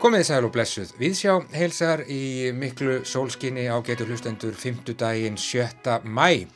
Komið 0.00 0.22
sæl 0.24 0.46
og 0.46 0.52
blessuð. 0.54 0.94
Viðsjá 0.96 1.34
heilsar 1.52 2.02
í 2.08 2.48
miklu 2.56 3.02
sólskinni 3.04 3.66
á 3.68 3.76
getur 3.84 4.08
hlustendur 4.08 4.56
5. 4.56 4.94
daginn 4.96 5.36
7. 5.36 5.98
mæ. 6.04 6.46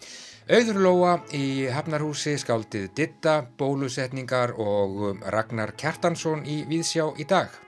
Auðurlóa 0.48 1.18
í 1.36 1.68
Hafnarhúsi 1.68 2.38
skáldið 2.40 2.88
Ditta, 2.96 3.42
bólusetningar 3.60 4.56
og 4.56 5.20
Ragnar 5.28 5.76
Kjartansson 5.76 6.46
í 6.48 6.62
Viðsjá 6.68 7.10
í 7.20 7.28
dag. 7.28 7.67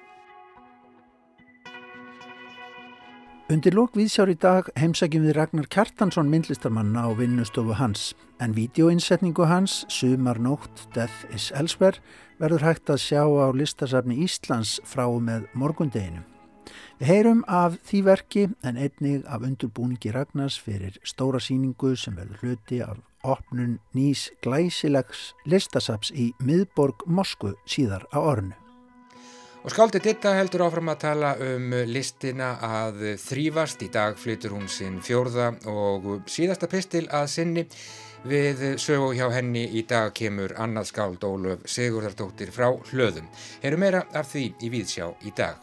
Undir 3.50 3.74
lók 3.74 3.96
viðsjár 3.98 4.30
í 4.30 4.36
dag 4.38 4.68
heimsækjum 4.78 5.24
við 5.26 5.32
Ragnar 5.34 5.66
Kjartansson 5.74 6.28
myndlistarmanna 6.30 7.02
á 7.02 7.10
vinnustofu 7.18 7.74
hans 7.74 8.12
en 8.38 8.54
vídeoinsetningu 8.54 9.42
hans, 9.50 9.80
Sumar 9.90 10.38
nótt, 10.38 10.84
Death 10.94 11.26
is 11.34 11.48
Elsewhere, 11.58 11.98
verður 12.38 12.62
hægt 12.68 12.94
að 12.94 13.02
sjá 13.02 13.24
á 13.26 13.50
listasafni 13.50 14.20
Íslands 14.22 14.76
frá 14.86 15.02
með 15.18 15.50
morgundeginu. 15.58 16.22
Við 17.02 17.10
heyrum 17.10 17.42
af 17.50 17.74
því 17.90 18.04
verki 18.12 18.46
en 18.62 18.78
einnig 18.78 19.26
af 19.26 19.42
undurbúningi 19.42 20.14
Ragnars 20.14 20.54
fyrir 20.62 21.02
stóra 21.02 21.42
síningu 21.42 21.96
sem 21.98 22.14
verður 22.14 22.46
hluti 22.46 22.82
af 22.86 23.02
opnun 23.26 23.80
nýs 23.98 24.28
glæsilegs 24.46 25.32
listasafs 25.42 26.14
í 26.14 26.30
miðborg 26.38 27.02
Mosku 27.10 27.56
síðar 27.66 28.06
á 28.14 28.22
ornu. 28.22 28.54
Og 29.60 29.68
skáldið 29.74 30.06
Ditta 30.06 30.30
heldur 30.38 30.62
áfram 30.64 30.88
að 30.88 31.02
tala 31.02 31.30
um 31.44 31.74
listina 31.84 32.54
að 32.64 33.02
þrýfast. 33.20 33.82
Í 33.84 33.90
dag 33.92 34.14
flytur 34.16 34.54
hún 34.56 34.70
sinn 34.72 34.94
fjórða 35.04 35.50
og 35.68 36.06
síðasta 36.24 36.64
pistil 36.64 37.02
að 37.12 37.26
sinni. 37.28 37.64
Við 38.24 38.62
sögu 38.80 39.10
hjá 39.18 39.26
henni 39.34 39.66
í 39.76 39.82
dag 39.88 40.14
kemur 40.16 40.54
annað 40.56 40.88
skáld 40.88 41.26
Ólöf 41.28 41.66
Sigurðardóttir 41.68 42.48
frá 42.56 42.70
hlöðum. 42.88 43.26
Heru 43.60 43.80
meira 43.82 44.06
af 44.16 44.30
því 44.32 44.46
í 44.64 44.70
Víðsjá 44.72 45.10
í 45.28 45.32
dag. 45.36 45.60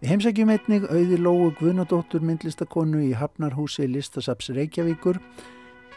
Við 0.00 0.10
heimsækjum 0.10 0.50
einnig 0.50 0.88
auði 0.90 1.18
Lóu 1.20 1.52
Guðnadóttur 1.60 2.26
myndlistakonu 2.26 3.04
í 3.06 3.12
Hafnarhúsi 3.14 3.86
listasaps 3.86 4.50
Reykjavíkur 4.58 5.20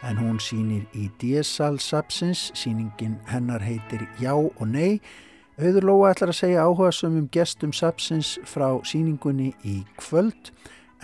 en 0.06 0.22
hún 0.22 0.38
sínir 0.38 0.86
í 0.94 1.08
DSL 1.18 1.82
sapsins. 1.82 2.52
Síningin 2.54 3.18
hennar 3.26 3.66
heitir 3.66 4.06
Já 4.22 4.36
og 4.38 4.62
Nei 4.70 5.00
Auður 5.60 5.84
Lóa 5.84 6.14
ætlar 6.14 6.30
að 6.32 6.38
segja 6.38 6.62
áhuga 6.64 6.88
sömum 6.94 7.26
gestum 7.28 7.72
sapsins 7.76 8.38
frá 8.48 8.78
síningunni 8.88 9.50
í 9.60 9.82
kvöld 10.00 10.48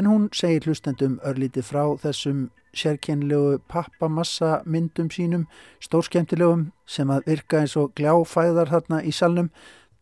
en 0.01 0.09
hún 0.09 0.23
segir 0.33 0.65
hlustendum 0.65 1.19
örlítið 1.29 1.67
frá 1.69 1.83
þessum 2.01 2.47
sérkennlegu 2.73 3.59
pappamassa 3.69 4.63
myndum 4.65 5.11
sínum, 5.13 5.45
stórskemtilegum 5.85 6.71
sem 6.89 7.13
að 7.13 7.29
virka 7.29 7.61
eins 7.61 7.77
og 7.77 7.93
gljáfæðar 8.01 8.73
þarna 8.73 9.03
í 9.05 9.13
salnum. 9.13 9.53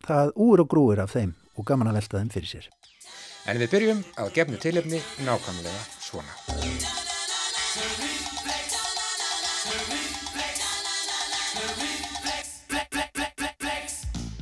Það 0.06 0.30
úr 0.46 0.62
og 0.62 0.70
grúir 0.70 1.02
af 1.02 1.16
þeim 1.16 1.34
og 1.58 1.66
gaman 1.66 1.90
að 1.90 1.98
velta 1.98 2.22
þeim 2.22 2.32
fyrir 2.36 2.52
sér. 2.52 2.70
En 3.50 3.58
við 3.58 3.74
byrjum 3.74 4.06
að 4.22 4.34
gefnu 4.38 4.62
tilefni 4.62 5.02
nákvæmlega 5.26 5.82
svona. 5.98 6.43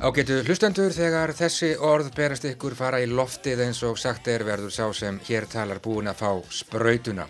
Ágetu 0.03 0.41
hlustendur 0.43 0.91
þegar 0.91 1.31
þessi 1.31 1.69
orð 1.79 2.09
berast 2.11 2.43
ykkur 2.49 2.73
fara 2.75 2.97
í 2.99 3.05
loftið 3.07 3.61
eins 3.63 3.77
og 3.87 3.95
sagt 3.95 4.27
er 4.27 4.43
verður 4.43 4.73
sá 4.75 4.89
sem 4.91 5.15
hér 5.29 5.45
talar 5.47 5.79
búin 5.79 6.11
að 6.11 6.17
fá 6.19 6.31
sprautuna. 6.51 7.23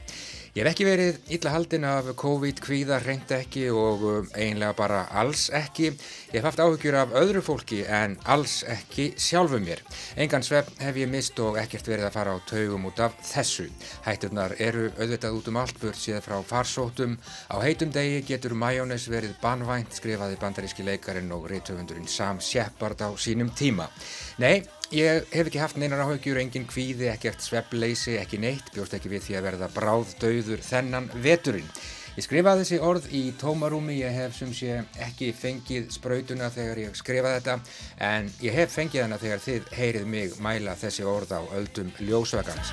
Ég 0.54 0.62
hef 0.62 0.76
ekki 0.76 0.86
verið 0.86 1.16
illa 1.34 1.50
haldin 1.50 1.86
af 1.90 2.12
COVID-kvíða, 2.22 3.00
reynd 3.02 3.32
ekki 3.34 3.64
og 3.74 4.04
um, 4.06 4.28
eiginlega 4.38 4.76
bara 4.78 5.00
alls 5.18 5.48
ekki. 5.50 5.88
Ég 6.30 6.36
hef 6.36 6.46
haft 6.46 6.62
áhugjur 6.62 6.94
af 7.00 7.16
öðru 7.18 7.42
fólki 7.42 7.80
en 7.90 8.14
alls 8.30 8.60
ekki 8.70 9.08
sjálfu 9.18 9.58
mér. 9.64 9.82
Engan 10.14 10.46
svepp 10.46 10.70
hef 10.78 11.00
ég 11.02 11.10
mist 11.10 11.42
og 11.42 11.58
ekkert 11.58 11.90
verið 11.90 12.06
að 12.06 12.14
fara 12.20 12.36
á 12.38 12.46
taugum 12.46 12.86
út 12.86 13.02
af 13.02 13.18
þessu. 13.32 13.66
Hætturnar 14.06 14.54
eru 14.62 14.92
auðvitað 15.00 15.40
út 15.40 15.50
um 15.50 15.58
allt 15.64 15.82
burt 15.82 15.98
síðan 15.98 16.22
frá 16.28 16.38
farsótum. 16.46 17.18
Á 17.50 17.58
heitum 17.66 17.90
degi 17.98 18.22
getur 18.30 18.54
majónes 18.54 19.10
verið 19.10 19.34
banvænt, 19.42 19.98
skrifaði 19.98 20.38
bandaríski 20.38 20.86
leikarin 20.86 21.34
og 21.34 21.50
reytöfundurinn 21.50 22.06
Sam 22.06 22.38
Shepard 22.38 23.02
á 23.02 23.10
sínum 23.18 23.50
tíma. 23.58 23.90
Nei, 24.38 24.60
Ég 24.94 25.24
hef 25.34 25.48
ekki 25.50 25.58
haft 25.58 25.78
neinar 25.82 26.04
áhugjur, 26.04 26.38
engin 26.38 26.68
kvíði, 26.70 27.08
ekkert 27.10 27.42
sveppleysi, 27.42 28.14
ekki 28.22 28.38
neitt, 28.38 28.68
bjóst 28.76 28.94
ekki 28.94 29.10
við 29.10 29.24
því 29.26 29.38
að 29.40 29.46
verða 29.48 29.70
bráð 29.74 30.12
döður 30.22 30.62
þennan 30.62 31.08
veturinn. 31.24 31.72
Ég 32.14 32.28
skrifaði 32.28 32.62
þessi 32.62 32.78
orð 32.86 33.08
í 33.10 33.24
tómarúmi, 33.42 33.96
ég 34.04 34.14
hef 34.14 34.38
sem 34.38 34.52
sé 34.54 34.84
ekki 35.02 35.32
fengið 35.34 35.90
sprautuna 35.96 36.52
þegar 36.54 36.84
ég 36.84 37.00
skrifaði 37.02 37.40
þetta, 37.40 37.58
en 38.06 38.30
ég 38.46 38.54
hef 38.60 38.78
fengið 38.78 39.08
hana 39.08 39.18
þegar 39.24 39.42
þið 39.48 39.74
heyrið 39.80 40.06
mig 40.14 40.38
mæla 40.46 40.78
þessi 40.78 41.10
orð 41.10 41.34
á 41.34 41.42
öldum 41.58 41.90
ljósvagans. 41.98 42.70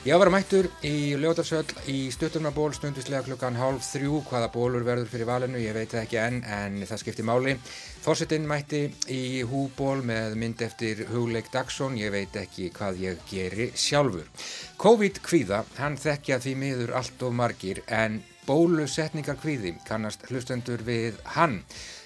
Ég 0.00 0.16
var 0.16 0.30
mættur 0.32 0.64
í 0.80 1.12
Ljótarsöll 1.20 1.74
í 1.92 2.06
stutturnaból 2.08 2.70
stundislega 2.72 3.20
klukkan 3.26 3.58
hálf 3.60 3.84
þrjú 3.84 4.22
hvaða 4.30 4.46
bólur 4.54 4.86
verður 4.86 5.10
fyrir 5.12 5.28
valinu, 5.28 5.58
ég 5.60 5.74
veit 5.76 5.92
það 5.92 6.06
ekki 6.06 6.18
enn 6.22 6.38
en 6.40 6.78
það 6.88 7.02
skiptir 7.02 7.26
máli. 7.28 7.52
Fórsettinn 8.00 8.46
mætti 8.48 8.80
í 9.12 9.42
húból 9.44 9.98
með 10.00 10.38
mynd 10.40 10.64
eftir 10.64 11.02
Hugleik 11.10 11.50
Dagsson, 11.52 11.98
ég 12.00 12.14
veit 12.14 12.38
ekki 12.40 12.70
hvað 12.78 13.02
ég 13.02 13.20
geri 13.28 13.66
sjálfur. 13.76 14.24
COVID-kvíða, 14.80 15.60
hann 15.82 16.00
þekkja 16.00 16.40
því 16.46 16.56
miður 16.62 16.94
allt 17.02 17.26
of 17.28 17.36
margir 17.36 17.82
en 17.84 18.22
bólusetningar 18.48 19.36
kvíði 19.42 19.74
kannast 19.84 20.24
hlustendur 20.30 20.80
við 20.88 21.20
hann. 21.36 21.60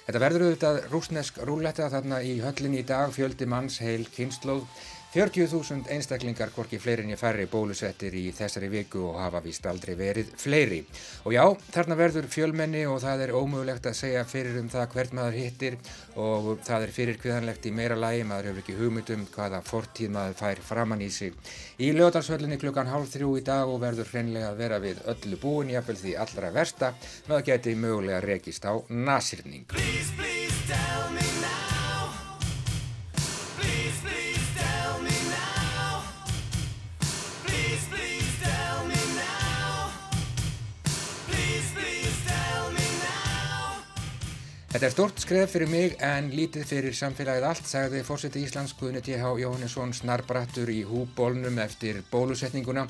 Þetta 0.08 0.24
verður 0.26 0.48
auðvitað 0.48 0.82
rúsnesk 0.90 1.38
rúletta 1.46 1.86
þarna 1.94 2.18
í 2.26 2.40
höllinni 2.42 2.82
í 2.82 2.90
dag, 2.90 3.14
fjöldi 3.14 3.46
manns 3.46 3.78
heil 3.86 4.02
kynnslóð 4.18 4.66
40.000 5.14 5.86
einstaklingar 5.94 6.50
hvorki 6.50 6.80
fleirin 6.82 7.12
ég 7.12 7.18
færri 7.20 7.44
bólusettir 7.46 8.16
í 8.18 8.24
þessari 8.34 8.66
viku 8.72 9.04
og 9.12 9.20
hafa 9.22 9.38
vist 9.44 9.66
aldrei 9.70 9.92
verið 9.94 10.32
fleiri. 10.42 10.80
Og 11.22 11.36
já, 11.36 11.44
þarna 11.76 11.96
verður 12.00 12.26
fjölmenni 12.32 12.80
og 12.90 12.98
það 13.04 13.22
er 13.28 13.34
ómögulegt 13.38 13.86
að 13.86 13.94
segja 14.00 14.24
fyrir 14.26 14.58
um 14.58 14.72
það 14.72 14.88
hvert 14.96 15.14
maður 15.14 15.38
hittir 15.38 15.76
og 16.18 16.48
það 16.66 16.86
er 16.88 16.94
fyrir 16.96 17.20
kviðanlegt 17.22 17.68
í 17.70 17.72
meira 17.78 17.94
lægi, 17.94 18.24
maður 18.26 18.48
hefur 18.50 18.64
ekki 18.64 18.78
hugmyndum 18.80 19.22
hvaða 19.36 19.60
fortíð 19.68 20.10
maður 20.16 20.34
fær 20.40 20.64
framann 20.66 21.06
í 21.06 21.12
sig. 21.14 21.38
Í 21.78 21.92
lögdagsvöllinni 21.94 22.58
klukkan 22.58 22.90
hálf 22.90 23.14
þrjú 23.14 23.36
í 23.38 23.44
dag 23.46 23.70
og 23.70 23.78
verður 23.86 24.10
hreinlega 24.10 24.50
að 24.50 24.64
vera 24.64 24.80
við 24.82 25.04
öllu 25.14 25.38
búin, 25.38 25.70
jáfnvel 25.76 26.00
því 26.02 26.16
allra 26.26 26.50
versta, 26.58 26.90
maður 27.30 27.46
geti 27.52 27.78
mögulega 27.78 28.18
rekist 28.26 28.66
á 28.66 28.82
nasirning. 28.90 29.70
Please, 29.70 30.10
please 30.18 31.33
Þetta 44.74 44.88
er 44.88 44.90
stort 44.90 45.20
skref 45.22 45.52
fyrir 45.54 45.68
mig 45.70 45.92
en 46.02 46.32
lítið 46.34 46.64
fyrir 46.66 46.94
samfélagið 46.98 47.44
allt, 47.46 47.68
sagði 47.70 48.00
fórseti 48.02 48.40
Íslands 48.42 48.72
Guðni 48.74 49.04
T.H. 49.06 49.28
Jóhannesson 49.38 49.92
snarbrattur 49.94 50.72
í 50.74 50.80
húbólnum 50.82 51.60
eftir 51.62 52.00
bólusetninguna. 52.10 52.82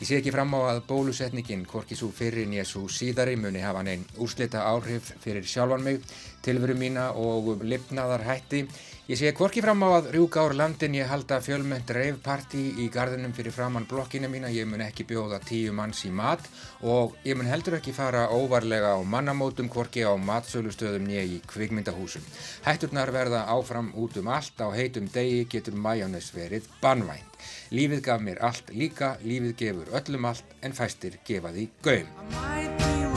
Ég 0.00 0.08
sé 0.08 0.18
ekki 0.18 0.32
fram 0.34 0.56
á 0.58 0.74
að 0.74 0.80
bólusetningin, 0.88 1.62
hvorki 1.70 1.94
svo 1.94 2.10
fyrir 2.10 2.50
ég 2.58 2.66
svo 2.66 2.88
síðari, 2.90 3.36
muni 3.38 3.62
hafa 3.62 3.84
neinn 3.86 4.02
úrslita 4.18 4.66
áhrif 4.66 5.12
fyrir 5.22 5.46
sjálfan 5.46 5.86
mig, 5.86 6.02
tilveru 6.42 6.74
mína 6.74 7.12
og 7.14 7.62
lifnaðar 7.62 8.26
hætti. 8.26 8.64
Ég 9.08 9.16
sé 9.16 9.30
hvorki 9.32 9.62
fram 9.64 9.80
á 9.80 9.88
að 9.88 10.10
rjúka 10.12 10.42
ár 10.44 10.52
landin 10.52 10.92
ég 10.98 11.06
halda 11.08 11.38
fjölmönd 11.40 11.88
reivparti 11.96 12.60
í 12.84 12.90
gardinum 12.92 13.32
fyrir 13.32 13.54
framann 13.56 13.86
blokkina 13.88 14.28
mína, 14.28 14.50
ég 14.52 14.68
mun 14.68 14.82
ekki 14.84 15.06
bjóða 15.08 15.38
tíu 15.48 15.72
manns 15.72 16.02
í 16.04 16.10
mat 16.12 16.44
og 16.84 17.14
ég 17.24 17.38
mun 17.40 17.48
heldur 17.48 17.78
ekki 17.78 17.94
fara 17.96 18.26
óvarlega 18.28 18.92
á 18.92 19.00
mannamótum 19.00 19.72
hvorki 19.72 20.04
á 20.04 20.12
matsölustöðum 20.12 21.08
nýja 21.08 21.24
í 21.24 21.40
kvikmyndahúsum. 21.48 22.28
Hætturnar 22.68 23.08
verða 23.16 23.46
áfram 23.48 23.94
út 23.96 24.20
um 24.20 24.28
allt, 24.28 24.60
á 24.60 24.68
heitum 24.76 25.08
degi 25.08 25.46
getur 25.56 25.80
majónes 25.88 26.28
verið 26.36 26.68
bannvænt. 26.84 27.40
Lífið 27.72 28.04
gaf 28.10 28.20
mér 28.20 28.44
allt 28.44 28.76
líka, 28.76 29.14
lífið 29.24 29.56
gefur 29.64 29.96
öllum 30.02 30.28
allt 30.34 30.58
en 30.60 30.76
fæstir 30.76 31.16
gefa 31.24 31.56
því 31.56 31.70
gaum. 31.80 33.07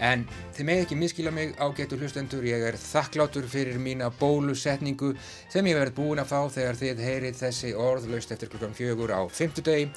En 0.00 0.22
þið 0.56 0.66
með 0.66 0.82
ekki 0.84 0.96
miskila 0.96 1.30
mig 1.34 1.52
ágætu 1.60 1.98
hlustendur, 2.00 2.44
ég 2.48 2.62
er 2.64 2.78
þakklátur 2.80 3.44
fyrir 3.50 3.76
mína 3.82 4.08
bólusetningu 4.20 5.12
sem 5.52 5.66
ég 5.68 5.76
verði 5.76 5.96
búin 5.98 6.22
að 6.22 6.30
fá 6.32 6.40
þegar 6.56 6.80
þið 6.80 7.02
heyrið 7.04 7.38
þessi 7.42 7.74
orðlaust 7.76 8.32
eftir 8.32 8.48
klukkan 8.52 8.76
fjögur 8.76 9.12
á 9.12 9.20
fymtudegi. 9.28 9.90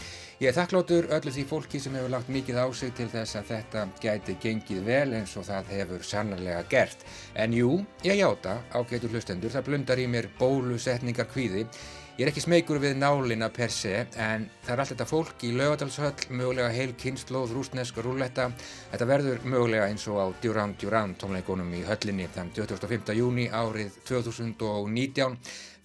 Ég 0.44 0.52
er 0.52 0.58
þakklátur 0.58 1.08
öllu 1.16 1.32
því 1.32 1.48
fólki 1.48 1.80
sem 1.80 1.96
hefur 1.96 2.12
lagt 2.12 2.32
mikið 2.36 2.60
á 2.60 2.68
sig 2.76 2.92
til 2.98 3.08
þess 3.14 3.40
að 3.40 3.50
þetta 3.54 3.88
gæti 4.04 4.38
gengið 4.44 4.86
vel 4.90 5.16
eins 5.16 5.38
og 5.40 5.48
það 5.48 5.74
hefur 5.78 6.04
sannarlega 6.04 6.68
gert. 6.72 7.08
En 7.40 7.56
jú, 7.56 7.78
ég 8.04 8.20
játa 8.20 8.60
ágætu 8.76 9.08
hlustendur, 9.08 9.56
það 9.56 9.70
blundar 9.70 10.04
í 10.04 10.10
mér 10.12 10.28
bólusetningar 10.40 11.32
kvíði 11.32 11.64
Ég 12.14 12.28
er 12.28 12.30
ekki 12.30 12.44
smeykur 12.44 12.78
við 12.78 13.00
nálina 13.02 13.48
per 13.50 13.72
se 13.74 14.04
en 14.22 14.44
það 14.62 14.74
er 14.76 14.82
allt 14.84 14.92
þetta 14.92 15.06
fólk 15.10 15.46
í 15.48 15.50
laugadalshöll, 15.58 16.28
mögulega 16.38 16.68
heil 16.70 16.92
kynnslóð, 17.02 17.56
rúsnesk, 17.58 17.98
rúlletta. 18.06 18.52
Þetta 18.92 19.08
verður 19.10 19.48
mögulega 19.50 19.88
eins 19.90 20.06
og 20.14 20.20
á 20.22 20.26
Duran 20.44 20.76
Duran 20.78 21.16
tónleikonum 21.18 21.74
í 21.74 21.82
höllinni 21.88 22.30
þann 22.36 22.54
25. 22.54 23.16
júni 23.18 23.48
árið 23.50 23.98
2019 24.06 25.40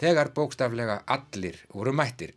þegar 0.04 0.34
bókstaflega 0.36 1.00
allir 1.16 1.64
voru 1.72 1.96
mættir. 1.96 2.36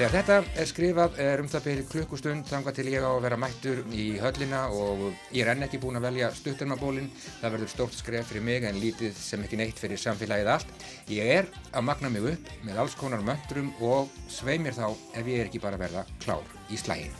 Þegar 0.00 0.14
þetta 0.14 0.36
er 0.56 0.68
skrifað 0.70 1.18
er 1.20 1.40
um 1.42 1.48
það 1.52 1.64
byrju 1.66 1.82
klukkustund 1.90 2.46
þanga 2.48 2.72
til 2.72 2.86
ég 2.88 3.04
á 3.04 3.10
að 3.10 3.26
vera 3.26 3.36
mættur 3.36 3.82
í 3.92 4.06
höllina 4.16 4.62
og 4.72 5.02
ég 5.28 5.42
er 5.42 5.50
enn 5.52 5.66
ekki 5.66 5.76
búin 5.82 6.00
að 6.00 6.06
velja 6.06 6.30
stuttarmabólinn. 6.38 7.10
Það 7.42 7.52
verður 7.58 7.72
stórt 7.74 7.98
skref 7.98 8.32
fyrir 8.32 8.46
mig 8.48 8.64
en 8.64 8.80
lítið 8.80 9.12
sem 9.20 9.44
ekki 9.44 9.60
neitt 9.60 9.76
fyrir 9.76 10.00
samfélagið 10.00 10.52
allt. 10.56 10.72
Ég 11.12 11.36
er 11.36 11.52
að 11.68 11.88
magna 11.90 12.08
mig 12.16 12.32
upp 12.32 12.52
með 12.64 12.80
alls 12.80 12.96
konar 12.96 13.20
möndrum 13.28 13.74
og 13.84 14.08
svei 14.32 14.56
mér 14.56 14.80
þá 14.80 14.86
ef 14.88 15.20
ég 15.20 15.42
er 15.42 15.52
ekki 15.52 15.60
bara 15.60 15.76
að 15.76 15.84
verða 15.84 16.08
klár 16.24 16.48
í 16.72 16.80
slægin. 16.80 17.12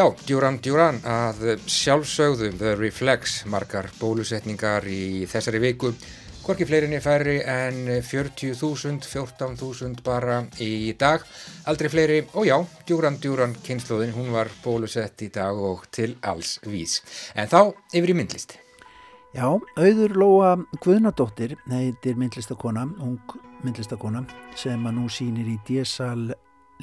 Já, 0.00 0.06
Duran 0.24 0.56
Duran 0.64 0.96
að 1.04 1.58
sjálfsögðum 1.68 2.54
The 2.56 2.70
Reflex 2.78 3.42
margar 3.52 3.90
bólusetningar 3.98 4.86
í 4.88 5.26
þessari 5.28 5.58
viku 5.60 5.90
Hvorki 6.40 6.64
fleirinni 6.64 7.02
færri 7.04 7.34
en 7.44 7.82
40.000, 8.00 9.04
14.000 9.04 10.00
bara 10.06 10.38
í 10.56 10.94
dag. 10.96 11.26
Aldrei 11.68 11.90
fleiri 11.92 12.16
og 12.32 12.48
já, 12.48 12.56
Duran 12.88 13.18
Duran 13.20 13.52
kynnslóðin, 13.66 14.14
hún 14.16 14.30
var 14.32 14.48
bólusett 14.64 15.20
í 15.20 15.28
dag 15.34 15.60
og 15.60 15.84
til 15.92 16.14
alls 16.24 16.54
vís. 16.64 17.02
En 17.36 17.52
þá 17.52 17.74
yfir 17.92 18.14
í 18.14 18.16
myndlist. 18.22 18.56
Já, 19.36 19.52
auður 19.52 20.16
Lóa 20.16 20.54
Guðnadóttir 20.80 21.58
heitir 21.68 22.16
myndlistakona, 22.16 22.86
ung 23.04 23.36
myndlistakona 23.60 24.24
sem 24.56 24.80
að 24.80 24.96
nú 24.96 25.12
sýnir 25.12 25.52
í 25.52 25.60
DSL 25.68 26.32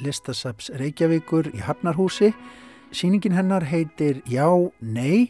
Listasaps 0.06 0.70
Reykjavíkur 0.78 1.50
í 1.50 1.66
Hafnarhúsi 1.66 2.30
Sýningin 2.92 3.36
hennar 3.36 3.66
heitir 3.68 4.22
Já, 4.24 4.48
Nei 4.80 5.28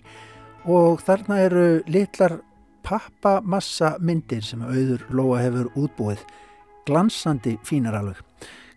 og 0.69 1.00
þarna 1.03 1.41
eru 1.43 1.65
litlar 1.91 2.38
pappamassa 2.87 3.97
myndir 4.00 4.45
sem 4.47 4.62
auður 4.62 5.03
Lóa 5.11 5.41
hefur 5.43 5.71
útbúið. 5.77 6.23
Glansandi 6.87 7.57
fínar 7.67 7.99
alveg. 7.99 8.21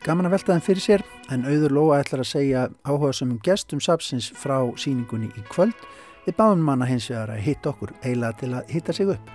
Gaman 0.02 0.26
að 0.26 0.34
velta 0.36 0.56
þeim 0.56 0.66
fyrir 0.66 0.84
sér 0.84 1.04
en 1.32 1.46
auður 1.46 1.76
Lóa 1.78 2.00
ætlar 2.02 2.24
að 2.24 2.32
segja 2.32 2.64
áhuga 2.88 3.12
sem 3.14 3.30
um 3.30 3.42
gestum 3.46 3.82
sapsins 3.84 4.32
frá 4.34 4.58
síningunni 4.82 5.30
í 5.38 5.44
kvöld. 5.52 5.78
Við 6.26 6.38
báðum 6.40 6.66
manna 6.66 6.88
hins 6.90 7.10
vegar 7.12 7.36
að 7.36 7.44
hitta 7.46 7.70
okkur 7.70 7.94
eila 8.02 8.32
til 8.40 8.50
að 8.58 8.74
hitta 8.74 8.96
sig 8.98 9.12
upp. 9.14 9.30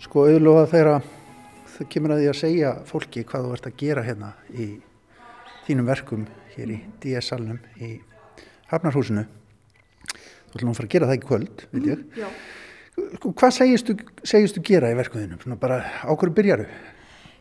Sko 0.00 0.28
auður 0.28 0.46
Lóa 0.46 0.68
þegar 0.70 1.02
það 1.74 1.90
kemur 1.90 2.14
að 2.14 2.22
því 2.22 2.30
að 2.30 2.38
segja 2.44 2.76
fólki 2.86 3.26
hvað 3.26 3.48
þú 3.48 3.58
ert 3.58 3.68
að 3.68 3.76
gera 3.82 4.06
hérna 4.06 4.30
í 4.54 4.68
þínum 5.66 5.90
verkum 5.90 6.28
hér 6.54 6.74
í 6.76 6.78
DS-salnum 7.02 7.60
í 7.80 7.96
Hafnarhúsinu 8.70 9.26
þú 9.26 10.58
ætlum 10.58 10.72
að 10.72 10.80
fara 10.80 10.88
að 10.88 10.94
gera 10.94 11.10
það 11.10 11.18
ekki 11.18 11.30
kvöld 11.30 11.66
veit 11.74 11.90
ég 11.90 12.06
mm, 12.14 12.48
hvað 13.34 13.52
segistu, 13.56 13.96
segistu 14.26 14.62
gera 14.64 14.90
í 14.92 14.96
verkuðinu? 14.98 15.38
Svona 15.42 15.58
bara 15.60 15.82
á 16.04 16.10
hverju 16.12 16.34
byrjaru? 16.36 16.66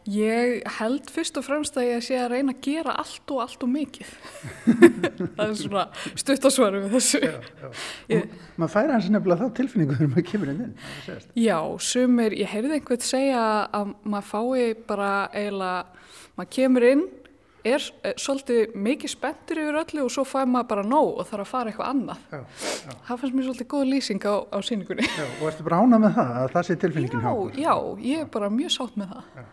Ég 0.10 0.64
held 0.80 1.10
fyrst 1.12 1.36
og 1.38 1.44
fremst 1.46 1.76
að 1.78 1.90
ég 1.90 2.04
sé 2.06 2.16
að 2.18 2.32
reyna 2.34 2.54
að 2.56 2.62
gera 2.66 2.96
allt 3.02 3.34
og 3.34 3.42
allt 3.44 3.66
og 3.66 3.70
mikið. 3.70 4.14
það 5.36 5.44
er 5.44 5.58
svona 5.60 5.84
stuttasvaru 6.18 6.80
við 6.86 6.96
þessu. 6.96 7.20
Já, 7.22 7.68
já. 8.10 8.22
Maður 8.56 8.74
færa 8.74 8.96
hans 8.96 9.10
nefnilega 9.12 9.44
þá 9.50 9.58
tilfinningu 9.60 9.98
þegar 10.00 10.12
maður 10.14 10.28
kemur 10.32 10.54
inn 10.54 10.64
inn. 10.66 10.74
Já, 11.38 11.60
sumir, 11.92 12.38
ég 12.40 12.50
heyrði 12.50 12.80
einhvern 12.80 13.06
segja 13.06 13.44
að 13.76 13.94
maður 14.02 14.30
fái 14.32 14.66
bara 14.90 15.12
eiginlega, 15.36 16.08
maður 16.40 16.52
kemur 16.58 16.88
inn, 16.90 17.06
er, 17.68 17.84
er 18.06 18.16
svolítið 18.20 18.75
mikið 18.80 19.12
spenntur 19.12 19.62
yfir 19.62 19.78
öllu 19.82 20.06
og 20.06 20.12
svo 20.13 20.25
fær 20.28 20.48
maður 20.50 20.70
bara 20.72 20.84
nóg 20.88 21.22
og 21.22 21.28
þarf 21.30 21.44
að 21.44 21.51
fara 21.51 21.72
eitthvað 21.72 21.92
annað. 21.94 22.25
Já, 22.32 22.42
já. 22.88 22.94
Það 23.08 23.22
fannst 23.22 23.38
mér 23.38 23.48
svolítið 23.48 23.70
góð 23.74 23.86
lýsing 23.94 24.28
á, 24.28 24.36
á 24.48 24.58
síningunni. 24.66 25.08
Já, 25.10 25.25
og 25.28 25.46
ertu 25.51 25.66
bara 25.68 25.82
ánað 25.84 26.04
með 26.06 26.20
það, 26.20 26.34
að 26.39 26.54
það 26.56 26.68
sé 26.68 26.78
tilfinningin 26.84 27.25
hjá? 27.25 27.30
Já, 27.30 27.63
já, 27.66 27.74
ég 28.08 28.24
er 28.24 28.30
bara 28.36 28.51
mjög 28.54 28.75
sátt 28.75 29.00
með 29.00 29.16
það. 29.16 29.48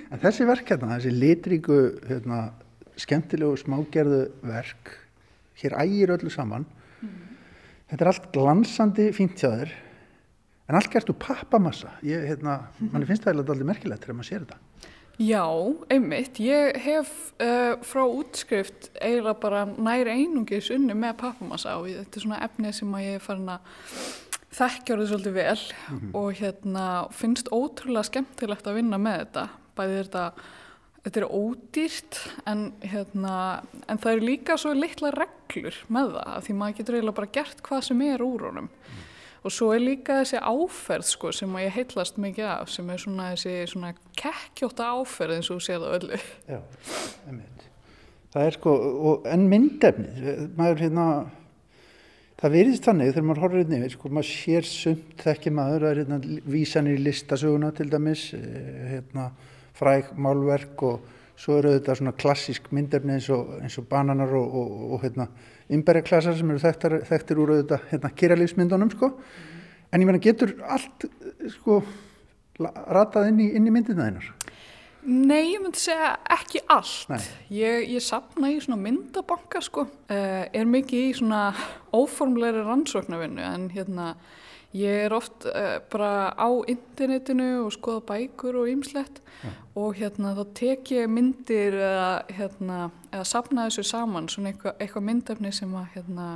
En 0.00 0.22
þessi 0.22 0.46
verk 0.46 0.72
hérna, 0.74 0.96
þessi 0.96 1.14
litríku, 1.16 1.78
hérna, 2.06 2.40
skemmtilegu 3.00 3.58
smágerðu 3.58 4.22
verk, 4.46 4.94
hér 5.60 5.76
ægir 5.82 6.14
öllu 6.14 6.30
saman, 6.32 6.66
mm. 7.00 7.14
þetta 7.90 8.04
er 8.04 8.10
allt 8.12 8.28
glansandi 8.34 9.08
fínt 9.16 9.40
hjá 9.40 9.50
þér, 9.50 9.72
en 10.70 10.78
allt 10.78 10.92
gert 10.92 11.10
úr 11.10 11.18
pappamassa. 11.18 11.96
Ég, 12.06 12.22
hérna, 12.30 12.60
manni 12.92 13.08
finnst 13.08 13.26
það 13.26 13.42
alveg 13.42 13.66
merkilegt 13.72 14.06
þegar 14.06 14.20
maður 14.20 14.30
sér 14.30 14.44
þetta. 14.44 14.60
Já, 15.20 15.44
einmitt. 15.92 16.38
Ég 16.40 16.78
hef 16.80 17.10
uh, 17.44 17.74
frá 17.84 18.06
útskrift 18.08 18.88
eiginlega 18.96 19.34
bara 19.42 19.66
nær 19.68 20.08
einungis 20.08 20.70
unni 20.72 20.96
með 20.96 21.18
pappamassa 21.20 21.74
og 21.76 21.90
þetta 21.90 22.16
er 22.16 22.24
svona 22.24 22.38
efnið 22.46 22.72
sem 22.78 22.94
ég 23.02 23.18
er 23.18 23.24
farin 23.24 23.50
að 23.52 23.74
þekkja 24.56 24.94
orðið 24.94 25.10
svolítið 25.10 25.36
vel 25.36 25.58
mm 25.58 25.98
-hmm. 25.98 26.14
og 26.22 26.40
hérna 26.40 26.86
finnst 27.12 27.52
ótrúlega 27.52 28.08
skemmtilegt 28.08 28.66
að 28.66 28.80
vinna 28.80 28.98
með 28.98 29.18
þetta 29.18 29.44
bæði 29.76 30.00
þetta, 30.00 30.24
þetta 31.04 31.20
er 31.20 31.28
ódýrt 31.28 32.18
en, 32.46 32.64
hérna, 32.80 33.36
en 33.88 33.98
það 33.98 34.12
eru 34.12 34.26
líka 34.26 34.56
svo 34.56 34.72
litla 34.72 35.12
reglur 35.12 35.76
með 35.88 36.16
það 36.16 36.42
því 36.48 36.56
maður 36.56 36.76
getur 36.80 36.94
eiginlega 36.94 37.20
bara 37.20 37.34
gert 37.36 37.62
hvað 37.62 37.86
sem 37.90 38.02
er 38.08 38.24
úr 38.24 38.48
honum 38.48 38.72
mm. 38.72 39.09
Og 39.40 39.54
svo 39.54 39.70
er 39.74 39.82
líka 39.82 40.20
þessi 40.20 40.40
áferð 40.42 41.08
sko, 41.08 41.32
sem 41.32 41.58
ég 41.62 41.74
heitlast 41.74 42.20
mikið 42.20 42.48
af 42.50 42.70
sem 42.72 42.90
er 42.92 43.00
svona 43.00 43.30
þessi 43.32 43.56
svona 43.72 43.94
kekkjóta 44.20 44.92
áferð 44.98 45.38
eins 45.38 45.50
og 45.54 45.64
séð 45.64 45.86
á 45.86 45.88
öllu. 45.96 46.22
Já, 46.48 46.60
einmitt. 47.26 47.68
Það 48.30 48.46
er 48.46 48.56
sko, 48.58 48.72
en 49.26 49.46
myndefni 49.50 50.38
maður 50.58 50.84
hérna 50.84 51.06
Það 52.40 52.54
verðist 52.54 52.86
þannig 52.88 53.10
þegar 53.10 53.24
maður 53.28 53.42
horfður 53.44 53.62
inn 53.66 53.74
yfir, 53.76 53.90
sko, 53.92 54.10
maður 54.16 54.28
sér 54.30 54.64
sumt 54.64 55.10
þekki 55.20 55.50
maður, 55.52 55.82
það 55.84 55.90
er 55.90 55.98
hérna 56.00 56.44
vísanir 56.54 56.96
í 56.96 57.02
listasöguna 57.04 57.68
til 57.76 57.90
dæmis, 57.92 58.22
eh, 58.32 58.94
hérna, 58.94 59.26
fræg 59.76 60.14
málverk 60.16 60.84
og 60.88 61.02
svo 61.36 61.58
eru 61.58 61.74
þetta 61.74 61.98
svona 61.98 62.14
klassísk 62.16 62.70
myndefni 62.72 63.18
eins 63.18 63.28
og, 63.28 63.58
eins 63.60 63.76
og 63.76 63.86
bananar 63.92 64.32
og, 64.40 64.56
og, 64.56 64.72
og 64.94 65.04
hérna, 65.04 65.28
ymberjaklassar 65.70 66.36
sem 66.38 66.50
eru 66.50 66.62
þekktar, 66.62 66.98
þekktir 67.08 67.40
úr 67.42 67.54
þetta 67.60 67.80
hérna, 67.90 68.12
kýralífsmyndunum 68.20 68.92
sko. 68.94 69.14
Mm. 69.14 69.58
En 69.90 70.02
ég 70.02 70.06
meina 70.06 70.22
getur 70.22 70.54
allt 70.70 71.06
sko 71.56 71.80
ratað 72.60 73.30
inn 73.30 73.40
í, 73.42 73.48
inn 73.56 73.66
í 73.66 73.72
myndina 73.74 74.06
þeinar? 74.06 74.28
Nei, 75.00 75.54
ég 75.54 75.62
myndi 75.62 75.80
segja 75.80 76.12
ekki 76.28 76.60
allt. 76.68 77.14
Ég, 77.48 77.86
ég 77.88 78.04
sapna 78.04 78.50
í 78.52 78.58
svona 78.60 78.76
myndabanka 78.82 79.62
sko, 79.64 79.86
uh, 79.88 80.42
er 80.44 80.68
mikið 80.68 81.06
í 81.06 81.14
svona 81.22 81.40
óformleiri 81.96 82.66
rannsóknarvinnu 82.66 83.46
en 83.46 83.70
hérna 83.72 84.12
Ég 84.70 85.04
er 85.08 85.10
oft 85.10 85.48
uh, 85.50 85.80
bara 85.90 86.30
á 86.38 86.46
internetinu 86.70 87.64
og 87.64 87.72
skoða 87.74 88.04
bækur 88.06 88.60
og 88.60 88.68
ýmslegt 88.70 89.18
ja. 89.42 89.50
og 89.74 89.98
hérna 89.98 90.36
þá 90.36 90.44
tek 90.54 90.92
ég 90.94 91.10
myndir 91.10 91.74
eða, 91.74 92.22
hérna, 92.30 92.78
eða 93.10 93.24
sapna 93.26 93.66
þessu 93.66 93.82
saman, 93.90 94.30
svona 94.30 94.52
eitthvað, 94.52 94.76
eitthvað 94.78 95.06
myndafni 95.08 95.52
sem 95.58 95.74
að 95.74 95.90
hérna, 95.96 96.28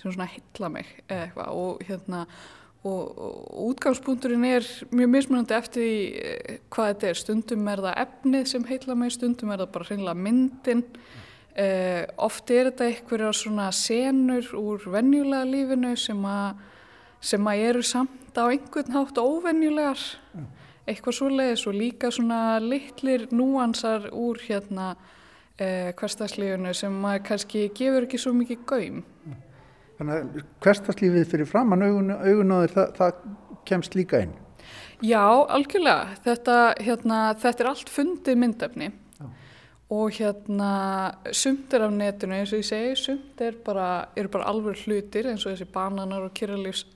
sem 0.00 0.08
svona 0.08 0.30
hitla 0.32 0.72
mig 0.72 0.96
eitthvað 1.12 1.60
og 1.60 1.84
hérna 1.84 2.24
og, 2.24 3.04
og 3.20 3.62
útgangspunkturinn 3.68 4.48
er 4.48 4.72
mjög 4.88 5.14
mismunandi 5.18 5.60
eftir 5.60 5.84
því 5.84 5.94
uh, 6.24 6.58
hvað 6.72 6.92
þetta 6.94 7.12
er, 7.12 7.20
stundum 7.26 7.68
er 7.68 7.84
það 7.84 8.02
efnið 8.08 8.52
sem 8.54 8.68
hitla 8.72 8.96
mig, 8.96 9.12
stundum 9.12 9.52
er 9.52 9.60
það 9.60 9.74
bara 9.76 9.92
hreinlega 9.92 10.22
myndin 10.24 10.86
ja. 10.88 11.24
uh, 11.68 12.02
oft 12.30 12.48
er 12.48 12.72
þetta 12.72 12.88
eitthvað 12.88 13.34
svona 13.44 13.72
senur 13.76 14.54
úr 14.56 14.94
venjulega 14.96 15.50
lífinu 15.52 15.98
sem 16.00 16.30
að 16.32 16.70
sem 17.24 17.50
að 17.50 17.64
eru 17.70 17.82
samt 17.86 18.36
á 18.36 18.44
einhvern 18.44 18.94
hátt 18.94 19.18
óvenjulegar 19.20 20.00
mm. 20.34 20.46
eitthvað 20.90 21.18
svoleiðis 21.18 21.66
og 21.70 21.78
líka 21.78 22.10
svona 22.12 22.58
litlir 22.62 23.28
núansar 23.32 24.10
úr 24.12 24.40
hérna 24.44 24.94
eh, 25.56 25.94
hverstagslífunu 25.96 26.74
sem 26.76 26.94
maður 27.04 27.26
kannski 27.30 27.68
gefur 27.76 28.08
ekki 28.08 28.20
svo 28.20 28.34
mikið 28.36 28.68
gaum 28.68 29.02
mm. 29.02 29.40
Þannig 29.94 30.16
að 30.16 30.46
hverstagslífið 30.64 31.28
fyrir 31.30 31.46
framann 31.46 31.84
augun, 31.86 32.10
augun 32.10 32.50
á 32.50 32.58
þér, 32.64 32.72
það, 32.74 32.88
það 32.98 33.60
kemst 33.68 33.94
líka 33.94 34.24
inn 34.24 34.34
Já, 35.04 35.22
algjörlega 35.52 36.18
þetta, 36.24 36.58
hérna, 36.82 37.18
þetta 37.38 37.64
er 37.64 37.68
allt 37.70 37.90
fundið 37.92 38.38
myndefni 38.40 38.88
Já. 38.90 39.26
og 39.94 40.14
hérna 40.16 40.70
sumt 41.34 41.74
er 41.74 41.86
af 41.86 41.94
netinu 41.94 42.38
eins 42.38 42.54
og 42.54 42.62
ég 42.62 42.68
segi, 42.68 42.94
sumt 42.98 43.42
er 43.44 43.58
bara, 43.66 44.06
bara 44.32 44.50
alveg 44.50 44.84
hlutir 44.84 45.28
eins 45.30 45.44
og 45.44 45.52
þessi 45.52 45.68
bananar 45.74 46.26
og 46.26 46.34
kyrralífs 46.38 46.86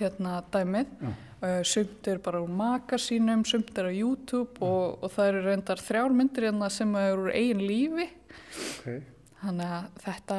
hérna 0.00 0.40
dæmið 0.52 0.90
uh, 1.04 1.62
sumt 1.66 2.08
er 2.08 2.20
bara 2.22 2.42
úr 2.42 2.50
makasínum 2.52 3.44
sumt 3.48 3.78
er 3.78 3.90
á 3.90 3.92
YouTube 3.92 4.58
mm. 4.58 4.66
og, 4.66 4.98
og 5.04 5.14
það 5.14 5.32
eru 5.32 5.46
reyndar 5.46 5.82
þrjár 5.84 6.16
myndir 6.16 6.48
hérna 6.48 6.70
sem 6.72 6.94
eru 7.00 7.26
úr 7.26 7.32
eigin 7.34 7.64
lífi 7.64 8.06
okay. 8.80 9.00
þannig 9.40 9.74
að 9.78 9.88
þetta, 10.04 10.38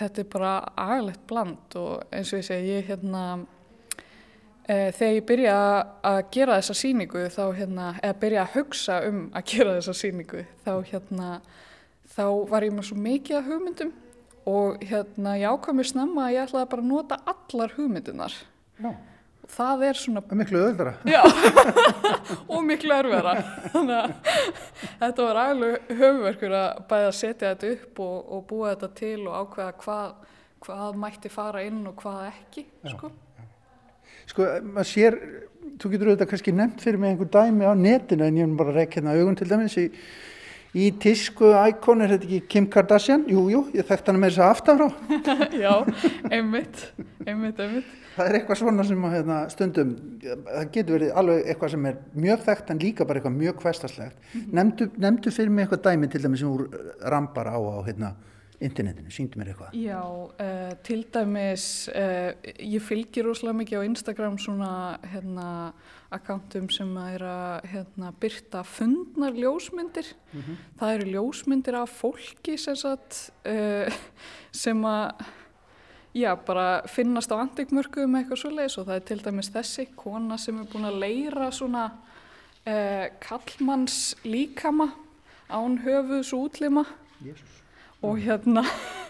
þetta 0.00 0.22
er 0.24 0.30
bara 0.36 0.52
agalegt 0.86 1.26
bland 1.30 1.80
og 1.80 2.06
eins 2.12 2.32
og 2.32 2.42
ég 2.42 2.48
segi 2.50 2.76
ég 2.76 2.86
hérna 2.90 3.24
uh, 3.40 3.46
þegar 4.68 5.16
ég 5.16 5.26
byrja 5.32 5.58
að 6.12 6.22
gera 6.36 6.60
þessa 6.60 6.78
síningu 6.82 7.26
þá 7.32 7.44
hérna, 7.58 7.90
eða 8.02 8.20
byrja 8.26 8.46
að 8.46 8.54
hugsa 8.58 9.02
um 9.08 9.26
að 9.32 9.50
gera 9.54 9.76
þessa 9.80 9.98
síningu 10.04 10.46
þá 10.66 10.72
hérna 10.92 11.34
þá 12.12 12.24
var 12.50 12.66
ég 12.66 12.74
með 12.76 12.88
svo 12.90 13.02
mikið 13.02 13.38
af 13.38 13.50
hugmyndum 13.50 13.92
og 14.48 14.82
hérna 14.82 15.36
ég 15.38 15.52
ákvæm 15.54 15.78
mér 15.78 15.88
snemma 15.88 16.24
að 16.26 16.34
ég 16.34 16.48
ætlaði 16.48 16.70
bara 16.72 16.82
að 16.82 16.90
nota 16.90 17.18
allar 17.30 17.74
hugmyndunar 17.76 18.34
Já. 18.80 18.92
Það 19.52 19.82
er 19.84 19.98
svona... 19.98 20.22
Miklu 20.38 20.60
öðvara. 20.64 20.92
Já, 21.04 21.20
og 22.52 22.62
miklu 22.64 22.94
örvara. 22.94 23.34
Þannig 23.74 23.98
að 23.98 24.12
þetta 25.02 25.26
var 25.26 25.40
alveg 25.42 25.90
höfverkur 25.98 26.54
að 26.56 26.78
bæða 26.92 27.08
að 27.10 27.16
setja 27.18 27.50
þetta 27.50 27.72
upp 27.74 28.00
og, 28.06 28.14
og 28.36 28.44
búa 28.48 28.70
þetta 28.72 28.90
til 29.02 29.18
og 29.26 29.34
ákveða 29.42 29.74
hvað, 29.82 30.30
hvað 30.66 31.02
mætti 31.04 31.32
fara 31.32 31.64
inn 31.66 31.82
og 31.90 31.98
hvað 32.00 32.22
ekki, 32.30 32.64
Já. 32.86 32.94
sko. 32.94 33.12
Sko, 34.30 34.48
maður 34.62 34.88
sér, 34.88 35.18
þú 35.82 35.92
getur 35.92 36.12
auðvitað 36.12 36.30
kannski 36.30 36.54
nefnt 36.56 36.84
fyrir 36.86 37.02
mig 37.02 37.12
einhver 37.12 37.32
dæmi 37.34 37.66
á 37.68 37.74
netinu 37.76 38.28
en 38.28 38.38
ég 38.38 38.46
hef 38.46 38.58
bara 38.62 38.76
rekk 38.78 39.00
hérna 39.00 39.16
augun 39.18 39.36
til 39.36 39.50
dæmis 39.50 39.76
í, 39.82 39.88
í 40.74 40.90
tísku 41.02 41.52
íkon, 41.68 42.04
er 42.04 42.14
þetta 42.16 42.28
ekki 42.28 42.42
Kim 42.48 42.68
Kardashian? 42.72 43.26
Jú, 43.28 43.48
jú, 43.52 43.64
ég 43.76 43.88
þekkt 43.88 44.12
hana 44.12 44.22
með 44.22 44.32
þess 44.32 44.44
að 44.44 44.54
aftanfrá. 44.54 44.88
Já, 45.64 45.74
einmitt, 46.30 46.86
einmitt, 47.26 47.60
einmitt 47.60 47.98
það 48.16 48.28
er 48.28 48.38
eitthvað 48.38 48.60
svona 48.60 48.84
sem 48.86 49.06
að 49.06 49.14
hérna, 49.16 49.38
stundum, 49.52 49.92
það 50.22 50.66
getur 50.74 50.96
verið 50.98 51.14
alveg 51.20 51.46
eitthvað 51.46 51.72
sem 51.74 51.88
er 51.88 52.02
mjög 52.24 52.44
þekkt 52.48 52.74
en 52.74 52.82
líka 52.82 53.06
bara 53.08 53.20
eitthvað 53.20 53.38
mjög 53.38 53.62
hverstaslegt. 53.62 54.18
Mm 54.18 54.40
-hmm. 54.40 54.52
Nemndu, 54.58 54.90
nemndu 55.06 55.30
fyrir 55.30 55.50
mig 55.50 55.64
eitthvað 55.64 55.84
dæmi 55.86 56.10
til 56.10 56.22
dæmis 56.22 56.40
sem 56.40 56.52
úr 56.52 56.68
rambar 57.00 57.46
á 57.48 57.56
á 57.56 57.78
hérna, 57.86 58.14
internetinu, 58.60 59.10
síndu 59.10 59.38
mér 59.38 59.48
eitthvað. 59.48 59.72
Já, 59.72 60.02
uh, 60.02 60.72
til 60.82 61.04
dæmis, 61.14 61.88
uh, 61.88 62.32
ég 62.58 62.82
fylgir 62.82 63.26
ósláð 63.26 63.56
mikið 63.56 63.80
á 63.80 63.88
Instagram 63.88 64.38
svona 64.38 64.98
hérna 65.02 65.72
akkantum 66.12 66.68
sem 66.70 66.90
er 67.02 67.24
að 67.26 67.68
hérna, 67.72 68.12
byrta 68.20 68.62
fundnar 68.64 69.32
ljósmyndir. 69.32 70.14
Mm 70.32 70.40
-hmm. 70.40 70.56
Það 70.78 70.94
eru 70.94 71.10
ljósmyndir 71.10 71.74
af 71.74 71.90
fólki 71.90 72.58
sem, 72.58 72.76
sagt, 72.76 73.30
uh, 73.46 73.92
sem 74.52 74.84
að 74.84 75.12
Já, 76.12 76.36
bara 76.36 76.82
finnast 76.86 77.32
á 77.32 77.40
antikmörku 77.40 78.02
um 78.04 78.18
eitthvað 78.18 78.40
svo 78.42 78.50
leiðis 78.52 78.74
og 78.76 78.84
það 78.84 78.98
er 78.98 79.04
til 79.08 79.22
dæmis 79.24 79.48
þessi 79.48 79.84
kona 79.96 80.36
sem 80.36 80.58
er 80.60 80.66
búin 80.68 80.84
að 80.84 80.98
leira 81.00 81.46
svona 81.48 81.86
eh, 82.68 83.06
kallmanns 83.16 84.12
líkama 84.20 84.90
án 85.48 85.78
höfuðs 85.80 86.34
útlima 86.36 86.84
Jesus. 87.24 87.62
og 88.04 88.20
hérna 88.20 88.60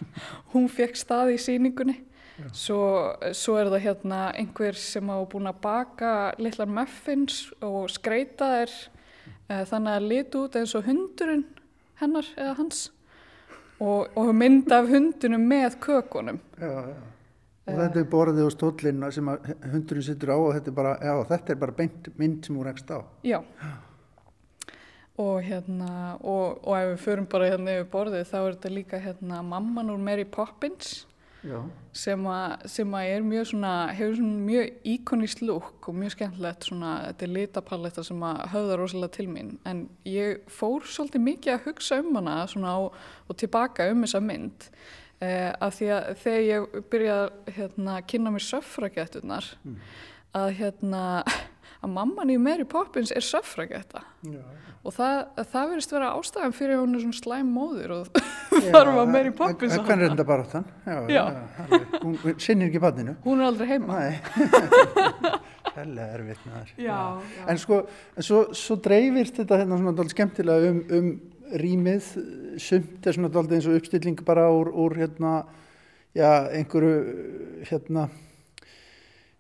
hún 0.55 0.71
fekk 0.71 0.95
stað 0.95 1.35
í 1.35 1.41
síningunni 1.43 1.97
svo, 2.57 2.83
svo 3.37 3.57
er 3.61 3.71
það 3.73 3.85
hérna 3.87 4.21
einhver 4.39 4.79
sem 4.79 5.11
á 5.11 5.19
búin 5.29 5.51
að 5.51 5.61
baka 5.65 6.13
litlar 6.43 6.71
muffins 6.71 7.45
og 7.63 7.91
skreita 7.93 8.49
þær 8.53 8.73
eh, 8.73 9.63
þannig 9.69 9.93
að 9.93 10.09
litu 10.11 10.43
út 10.47 10.59
eins 10.59 10.75
og 10.79 10.87
hundurinn 10.89 11.47
hennar 12.03 12.29
eða 12.37 12.57
hans. 12.59 12.89
Og, 13.83 14.13
og 14.19 14.35
mynda 14.37 14.83
af 14.83 14.91
hundunum 14.93 15.47
með 15.51 15.79
kökunum. 15.83 16.39
Já, 16.61 16.73
já. 16.93 16.99
og 17.67 17.79
þetta 17.79 18.03
er 18.03 18.11
borðið 18.11 18.47
á 18.47 18.51
stóllin 18.55 19.07
sem 19.15 19.31
hundurinn 19.73 20.07
sittur 20.07 20.35
á 20.35 20.37
og 20.37 20.53
þetta 20.57 20.71
er 20.71 20.77
bara, 20.77 20.93
já, 21.03 21.15
þetta 21.33 21.55
er 21.55 21.63
bara 21.63 21.79
beint 21.81 22.13
mynd 22.19 22.47
sem 22.47 22.59
hún 22.59 22.69
rekst 22.69 22.93
á. 22.95 22.99
Já. 23.27 23.41
Og 25.23 25.43
hérna 25.45 26.17
og, 26.21 26.63
og 26.63 26.77
ef 26.79 26.93
við 26.93 27.01
förum 27.05 27.27
bara 27.31 27.51
hérna 27.51 27.79
yfir 27.79 27.91
borðið 27.93 28.29
þá 28.31 28.37
er 28.41 28.53
þetta 28.55 28.77
líka 28.77 29.03
hérna 29.03 29.43
mamman 29.45 29.93
úr 29.93 30.01
Mary 30.01 30.25
Poppins 30.25 31.03
sem, 31.93 32.27
a, 32.31 32.57
sem 32.71 32.95
að 32.95 33.09
er 33.11 33.25
mjög 33.27 33.49
svona 33.51 33.73
hefur 33.97 34.15
svona 34.19 34.43
mjög 34.47 34.89
íkonist 34.93 35.43
lúk 35.43 35.89
og 35.91 35.99
mjög 35.99 36.15
skemmtilegt 36.15 36.69
svona 36.69 36.93
þetta 37.09 37.27
er 37.27 37.33
litapalletta 37.37 38.05
sem 38.07 38.25
að 38.29 38.43
höfða 38.53 38.79
rosalega 38.79 39.17
til 39.17 39.29
mín 39.31 39.53
en 39.69 39.85
ég 40.07 40.45
fór 40.53 40.87
svolítið 40.87 41.25
mikið 41.27 41.55
að 41.57 41.65
hugsa 41.67 41.99
um 42.03 42.19
hana 42.21 42.37
svona 42.51 42.77
og, 42.85 42.99
og 43.27 43.41
tilbaka 43.43 43.89
um 43.91 44.05
þessa 44.07 44.23
mynd 44.23 44.69
eh, 45.19 45.51
af 45.51 45.79
því 45.79 45.91
að 45.97 46.11
þegar 46.23 46.47
ég 46.49 46.79
byrjaði 46.95 47.57
hérna, 47.59 47.97
að 47.97 48.07
kynna 48.15 48.35
mér 48.35 48.47
söffragettunar 48.47 49.51
mm. 49.65 49.81
að 50.39 50.55
hérna 50.61 51.03
að 51.83 51.95
mamman 51.97 52.31
í 52.33 52.39
Mary 52.41 52.67
Poppins 52.69 53.13
er 53.15 53.25
söffragetta. 53.27 54.03
Og 54.83 54.95
það, 54.97 55.19
það 55.53 55.69
verðist 55.71 55.93
vera 55.95 56.11
ástæðan 56.19 56.55
fyrir 56.57 56.75
að 56.77 56.81
hún 56.83 56.97
er 56.97 57.03
svona 57.05 57.19
slæm 57.19 57.51
móður 57.55 57.93
og 57.97 58.23
þarf 58.75 59.01
að 59.03 59.13
Mary 59.15 59.33
Poppins 59.39 59.77
að 59.79 59.93
er 59.95 60.05
þetta 60.09 60.27
bara 60.27 60.47
áttan? 60.47 60.65
hún 62.03 62.17
sinnir 62.43 62.71
ekki 62.71 62.83
banninu 62.83 63.15
hún 63.27 63.43
er 63.43 63.51
aldrei 63.51 63.69
heima. 63.71 64.01
Hella 65.77 66.09
erfitt 66.19 66.43
með 66.45 66.73
þar 66.83 67.53
en 67.53 67.61
sko, 67.63 67.79
en 68.19 68.27
svo, 68.27 68.41
svo 68.59 68.77
dreifist 68.83 69.39
þetta 69.39 69.61
hérna 69.63 69.79
svona 69.81 70.09
skemmtilega 70.11 70.73
um, 70.73 70.83
um 70.99 71.13
rýmið, 71.63 72.11
sumt 72.61 73.07
er 73.07 73.17
svona 73.17 73.31
doldið 73.33 73.59
eins 73.59 73.69
og 73.71 73.79
uppstilling 73.79 74.23
bara 74.27 74.49
úr, 74.53 74.71
úr 74.73 74.97
hérna, 74.99 75.43
já, 76.17 76.49
einhverju 76.59 77.63
hérna 77.69 78.09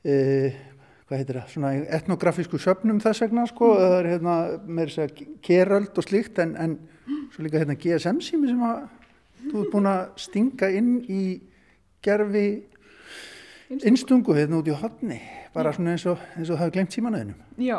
eða 0.03 0.72
hvað 1.13 1.21
heitir 1.21 1.39
það, 1.39 1.53
svona 1.53 1.71
etnografísku 1.99 2.59
söpnum 2.63 3.01
þess 3.03 3.21
vegna 3.27 3.45
sko, 3.51 3.69
mm. 3.75 3.81
það 3.83 3.95
er 3.99 4.11
hérna 4.15 4.35
með 4.65 4.91
þess 4.91 5.03
að 5.03 5.23
keröld 5.45 5.99
og 6.01 6.07
slíkt 6.07 6.41
en, 6.41 6.55
en 6.57 6.77
svo 7.35 7.45
líka 7.45 7.61
hérna 7.61 7.77
GSM 7.77 8.21
sími 8.25 8.49
sem 8.49 8.63
að 8.65 8.85
þú 9.43 9.63
ert 9.63 9.73
búin 9.75 9.89
að 9.91 10.03
stinga 10.23 10.71
inn 10.73 10.93
í 11.13 11.25
gerfi 12.03 12.47
innstungu 13.81 14.37
hérna 14.37 14.61
út 14.61 14.71
í 14.71 14.77
hodni, 14.77 15.19
bara 15.53 15.73
svona 15.77 15.97
eins 15.97 16.07
og, 16.09 16.23
eins 16.37 16.49
og 16.49 16.57
það 16.57 16.65
hefur 16.65 16.77
glemt 16.79 16.97
símanöðinum. 16.97 17.43
Já, 17.61 17.79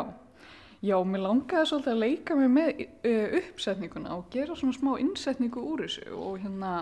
já, 0.84 0.96
mér 1.10 1.24
langaði 1.26 1.70
svolítið 1.70 1.94
að 1.94 2.04
leika 2.04 2.38
mig 2.38 2.52
með 2.54 2.84
uh, 2.84 3.36
uppsetninguna 3.40 4.14
og 4.18 4.28
gera 4.34 4.58
svona 4.58 4.76
smá 4.76 4.92
innsetningu 5.02 5.64
úr 5.72 5.84
þessu 5.86 6.06
og 6.14 6.38
hérna 6.42 6.76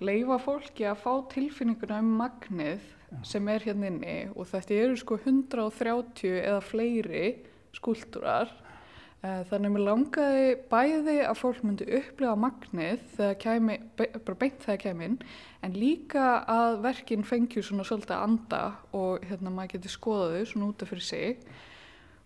leifa 0.00 0.40
fólki 0.40 0.88
að 0.88 1.02
fá 1.04 1.12
tilfinninguna 1.34 2.00
um 2.00 2.16
magnið 2.20 2.88
sem 3.26 3.48
er 3.52 3.64
hérna 3.66 3.90
inni 3.90 4.16
og 4.34 4.48
þetta 4.50 4.80
eru 4.84 4.98
sko 5.00 5.18
130 5.20 6.34
eða 6.40 6.60
fleiri 6.64 7.24
skúltúrar 7.76 8.50
eh, 9.22 9.42
þannig 9.50 9.70
að 9.70 9.74
mér 9.76 9.84
langaði 9.86 10.52
bæði 10.70 11.16
að 11.26 11.40
fólk 11.40 11.62
myndi 11.66 11.88
upplifa 12.00 12.36
magnið 12.44 13.02
þegar 13.16 13.40
kemi, 13.44 13.78
bara 13.98 14.38
beint 14.42 14.62
þegar 14.66 14.82
kemur 14.84 15.16
en 15.66 15.76
líka 15.76 16.28
að 16.50 16.78
verkinn 16.86 17.26
fengjur 17.26 17.66
svona 17.66 17.86
svolítið 17.88 18.16
að 18.16 18.28
anda 18.28 18.62
og 18.96 19.26
hérna 19.30 19.54
maður 19.54 19.76
geti 19.76 19.94
skoðaðu 19.96 20.46
svona 20.52 20.70
útaf 20.70 20.94
fyrir 20.94 21.08
sig 21.10 21.44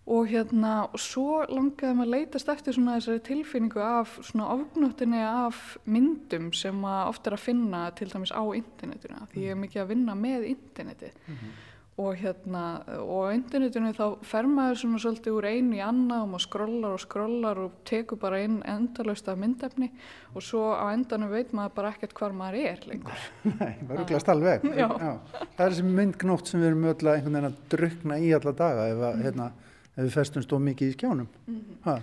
og 0.05 0.27
hérna 0.29 0.73
og 0.85 1.01
svo 1.01 1.41
langaði 1.49 1.97
maður 1.97 2.11
að 2.11 2.13
leytast 2.13 2.49
eftir 2.53 2.77
svona 2.77 2.99
þessari 2.99 3.23
tilfinningu 3.25 3.81
af 3.81 4.19
svona 4.21 4.51
ofgnóttinni 4.53 5.21
af 5.25 5.61
myndum 5.89 6.51
sem 6.53 6.77
maður 6.77 7.13
oft 7.13 7.29
er 7.29 7.37
að 7.37 7.45
finna 7.47 7.85
til 7.97 8.11
dæmis 8.11 8.33
á 8.35 8.43
internetinu 8.45 9.29
því 9.31 9.47
ég 9.47 9.55
er 9.55 9.63
mikið 9.63 9.81
að 9.81 9.93
vinna 9.95 10.17
með 10.19 10.45
interneti 10.51 11.09
mm 11.09 11.33
-hmm. 11.33 11.55
og 12.03 12.15
hérna 12.21 12.83
og 13.01 13.21
á 13.25 13.33
internetinu 13.33 13.93
þá 13.97 14.17
fer 14.21 14.45
maður 14.45 14.77
svona 14.77 14.99
svolítið 14.99 15.33
úr 15.33 15.45
einu 15.45 15.75
í 15.75 15.81
annað 15.81 16.21
og 16.21 16.29
maður 16.29 16.45
skrollar 16.47 16.93
og 16.93 16.99
skrollar 16.99 17.57
og 17.57 17.71
tekur 17.83 18.17
bara 18.17 18.43
inn 18.43 18.61
endalust 18.65 19.27
af 19.27 19.37
myndefni 19.37 19.91
og 20.35 20.41
svo 20.43 20.69
á 20.69 20.93
endanum 20.93 21.31
veit 21.31 21.51
maður 21.53 21.75
bara 21.75 21.89
ekkert 21.89 22.13
hvar 22.13 22.31
maður 22.31 22.55
er 22.55 22.79
lengur 22.85 23.17
Nei, 23.59 23.75
maður 23.81 23.99
rugglaðst 23.99 24.29
alveg 24.29 24.63
Já. 24.63 24.89
Já. 25.01 25.19
Það 25.57 25.65
er 25.65 25.71
þessi 25.71 25.83
myndgnótt 25.83 26.47
sem 26.47 26.61
við 26.61 26.67
erum 26.67 26.83
öll 26.83 27.07
að 27.07 27.15
einhvern 27.15 27.33
veginn 27.33 27.51
að 27.51 27.61
drukna 27.69 28.19
í 28.19 28.33
alla 28.33 28.51
daga 28.51 28.87
ef 28.87 28.97
að 28.97 29.15
mm. 29.15 29.23
hérna 29.23 29.51
ef 29.95 30.03
við 30.03 30.15
festumst 30.15 30.53
of 30.53 30.63
mikið 30.63 30.91
í 30.91 30.95
skjánum. 30.97 31.29
Mm 31.47 31.61
-hmm. 31.61 31.85
mér 31.85 32.01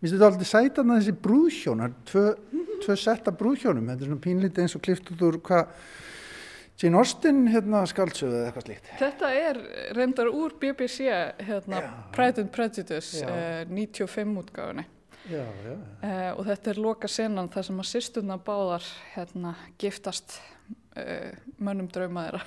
finnst 0.00 0.14
þetta 0.14 0.28
alltaf 0.30 0.50
sætan 0.50 0.90
að 0.90 1.00
þessi 1.00 1.16
brúðhjón 1.26 1.94
tvö, 2.04 2.24
tvö 2.84 2.96
setta 2.96 3.32
brúðhjónum. 3.32 3.88
Þetta 3.88 4.04
er 4.04 4.10
svona 4.10 4.26
pínlítið 4.26 4.62
eins 4.62 4.76
og 4.76 4.82
klift 4.82 5.10
út 5.10 5.22
úr 5.22 5.40
hvað 5.40 5.66
Jane 6.82 6.98
Austen 6.98 7.46
hérna, 7.46 7.84
skaldsöðu 7.86 8.38
eða 8.38 8.46
eitthvað 8.48 8.64
slíkt. 8.66 8.88
Þetta 8.98 9.28
er 9.38 9.58
reyndar 9.94 10.30
úr 10.32 10.54
BBC 10.58 11.06
hérna, 11.38 11.82
Pride 12.14 12.42
and 12.42 12.50
Prejudice 12.50 13.22
uh, 13.22 13.62
95 13.68 14.38
útgáðunni. 14.42 14.86
Uh, 15.30 16.32
og 16.34 16.46
þetta 16.48 16.72
er 16.72 16.80
loka 16.82 17.06
senan 17.06 17.50
þar 17.52 17.68
sem 17.68 17.78
að 17.78 17.90
sýsturna 17.92 18.38
báðar 18.42 18.88
hérna, 19.14 19.54
giftast 19.78 20.40
uh, 20.96 21.30
mönnum 21.62 21.86
drauma 21.92 22.26
þeirra 22.26 22.42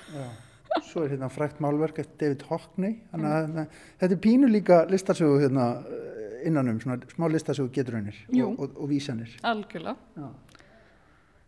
svo 0.84 1.04
er 1.04 1.14
hérna 1.14 1.28
frækt 1.32 1.62
málverk 1.64 2.00
eftir 2.02 2.18
David 2.24 2.44
Hockney. 2.50 2.98
Þannig 3.12 3.36
að 3.36 3.46
mm. 3.48 3.78
þetta 4.02 4.16
er 4.16 4.22
pínu 4.26 4.50
líka 4.50 4.82
listasögu 4.90 5.38
hérna 5.44 5.70
innanum, 6.46 6.80
svona 6.82 6.98
smá 7.14 7.28
listasögu 7.32 7.72
geturunir 7.74 8.18
og, 8.42 8.60
og, 8.60 8.76
og 8.76 8.90
vísanir. 8.90 9.32
Algjörlega. 9.46 9.96
Já. 10.16 10.28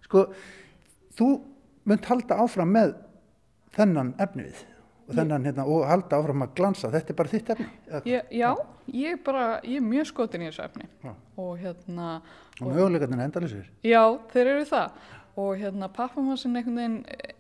sko, 0.08 0.24
þú 1.18 1.28
munt 1.88 2.10
halda 2.10 2.40
áfram 2.42 2.74
með 2.74 2.96
þennan 3.76 4.14
efnið 4.20 4.64
og 5.08 5.14
þennan 5.16 5.46
hérna 5.48 5.64
og 5.68 5.86
halda 5.88 6.18
áfram 6.18 6.44
að 6.44 6.56
glansa. 6.58 6.92
Þetta 6.92 7.14
er 7.14 7.20
bara 7.20 7.32
þitt 7.34 7.54
efni 7.54 7.68
ég, 8.12 8.34
já, 8.40 8.50
ég 8.92 9.16
er 9.16 9.22
bara, 9.24 9.46
ég 9.64 9.80
er 9.80 9.86
mjög 9.86 10.10
skotin 10.12 10.44
í 10.44 10.50
þessu 10.50 10.64
efni. 10.66 10.88
Já. 11.04 11.14
og 11.38 11.54
hérna 11.60 12.08
og 12.58 12.72
möguleikarnir 12.74 13.22
endalisir 13.22 13.68
já, 13.86 14.02
þeir 14.32 14.52
eru 14.54 14.64
það 14.66 15.12
og 15.38 15.58
hérna 15.60 15.86
pappamannsinn 15.94 16.58
einhvern 16.58 16.78
veginn 16.80 16.96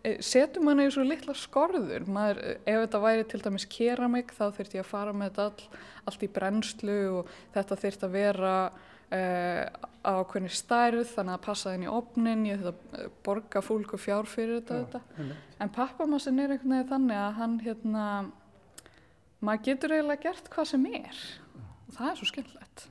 e, 0.06 0.12
setur 0.22 0.62
manni 0.62 0.86
í 0.86 0.90
svo 0.94 1.02
litla 1.06 1.34
skorður. 1.34 2.04
Maður, 2.06 2.40
ef 2.62 2.82
þetta 2.84 3.00
væri 3.02 3.24
til 3.26 3.40
dæmis 3.42 3.66
keramik 3.70 4.34
þá 4.36 4.44
þurft 4.54 4.76
ég 4.76 4.84
að 4.84 4.92
fara 4.92 5.14
með 5.16 5.32
þetta 5.32 5.46
all, 5.48 5.80
allt 6.10 6.22
í 6.22 6.30
brennslu 6.36 6.98
og 7.18 7.32
þetta 7.56 7.78
þurft 7.82 8.06
að 8.06 8.14
vera 8.14 8.52
uh, 8.68 9.64
á 10.06 10.14
hvernig 10.30 10.54
stærð 10.54 11.10
þannig 11.16 11.34
að 11.34 11.46
passa 11.48 11.74
þinn 11.74 11.88
í 11.88 11.90
opnin 11.90 12.46
ég 12.46 12.62
þurft 12.62 13.00
að 13.00 13.10
borga 13.26 13.64
fólk 13.66 13.96
og 13.98 14.04
fjár 14.04 14.30
fyrir 14.30 14.60
þetta, 14.60 14.78
Já, 14.78 14.86
þetta. 15.16 15.40
en 15.58 15.74
pappamannsinn 15.80 16.38
er 16.44 16.54
einhvern 16.54 16.76
veginn 16.76 16.92
þannig 16.92 17.24
að 17.24 17.34
hann 17.40 17.58
hérna 17.66 18.06
maður 19.42 19.66
getur 19.72 19.96
eiginlega 19.96 20.28
gert 20.28 20.54
hvað 20.54 20.70
sem 20.74 20.88
er. 20.92 21.26
Og 21.88 21.98
það 21.98 22.12
er 22.12 22.22
svo 22.22 22.30
skemmtilegt 22.30 22.88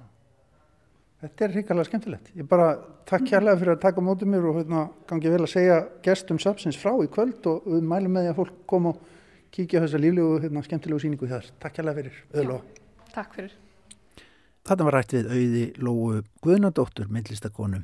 Þetta 1.18 1.46
er 1.48 1.54
ríkala 1.56 1.84
skemmtilegt. 1.88 2.30
Ég 2.38 2.46
bara 2.46 2.76
takk 3.10 3.26
kærlega 3.26 3.58
fyrir 3.58 3.74
að 3.74 3.84
taka 3.88 4.02
mótið 4.06 4.30
mér 4.30 4.44
og 4.46 4.60
hérna 4.60 4.84
gangi 5.10 5.32
vel 5.34 5.42
að 5.42 5.54
segja 5.56 5.78
gestum 6.06 6.38
Sapsins 6.42 6.78
frá 6.78 6.92
í 7.02 7.10
kvöld 7.10 7.48
og 7.50 7.66
við 7.66 7.88
mælum 7.90 8.14
með 8.14 8.28
því 8.28 8.34
að 8.34 8.42
fólk 8.42 8.60
koma 8.70 8.92
og 8.94 9.16
kíkja 9.56 9.82
á 9.82 9.84
þessa 9.88 10.02
líflegu 10.04 10.36
og 10.36 10.46
hérna, 10.46 10.64
skemmtilegu 10.68 11.02
síningu 11.02 11.30
þar. 11.32 11.50
Takk 11.64 11.80
kærlega 11.80 12.04
fyrir. 12.04 12.22
Öðló. 12.38 12.60
Takk 13.16 13.34
fyrir. 13.34 13.58
Þetta 14.68 14.86
var 14.86 14.98
rætt 15.00 15.16
við 15.16 15.30
auði 15.32 15.66
Lóu 15.82 16.22
Guðnadóttur, 16.44 17.10
myndlistakonu 17.10 17.82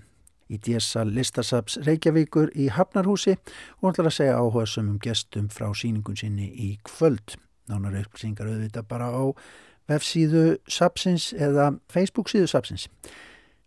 í 0.54 0.60
DSA 0.62 1.08
Listasaps 1.08 1.80
Reykjavíkur 1.88 2.52
í 2.60 2.68
Hafnarhúsi 2.76 3.38
og 3.82 3.94
ætlar 3.94 4.12
að 4.12 4.18
segja 4.20 4.38
áhuga 4.38 4.68
sömum 4.70 5.00
gestum 5.02 5.50
frá 5.50 5.72
síningun 5.74 6.20
sinni 6.20 6.52
í 6.52 6.76
kvöld. 6.86 7.38
Nánar 7.72 7.96
upplýsingar 8.04 8.52
auðvita 8.52 8.84
bara 8.86 9.10
á 9.10 9.24
vefsíðu 9.90 10.58
Sapsins 10.70 11.32
eða 11.34 11.74
Facebook 11.92 12.32
síðu 12.32 12.48
Sapsins. 12.52 12.88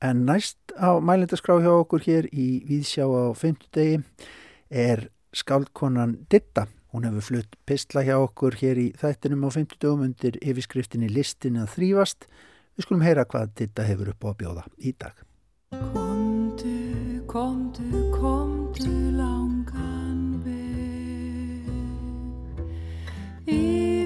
En 0.04 0.26
næst 0.28 0.58
á 0.76 1.00
mælindaskrá 1.00 1.56
hjá 1.62 1.72
okkur 1.72 2.04
hér 2.04 2.28
í 2.32 2.60
Víðsjá 2.68 3.06
á 3.08 3.32
fymtudegi 3.36 4.02
er 4.70 5.08
skáldkonan 5.32 6.26
Ditta. 6.30 6.66
Hún 6.92 7.04
hefur 7.08 7.24
flutt 7.24 7.56
pistla 7.68 8.04
hjá 8.04 8.16
okkur 8.20 8.56
hér 8.60 8.78
í 8.80 8.88
þættinum 8.96 9.46
á 9.48 9.50
fymtudögum 9.52 10.04
undir 10.08 10.36
yfirskriftinni 10.40 11.08
listin 11.12 11.60
að 11.60 11.72
þrýfast. 11.76 12.28
Við 12.76 12.84
skulum 12.86 13.04
heyra 13.04 13.24
hvað 13.24 13.54
Ditta 13.56 13.88
hefur 13.88 14.12
upp 14.12 14.24
á 14.24 14.28
að 14.32 14.38
bjóða 14.42 14.64
í 14.76 14.92
dag. 14.96 15.16
Komdu, 15.92 16.76
komdu, 17.26 17.88
komdu 18.14 18.92
langan 19.16 20.42
veg 20.44 21.66
Yfir 23.48 24.05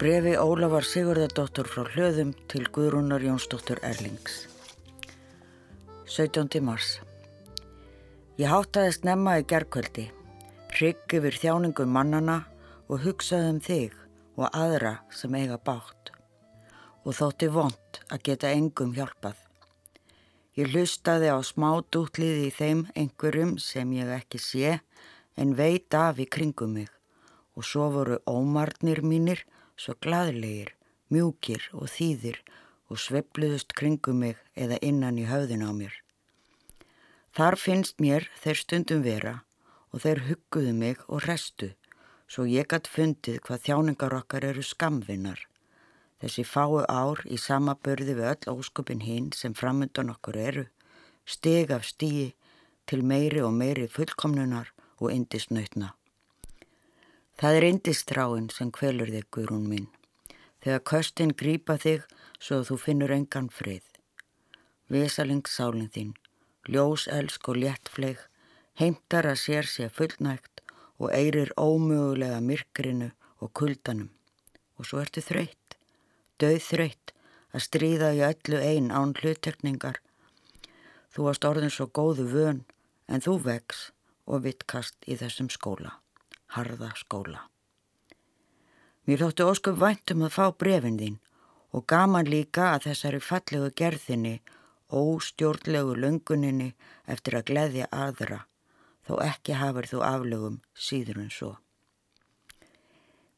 brefi 0.00 0.32
Ólafar 0.40 0.86
Sigurðardóttur 0.88 1.68
frá 1.68 1.82
hlöðum 1.92 2.30
til 2.48 2.62
Guðrúnar 2.72 3.20
Jónsdóttur 3.20 3.82
Erlings. 3.84 4.46
17. 6.08 6.56
mars. 6.64 6.94
Ég 8.40 8.48
háttaði 8.48 8.94
snemma 8.96 9.34
í 9.42 9.44
gerkvöldi, 9.44 10.06
hrygg 10.72 11.16
yfir 11.18 11.36
þjáningum 11.42 11.92
mannana 11.92 12.38
og 12.88 13.04
hugsaði 13.04 13.50
um 13.50 13.60
þig 13.68 13.98
og 14.40 14.48
aðra 14.62 14.94
sem 15.12 15.36
eiga 15.36 15.60
bátt. 15.60 16.14
Og 17.04 17.20
þótti 17.20 17.52
vond 17.52 18.02
að 18.08 18.24
geta 18.30 18.56
engum 18.56 18.96
hjálpað. 18.96 19.36
Ég 20.56 20.72
hlustaði 20.72 21.28
á 21.28 21.36
smá 21.44 21.74
dútlið 21.92 22.46
í 22.48 22.50
þeim 22.56 22.86
einhverjum 22.96 23.58
sem 23.60 23.92
ég 24.00 24.16
ekki 24.16 24.40
sé 24.40 24.78
en 25.36 25.56
veit 25.60 25.92
af 25.92 26.16
í 26.16 26.24
kringum 26.24 26.78
mig 26.80 26.88
og 27.52 27.68
svo 27.68 27.92
voru 27.92 28.22
ómarnir 28.24 29.04
mínir 29.04 29.44
svo 29.80 29.96
glaðlegir, 30.04 30.74
mjúkir 31.08 31.70
og 31.72 31.88
þýðir 31.88 32.40
og 32.92 33.00
svepluðust 33.00 33.72
kringum 33.78 34.20
mig 34.24 34.38
eða 34.54 34.76
innan 34.84 35.18
í 35.18 35.24
höfðin 35.30 35.64
á 35.64 35.72
mér. 35.72 35.94
Þar 37.32 37.56
finnst 37.56 38.00
mér 38.02 38.26
þeir 38.42 38.58
stundum 38.60 39.04
vera 39.06 39.36
og 39.90 40.02
þeir 40.04 40.26
hugguðu 40.28 40.72
mig 40.76 41.04
og 41.08 41.24
restu 41.24 41.70
svo 42.30 42.44
ég 42.46 42.68
gætt 42.70 42.90
fundið 42.90 43.40
hvað 43.46 43.64
þjáningar 43.66 44.16
okkar 44.20 44.46
eru 44.50 44.62
skamvinnar. 44.62 45.40
Þessi 46.22 46.44
fáu 46.46 46.82
ár 46.84 47.22
í 47.26 47.38
sama 47.40 47.74
börði 47.74 48.14
við 48.18 48.28
öll 48.32 48.52
óskupin 48.52 49.02
hinn 49.02 49.30
sem 49.34 49.56
framöndan 49.56 50.12
okkur 50.12 50.36
eru, 50.38 50.66
steg 51.24 51.72
af 51.74 51.88
stíi 51.88 52.34
til 52.86 53.02
meiri 53.02 53.42
og 53.42 53.56
meiri 53.56 53.88
fullkomnunar 53.88 54.70
og 55.00 55.10
indisnautna. 55.14 55.94
Það 57.40 57.56
er 57.56 57.64
indistráin 57.70 58.48
sem 58.52 58.68
kvelur 58.68 59.08
þig, 59.08 59.22
Guðrún 59.32 59.62
minn. 59.64 59.86
Þegar 60.60 60.82
köstin 60.90 61.30
grýpa 61.32 61.78
þig 61.80 62.02
svo 62.36 62.58
að 62.60 62.66
þú 62.68 62.76
finnur 62.82 63.14
engan 63.14 63.46
frið. 63.48 63.86
Vesalingssálinn 64.92 65.88
þín, 65.94 66.10
ljós, 66.68 67.06
elsk 67.08 67.48
og 67.48 67.56
léttfleig, 67.62 68.20
heimtar 68.76 69.30
að 69.30 69.40
sér 69.40 69.70
sé 69.72 69.88
fullnægt 69.88 70.60
og 71.00 71.14
eirir 71.16 71.54
ómögulega 71.56 72.42
myrkrinu 72.44 73.08
og 73.40 73.54
kuldanum. 73.56 74.12
Og 74.76 74.90
svo 74.90 75.00
ertu 75.00 75.24
þreytt, 75.24 75.78
döð 76.36 76.60
þreytt 76.66 77.14
að 77.56 77.64
stríða 77.70 78.12
í 78.18 78.20
öllu 78.28 78.60
einn 78.60 78.92
án 78.92 79.16
hlutekningar. 79.16 79.96
Þú 81.08 81.30
varst 81.30 81.48
orðin 81.48 81.72
svo 81.72 81.88
góðu 81.88 82.28
vön 82.36 82.62
en 83.08 83.24
þú 83.24 83.40
vex 83.48 83.88
og 84.28 84.44
vittkast 84.44 85.08
í 85.08 85.16
þessum 85.16 85.48
skóla 85.48 85.96
harða 86.56 86.90
skóla. 86.98 87.46
Mér 89.06 89.24
þóttu 89.24 89.46
ósköp 89.50 89.78
væntum 89.80 90.24
að 90.26 90.34
fá 90.36 90.46
brefin 90.54 90.98
þín 91.00 91.18
og 91.74 91.86
gaman 91.90 92.28
líka 92.30 92.72
að 92.74 92.88
þessari 92.88 93.20
fallegu 93.22 93.70
gerðinni, 93.78 94.40
óstjórnlegu 94.90 95.94
lönguninni 96.02 96.72
eftir 97.06 97.38
að 97.38 97.46
gleðja 97.50 97.86
aðra, 97.94 98.40
þó 99.06 99.14
ekki 99.26 99.58
hafur 99.58 99.86
þú 99.90 100.02
aflögum 100.06 100.58
síður 100.74 101.22
en 101.24 101.30
svo. 101.34 101.52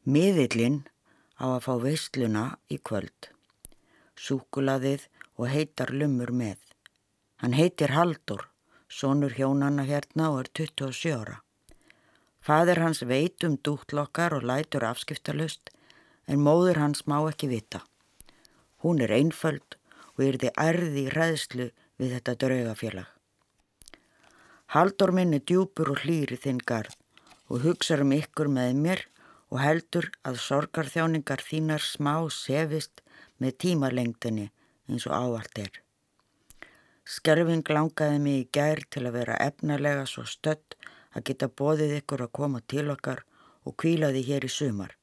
Miðillinn 0.08 0.82
á 1.36 1.46
að 1.52 1.64
fá 1.66 1.74
veistluna 1.84 2.44
í 2.72 2.80
kvöld, 2.80 3.30
súkulaðið 4.16 5.06
og 5.36 5.48
heitar 5.52 5.92
lumur 5.92 6.32
með. 6.32 6.58
Hann 7.42 7.56
heitir 7.58 7.92
Haldur, 7.92 8.48
sonur 8.88 9.32
hjónanna 9.36 9.84
hérna 9.88 10.32
og 10.32 10.44
er 10.44 10.52
27 10.64 11.16
ára. 11.16 11.40
Fadir 12.42 12.80
hans 12.82 13.04
veit 13.06 13.44
um 13.46 13.54
dúttlokkar 13.54 14.34
og 14.34 14.46
lætur 14.50 14.82
afskiptalust 14.88 15.70
en 16.26 16.42
móður 16.42 16.80
hans 16.82 17.04
má 17.06 17.20
ekki 17.30 17.48
vita. 17.52 17.84
Hún 18.82 19.02
er 19.04 19.14
einföld 19.14 19.76
og 20.16 20.24
er 20.26 20.38
þið 20.42 20.58
ærði 20.58 21.04
í 21.06 21.12
ræðslu 21.14 21.68
við 22.02 22.16
þetta 22.16 22.34
draugafélag. 22.42 23.06
Haldur 24.74 25.12
minn 25.14 25.36
er 25.36 25.44
djúpur 25.46 25.92
og 25.94 26.02
hlýri 26.02 26.38
þinn 26.40 26.58
garð 26.66 26.98
og 27.52 27.62
hugsa 27.66 28.00
um 28.02 28.14
ykkur 28.16 28.50
með 28.50 28.74
mér 28.86 29.04
og 29.52 29.60
heldur 29.60 30.08
að 30.26 30.40
sorgarþjáningar 30.42 31.44
þínar 31.44 31.84
smá 31.84 32.14
sefist 32.32 33.04
með 33.38 33.58
tímalengdini 33.64 34.48
eins 34.88 35.06
og 35.06 35.14
ávalt 35.14 35.62
er. 35.62 35.74
Skelving 37.04 37.66
langaði 37.68 38.18
mig 38.24 38.38
í 38.40 38.48
gær 38.56 38.82
til 38.90 39.04
að 39.06 39.18
vera 39.18 39.38
efnalega 39.44 40.06
svo 40.08 40.24
stött 40.26 40.78
að 41.12 41.24
geta 41.28 41.48
bóðið 41.60 41.96
ykkur 42.00 42.26
að 42.26 42.34
koma 42.38 42.60
til 42.72 42.88
okkar 42.92 43.22
og 43.68 43.76
kvíla 43.78 44.10
því 44.12 44.22
hér 44.28 44.46
í 44.48 44.52
sumar. 44.52 44.96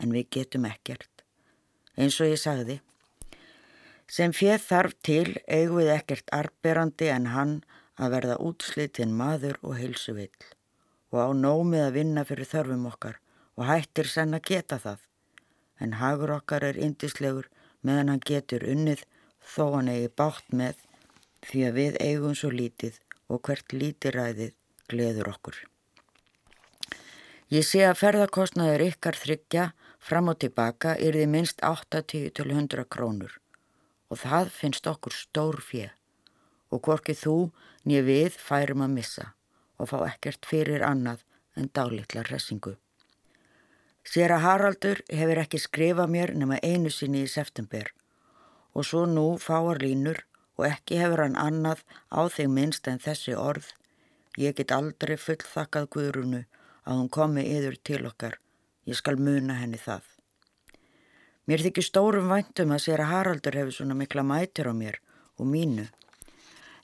En 0.00 0.14
við 0.14 0.28
getum 0.38 0.66
ekkert. 0.68 1.10
Eins 1.96 2.18
og 2.20 2.32
ég 2.32 2.40
sagði, 2.40 2.80
sem 4.10 4.32
fér 4.34 4.58
þarf 4.60 4.96
til 5.06 5.36
eigum 5.46 5.80
við 5.80 5.92
ekkert 5.94 6.32
arberandi 6.34 7.10
en 7.12 7.30
hann 7.34 7.54
að 7.94 8.16
verða 8.16 8.40
útslitinn 8.42 9.14
maður 9.14 9.60
og 9.62 9.78
heilsuvill 9.78 10.32
og 11.14 11.20
á 11.22 11.28
nómið 11.38 11.84
að 11.84 11.96
vinna 11.98 12.24
fyrir 12.26 12.50
þörfum 12.50 12.88
okkar 12.90 13.20
og 13.54 13.68
hættir 13.68 14.08
senn 14.10 14.34
að 14.34 14.48
geta 14.50 14.80
það. 14.82 14.98
En 15.78 15.98
hagur 16.00 16.32
okkar 16.34 16.66
er 16.66 16.78
indislegur 16.78 17.46
meðan 17.86 18.10
hann 18.10 18.24
getur 18.26 18.66
unnið 18.66 19.04
þó 19.54 19.76
hann 19.76 19.92
eigi 19.92 20.10
bátt 20.10 20.50
með 20.50 20.82
því 21.46 21.64
að 21.68 21.78
við 21.78 21.98
eigum 22.02 22.34
svo 22.34 22.50
lítið 22.50 22.98
og 23.30 23.42
hvert 23.46 23.74
lítiræðið 23.76 24.54
gleður 24.90 25.30
okkur. 25.34 25.56
Ég 27.52 27.66
sé 27.66 27.84
að 27.86 28.00
ferðarkostnaður 28.00 28.86
ykkar 28.88 29.18
þryggja 29.20 29.64
fram 30.04 30.30
og 30.32 30.40
tilbaka 30.42 30.94
er 30.96 31.16
því 31.16 31.26
minst 31.30 31.60
80 31.64 32.32
til 32.36 32.48
100 32.50 32.86
krónur 32.90 33.38
og 34.12 34.20
það 34.20 34.50
finnst 34.52 34.86
okkur 34.90 35.14
stór 35.16 35.60
fjö 35.64 35.88
og 36.74 36.82
hvorki 36.84 37.14
þú 37.16 37.36
nýja 37.86 38.04
við 38.08 38.38
færum 38.40 38.84
að 38.84 38.96
missa 38.98 39.26
og 39.78 39.90
fá 39.90 39.98
ekkert 40.08 40.46
fyrir 40.48 40.84
annað 40.86 41.24
en 41.58 41.70
dálitla 41.74 42.24
ressingu. 42.28 42.74
Sér 44.04 44.34
að 44.36 44.44
Haraldur 44.44 45.00
hefur 45.08 45.40
ekki 45.40 45.60
skrifað 45.62 46.10
mér 46.12 46.34
nema 46.36 46.60
einu 46.62 46.90
sinni 46.92 47.24
í 47.24 47.30
september 47.30 47.92
og 48.74 48.84
svo 48.88 49.04
nú 49.08 49.26
fáar 49.40 49.80
línur 49.80 50.24
og 50.58 50.66
ekki 50.68 50.98
hefur 51.00 51.24
hann 51.24 51.38
annað 51.40 51.84
á 52.12 52.20
þig 52.28 52.50
minnst 52.52 52.90
en 52.90 53.00
þessi 53.00 53.34
orð. 53.38 53.70
Ég 54.40 54.56
get 54.58 54.72
aldrei 54.74 55.14
fullþakkað 55.20 55.90
Guðrunu 55.94 56.40
að 56.84 56.98
hún 56.98 57.10
komi 57.12 57.44
yður 57.46 57.76
til 57.86 58.02
okkar. 58.08 58.40
Ég 58.84 58.98
skal 58.98 59.14
muna 59.16 59.60
henni 59.60 59.78
það. 59.78 60.02
Mér 61.46 61.62
þykir 61.62 61.86
stórum 61.86 62.32
væntum 62.32 62.72
að 62.74 62.82
sér 62.86 63.04
að 63.04 63.12
Haraldur 63.12 63.58
hefur 63.60 63.76
svona 63.76 63.94
mikla 63.98 64.24
mætir 64.26 64.66
á 64.66 64.74
mér 64.74 64.98
og 65.38 65.46
mínu. 65.46 65.86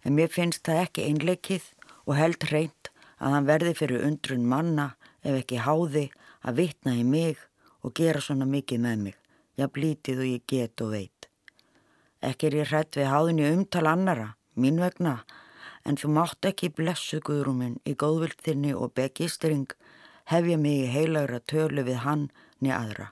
En 0.05 0.15
mér 0.17 0.31
finnst 0.33 0.63
það 0.65 0.83
ekki 0.85 1.07
einleikið 1.09 1.67
og 2.07 2.17
held 2.21 2.47
reynd 2.53 2.91
að 3.19 3.35
hann 3.35 3.49
verði 3.49 3.75
fyrir 3.77 4.05
undrun 4.07 4.47
manna 4.49 4.93
ef 5.25 5.41
ekki 5.43 5.61
háði 5.65 6.07
að 6.47 6.63
vitna 6.63 6.95
í 6.97 7.05
mig 7.05 7.41
og 7.83 7.97
gera 7.97 8.23
svona 8.23 8.47
mikið 8.49 8.85
með 8.85 9.03
mig. 9.09 9.17
Já, 9.59 9.67
blítið 9.67 10.23
og 10.23 10.31
ég 10.31 10.47
get 10.49 10.85
og 10.85 10.95
veit. 10.95 11.29
Ekki 12.25 12.49
er 12.49 12.61
ég 12.61 12.71
hrætt 12.71 12.97
við 12.97 13.11
háðinni 13.11 13.49
umtal 13.51 13.87
annara, 13.89 14.35
mín 14.57 14.81
vegna, 14.81 15.19
en 15.90 15.98
þú 15.98 16.12
mátt 16.14 16.46
ekki 16.46 16.70
blessu 16.79 17.18
guðrúminn 17.26 17.81
í 17.83 17.96
góðvildinni 17.98 18.70
og 18.79 18.92
begistring 18.94 19.72
hefja 20.31 20.59
mig 20.62 20.85
í 20.85 20.90
heilagra 20.94 21.40
tölu 21.50 21.83
við 21.88 22.05
hann 22.05 22.29
niður 22.62 22.76
aðra. 22.76 23.07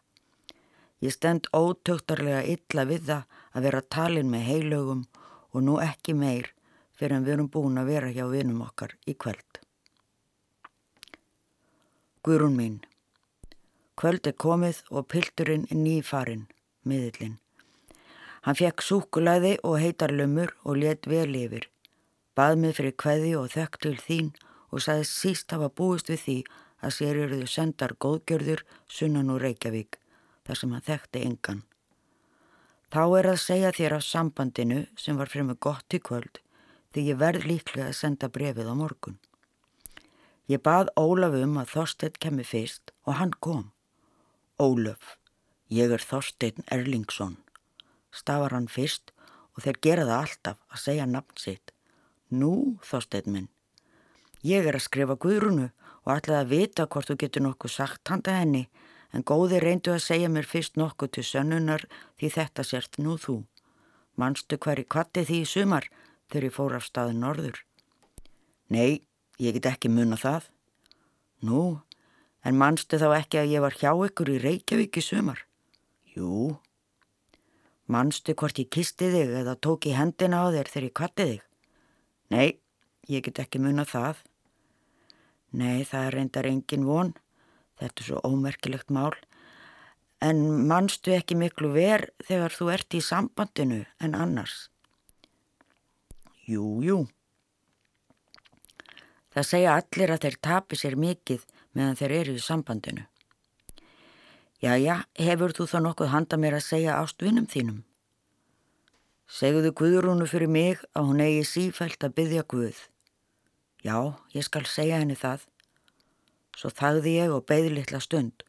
Ég 1.02 1.14
stend 1.14 1.48
ótöktarlega 1.54 2.44
illa 2.54 2.84
við 2.86 3.08
það 3.08 3.40
að 3.54 3.66
vera 3.66 3.82
talin 3.96 4.30
með 4.30 4.46
heilögum 4.50 5.02
og 5.50 5.64
nú 5.66 5.78
ekki 5.82 6.14
meir 6.14 6.52
fyrir 6.98 7.16
en 7.16 7.26
við 7.26 7.34
erum 7.36 7.50
búin 7.54 7.80
að 7.82 7.90
vera 7.92 8.12
hjá 8.14 8.24
vinum 8.30 8.62
okkar 8.66 8.94
í 9.06 9.14
kvöld. 9.14 9.60
Guðrún 12.26 12.56
mín, 12.58 12.78
kvöld 13.98 14.26
er 14.26 14.34
komið 14.34 14.82
og 14.90 15.06
pilturinn 15.10 15.66
er 15.70 15.78
nýfarinn, 15.78 16.46
miðillinn. 16.82 17.38
Hann 18.46 18.58
fekk 18.58 18.82
súkulæði 18.82 19.56
og 19.66 19.78
heitarlömmur 19.82 20.54
og 20.64 20.78
let 20.82 21.06
vel 21.10 21.30
yfir, 21.38 21.66
bað 22.38 22.58
mig 22.62 22.76
fyrir 22.78 22.94
kveði 23.02 23.34
og 23.40 23.50
þökk 23.54 23.78
til 23.82 23.96
þín 23.98 24.32
og 24.70 24.84
sagði 24.84 25.06
síst 25.10 25.54
hafa 25.54 25.70
búist 25.80 26.10
við 26.12 26.20
því 26.24 26.36
að 26.86 26.94
sér 26.94 27.22
eruðu 27.24 27.48
sendar 27.50 27.94
góðgjörður 27.98 28.62
sunnan 28.86 29.32
úr 29.34 29.42
Reykjavík, 29.42 29.98
þar 30.46 30.60
sem 30.60 30.74
hann 30.76 30.86
þekkti 30.86 31.24
engan. 31.26 31.64
Þá 32.88 33.02
er 33.18 33.26
að 33.32 33.40
segja 33.42 33.72
þér 33.74 33.98
af 33.98 34.04
sambandinu 34.06 34.84
sem 34.96 35.18
var 35.18 35.28
fremur 35.32 35.58
gott 35.60 35.92
í 35.92 36.00
kvöld 36.00 36.38
því 36.94 37.04
ég 37.10 37.18
verð 37.20 37.48
líklega 37.48 37.90
að 37.90 37.98
senda 37.98 38.30
brefið 38.32 38.70
á 38.70 38.74
morgun. 38.78 39.18
Ég 40.48 40.62
bað 40.64 40.88
Ólaf 40.96 41.34
um 41.36 41.58
að 41.60 41.72
Þorstein 41.74 42.16
kemur 42.22 42.48
fyrst 42.48 42.94
og 43.04 43.18
hann 43.18 43.34
kom. 43.44 43.66
Ólaf, 44.56 45.18
ég 45.68 45.92
er 45.92 46.00
Þorstein 46.00 46.64
Erlingsson. 46.72 47.36
Stafar 48.08 48.56
hann 48.56 48.70
fyrst 48.72 49.12
og 49.52 49.66
þeir 49.66 49.82
gera 49.84 50.06
það 50.08 50.22
alltaf 50.22 50.62
að 50.72 50.84
segja 50.86 51.10
nafn 51.10 51.36
sitt. 51.36 51.74
Nú, 52.30 52.78
Þorstein 52.84 53.32
minn, 53.32 53.48
ég 54.44 54.66
er 54.68 54.76
að 54.76 54.86
skrifa 54.86 55.16
Guðrunu 55.16 55.70
og 56.04 56.12
ætlaði 56.16 56.40
að 56.40 56.52
vita 56.52 56.86
hvort 56.86 57.08
þú 57.08 57.18
getur 57.22 57.46
nokkuð 57.46 57.74
sagt 57.74 58.12
handa 58.12 58.36
henni 58.40 58.68
en 59.12 59.24
góði 59.24 59.62
reyndu 59.64 59.94
að 59.94 60.04
segja 60.04 60.28
mér 60.28 60.48
fyrst 60.48 60.76
nokkuð 60.76 61.14
til 61.16 61.24
sönnunar 61.24 61.88
því 62.20 62.32
þetta 62.36 62.64
sért 62.64 63.00
nú 63.00 63.16
þú. 63.16 63.42
Manstu 64.16 64.58
hverju 64.60 64.84
kvatti 64.84 65.24
því 65.24 65.42
í 65.44 65.48
sumar 65.48 65.88
þegar 66.28 66.48
ég 66.50 66.56
fór 66.56 66.76
af 66.76 66.84
staðin 66.84 67.22
norður? 67.24 67.62
Nei, 68.68 69.08
Ég 69.38 69.54
get 69.54 69.68
ekki 69.70 69.88
munna 69.90 70.16
það. 70.18 70.48
Nú, 71.46 71.78
en 72.42 72.56
mannstu 72.58 72.98
þá 72.98 73.12
ekki 73.20 73.38
að 73.38 73.52
ég 73.52 73.62
var 73.62 73.76
hjá 73.78 73.92
ykkur 74.08 74.32
í 74.34 74.38
Reykjavík 74.42 74.98
í 74.98 75.02
sumar? 75.04 75.44
Jú. 76.16 76.56
Mannstu 77.86 78.34
hvort 78.34 78.58
ég 78.58 78.66
kisti 78.74 79.12
þig 79.12 79.36
eða 79.44 79.54
tók 79.62 79.86
í 79.86 79.94
hendina 79.94 80.42
á 80.42 80.50
þér 80.50 80.72
þegar 80.72 80.88
ég 80.88 80.96
kvatti 80.98 81.28
þig? 81.30 81.44
Nei, 82.34 82.58
ég 83.08 83.24
get 83.24 83.40
ekki 83.44 83.60
munna 83.62 83.86
það. 83.88 84.20
Nei, 85.56 85.84
það 85.88 86.10
reyndar 86.14 86.48
engin 86.48 86.86
von. 86.88 87.14
Þetta 87.80 88.02
er 88.02 88.08
svo 88.08 88.22
ómerkilegt 88.26 88.90
mál. 88.92 89.14
En 90.20 90.42
mannstu 90.68 91.14
ekki 91.14 91.38
miklu 91.38 91.70
ver 91.72 92.08
þegar 92.26 92.54
þú 92.54 92.72
ert 92.74 92.96
í 92.98 93.00
sambandinu 93.04 93.84
en 94.02 94.16
annars? 94.18 94.66
Jú, 96.48 96.80
jú. 96.82 97.04
Það 99.32 99.46
segja 99.46 99.76
allir 99.78 100.10
að 100.10 100.24
þeir 100.24 100.38
tapi 100.42 100.78
sér 100.80 100.96
mikið 100.98 101.44
meðan 101.76 101.98
þeir 102.00 102.14
eru 102.18 102.34
í 102.34 102.42
sambandinu. 102.42 103.04
Jæja, 104.58 105.04
hefur 105.14 105.54
þú 105.54 105.68
þá 105.70 105.78
nokkuð 105.84 106.10
handa 106.10 106.38
mér 106.40 106.58
að 106.58 106.66
segja 106.66 106.98
ástvinnum 106.98 107.46
þínum? 107.46 107.84
Segðu 109.28 109.74
Guðrúnu 109.76 110.24
fyrir 110.24 110.48
mig 110.48 110.80
að 110.96 111.10
hún 111.10 111.18
eigi 111.20 111.42
sífælt 111.44 112.04
að 112.06 112.14
byggja 112.16 112.44
Guð. 112.48 112.78
Já, 113.84 114.16
ég 114.32 114.46
skal 114.46 114.64
segja 114.64 115.02
henni 115.02 115.18
það. 115.20 115.42
Svo 116.56 116.70
þagði 116.72 117.12
ég 117.12 117.34
og 117.36 117.44
beði 117.44 117.74
litla 117.74 118.00
stund 118.00 118.46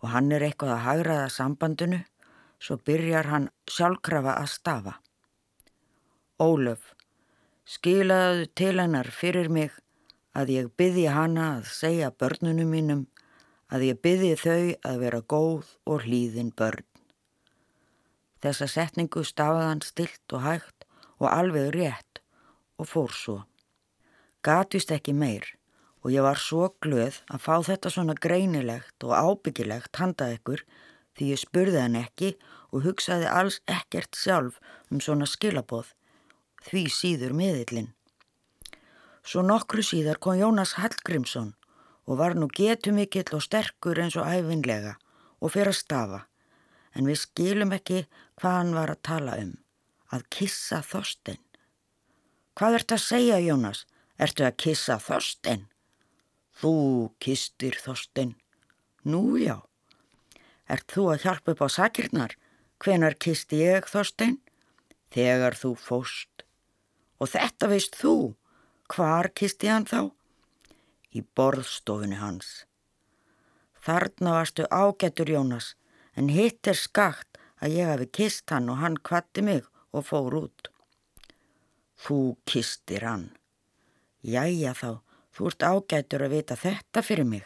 og 0.00 0.08
hann 0.14 0.32
er 0.32 0.46
eitthvað 0.46 0.72
að 0.74 0.82
hagraða 0.84 1.28
sambandinu, 1.32 2.00
svo 2.56 2.76
byrjar 2.88 3.28
hann 3.28 3.50
sjálfkrafa 3.68 4.38
að 4.40 4.48
stafa. 4.52 4.94
Ólöf, 6.40 6.94
skilaðu 7.68 8.48
til 8.56 8.74
hennar 8.80 9.12
fyrir 9.12 9.52
mig 9.52 9.76
að 10.32 10.56
ég 10.56 10.72
byrði 10.76 11.06
hana 11.12 11.50
að 11.58 11.70
segja 11.72 12.10
börnunum 12.10 12.72
mínum 12.72 13.06
að 13.68 13.90
ég 13.90 14.00
byrði 14.00 14.34
þau 14.40 14.64
að 14.88 15.00
vera 15.04 15.20
góð 15.20 15.72
og 15.84 16.08
hlýðin 16.08 16.52
börn. 16.56 16.93
Þessa 18.44 18.66
setningu 18.68 19.22
stafaðan 19.24 19.80
stilt 19.80 20.32
og 20.36 20.42
hægt 20.44 20.84
og 21.16 21.30
alveg 21.30 21.70
rétt 21.72 22.20
og 22.76 22.90
fór 22.90 23.14
svo. 23.16 23.36
Gatist 24.44 24.92
ekki 24.92 25.14
meir 25.16 25.46
og 26.04 26.12
ég 26.12 26.26
var 26.26 26.36
svo 26.36 26.68
glöð 26.84 27.22
að 27.32 27.40
fá 27.40 27.54
þetta 27.64 27.92
svona 27.94 28.16
greinilegt 28.26 29.06
og 29.08 29.16
ábyggilegt 29.16 29.96
handað 29.96 30.34
ykkur 30.36 30.64
því 31.16 31.30
ég 31.30 31.40
spurði 31.40 31.80
hann 31.80 31.96
ekki 31.96 32.34
og 32.74 32.84
hugsaði 32.84 33.30
alls 33.30 33.62
ekkert 33.70 34.18
sjálf 34.18 34.60
um 34.92 35.00
svona 35.00 35.24
skilaboð 35.30 35.94
því 36.68 36.84
síður 36.92 37.32
miðillinn. 37.38 37.92
Svo 39.24 39.40
nokkru 39.40 39.80
síðar 39.80 40.20
kom 40.20 40.36
Jónas 40.36 40.74
Hallgrímsson 40.76 41.54
og 42.04 42.20
var 42.20 42.36
nú 42.36 42.50
getumikill 42.52 43.32
og 43.32 43.44
sterkur 43.46 44.02
eins 44.04 44.18
og 44.20 44.28
æfinlega 44.28 44.98
og 45.40 45.54
fyrir 45.54 45.72
að 45.72 45.80
stafa. 45.80 46.20
En 46.92 47.08
við 47.08 47.22
skilum 47.24 47.72
ekki 47.74 48.04
hvað 48.40 48.56
hann 48.58 48.72
var 48.76 48.92
að 48.94 49.02
tala 49.06 49.36
um. 49.42 49.52
Að 50.14 50.26
kissa 50.36 50.80
þorsten. 50.84 51.40
Hvað 52.54 52.78
ert 52.78 52.94
að 52.94 53.02
segja 53.02 53.38
Jónas? 53.42 53.84
Ertu 54.18 54.46
að 54.46 54.58
kissa 54.62 54.98
þorsten? 55.02 55.64
Þú 56.54 56.74
kistir 57.22 57.78
þorsten. 57.82 58.36
Nú 59.02 59.34
já. 59.40 59.58
Ert 60.70 60.86
þú 60.94 61.08
að 61.12 61.24
hjálpa 61.26 61.54
upp 61.54 61.64
á 61.66 61.68
sakirnar? 61.68 62.36
Hvenar 62.78 63.18
kisti 63.18 63.64
ég 63.64 63.88
þorsten? 63.90 64.38
Þegar 65.14 65.58
þú 65.58 65.74
fóst. 65.78 66.44
Og 67.18 67.30
þetta 67.34 67.70
veist 67.72 67.98
þú. 67.98 68.34
Hvar 68.90 69.30
kisti 69.34 69.70
hann 69.70 69.86
þá? 69.88 70.12
Í 71.14 71.22
borðstofunni 71.34 72.18
hans. 72.20 72.64
Þarna 73.84 74.38
varstu 74.38 74.64
ágættur 74.70 75.28
Jónas, 75.28 75.74
en 76.16 76.30
hitt 76.32 76.66
er 76.66 76.78
skakt 76.78 77.33
að 77.64 77.78
ég 77.78 77.88
hafi 77.88 78.10
kist 78.12 78.52
hann 78.52 78.68
og 78.68 78.82
hann 78.82 79.00
kvatti 79.00 79.44
mig 79.44 79.64
og 79.96 80.04
fór 80.10 80.36
út. 80.42 80.68
Þú 82.04 82.36
kistir 82.44 83.06
hann. 83.08 83.30
Jæja 84.20 84.74
þá, 84.76 85.00
þú 85.32 85.48
ert 85.50 85.66
ágættur 85.70 86.26
að 86.26 86.36
vita 86.36 86.56
þetta 86.60 87.02
fyrir 87.04 87.28
mig. 87.28 87.44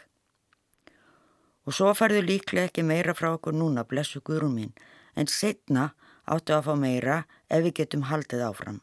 Og 1.69 1.77
svo 1.77 1.93
farðu 1.95 2.25
líklega 2.25 2.71
ekki 2.71 2.83
meira 2.83 3.15
frá 3.15 3.35
okkur 3.35 3.55
núna, 3.55 3.85
blessu 3.85 4.23
guðrum 4.25 4.57
mín, 4.57 4.75
en 5.15 5.29
setna 5.29 5.93
áttu 6.27 6.57
að 6.57 6.69
fá 6.69 6.75
meira 6.81 7.19
ef 7.51 7.65
við 7.67 7.77
getum 7.83 8.07
haldið 8.09 8.45
áfram. 8.49 8.81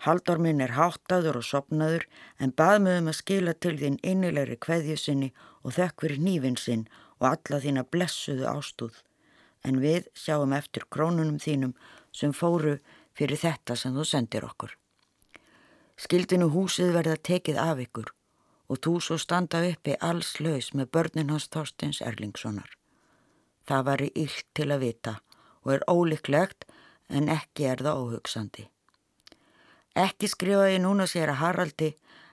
Haldur 0.00 0.38
minn 0.40 0.62
er 0.64 0.78
háttaður 0.78 1.40
og 1.42 1.44
sopnaður 1.44 2.06
en 2.40 2.54
bað 2.56 2.78
mig 2.86 3.00
um 3.02 3.10
að 3.12 3.18
skila 3.18 3.52
til 3.52 3.74
þín 3.82 3.98
innilegri 4.00 4.56
kveðju 4.56 4.96
sinni 4.96 5.28
og 5.60 5.76
þökk 5.76 6.06
fyrir 6.06 6.22
nývin 6.24 6.56
sinn 6.56 6.86
og 7.20 7.34
alla 7.34 7.60
þína 7.60 7.84
blessuðu 7.92 8.46
ástúð. 8.48 8.94
En 9.64 9.80
við 9.80 10.08
sjáum 10.16 10.54
eftir 10.56 10.86
krónunum 10.88 11.38
þínum 11.38 11.74
sem 12.12 12.32
fóru 12.32 12.78
fyrir 13.16 13.40
þetta 13.40 13.76
sem 13.76 13.94
þú 13.96 14.06
sendir 14.08 14.46
okkur. 14.46 14.72
Skildinu 16.00 16.48
húsið 16.54 16.94
verða 16.96 17.18
tekið 17.28 17.60
af 17.60 17.80
ykkur 17.84 18.12
og 18.70 18.78
þú 18.84 18.92
svo 19.04 19.18
standa 19.20 19.60
uppi 19.68 19.96
alls 20.00 20.36
laus 20.40 20.70
með 20.72 20.92
börnin 20.96 21.32
hans 21.34 21.48
Þorstins 21.52 22.00
Erlingssonar. 22.00 22.70
Það 23.68 23.82
var 23.88 24.02
í 24.06 24.10
illt 24.24 24.46
til 24.56 24.70
að 24.70 24.84
vita 24.86 25.16
og 25.64 25.72
er 25.74 25.84
ólíklegt 25.90 26.64
en 27.10 27.28
ekki 27.28 27.66
er 27.68 27.82
það 27.84 28.04
óhugsandi. 28.04 28.64
Ekki 29.98 30.30
skrifaði 30.30 30.78
núna 30.80 31.06
sér 31.10 31.34
að 31.34 31.42
Haraldi 31.42 31.90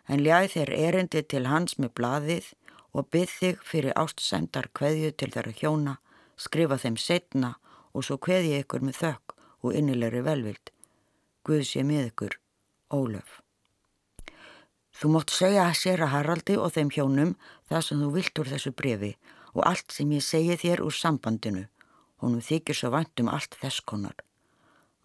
en 0.08 0.24
ljaði 0.24 0.54
þeir 0.54 0.74
erindi 0.88 1.24
til 1.26 1.46
hans 1.50 1.76
með 1.82 1.94
blaðið 2.00 2.52
og 2.94 3.10
byggð 3.14 3.34
þig 3.40 3.64
fyrir 3.68 3.98
ástsendar 4.00 4.70
kveðju 4.78 5.12
til 5.18 5.32
þeirra 5.34 5.56
hjóna, 5.58 5.98
skrifa 6.38 6.78
þeim 6.82 6.98
setna 7.02 7.56
og 7.94 8.06
svo 8.06 8.20
kveði 8.22 8.60
ykkur 8.62 8.86
með 8.86 9.02
þökk 9.02 9.36
og 9.66 9.76
innilegri 9.78 10.22
velvild. 10.26 10.72
Guð 11.46 11.64
sé 11.66 11.84
með 11.88 12.12
ykkur, 12.12 12.38
Ólaf. 12.94 13.42
Þú 14.98 15.10
mótt 15.14 15.34
segja 15.34 15.68
að 15.68 15.76
sér 15.78 16.02
að 16.06 16.14
Haraldi 16.16 16.56
og 16.58 16.72
þeim 16.74 16.90
hjónum 16.94 17.34
það 17.70 17.84
sem 17.86 18.00
þú 18.02 18.08
vilt 18.16 18.40
úr 18.42 18.50
þessu 18.50 18.72
brefi 18.74 19.12
og 19.54 19.66
allt 19.70 19.94
sem 19.94 20.14
ég 20.16 20.24
segi 20.26 20.56
þér 20.58 20.82
úr 20.86 20.96
sambandinu. 20.96 21.68
Honum 22.22 22.42
þykir 22.42 22.78
svo 22.78 22.90
vant 22.96 23.22
um 23.22 23.30
allt 23.30 23.58
þess 23.62 23.84
konar. 23.86 24.16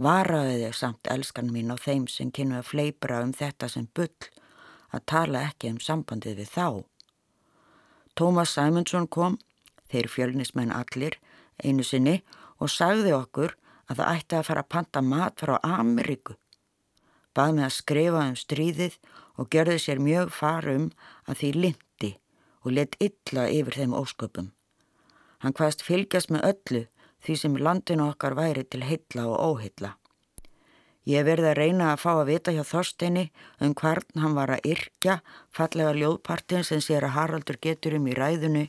Varaði 0.00 0.62
þig 0.62 0.78
samt 0.78 1.10
elskan 1.12 1.52
mín 1.52 1.72
á 1.72 1.76
þeim 1.76 2.06
sem 2.08 2.30
kynnu 2.32 2.56
að 2.60 2.70
fleipra 2.70 3.20
um 3.24 3.34
þetta 3.36 3.68
sem 3.68 3.84
bull 3.94 4.08
að 4.92 5.04
tala 5.12 5.44
ekki 5.50 5.74
um 5.74 5.80
sambandið 5.80 6.40
við 6.40 6.50
þá. 6.56 6.66
Tómas 8.16 8.56
Sæmundsson 8.56 9.08
kom, 9.08 9.38
þeir 9.92 10.09
fjölnismenn 10.09 10.72
allir, 10.74 11.18
einu 11.62 11.85
sinni 11.85 12.22
og 12.59 12.72
sagði 12.72 13.12
okkur 13.16 13.57
að 13.90 14.00
það 14.00 14.14
ætti 14.16 14.38
að 14.38 14.46
fara 14.48 14.64
að 14.64 14.72
panta 14.72 15.02
mat 15.05 15.42
frá 15.42 15.59
Ameríku. 15.62 16.37
Bað 17.33 17.55
með 17.57 17.66
að 17.68 17.76
skrifa 17.76 18.24
um 18.28 18.37
stríðið 18.37 18.98
og 19.40 19.48
gerði 19.52 19.78
sér 19.81 20.02
mjög 20.02 20.33
farum 20.37 20.90
að 21.24 21.38
því 21.42 21.52
lindi 21.61 22.12
og 22.62 22.74
let 22.76 22.98
illa 23.00 23.48
yfir 23.50 23.78
þeim 23.81 23.96
ósköpum. 23.96 24.52
Hann 25.42 25.57
hvaðst 25.59 25.83
fylgjast 25.83 26.31
með 26.31 26.46
öllu 26.52 26.83
því 27.24 27.37
sem 27.38 27.59
landinu 27.59 28.11
okkar 28.12 28.37
væri 28.38 28.64
til 28.68 28.85
heilla 28.87 29.26
og 29.31 29.40
óheilla. 29.40 29.96
Ég 31.09 31.24
verði 31.26 31.48
að 31.50 31.59
reyna 31.59 31.88
að 31.90 32.02
fá 32.05 32.11
að 32.12 32.28
vita 32.28 32.52
hjá 32.55 32.62
Þorsteini 32.62 33.24
um 33.64 33.72
hvern 33.74 34.22
hann 34.22 34.37
var 34.38 34.52
að 34.55 34.68
yrkja 34.70 35.16
fallega 35.50 35.96
ljóðpartin 35.98 36.62
sem 36.66 36.83
sér 36.85 37.09
að 37.09 37.16
Haraldur 37.16 37.59
getur 37.59 37.96
um 37.98 38.07
í 38.07 38.14
ræðinu 38.14 38.68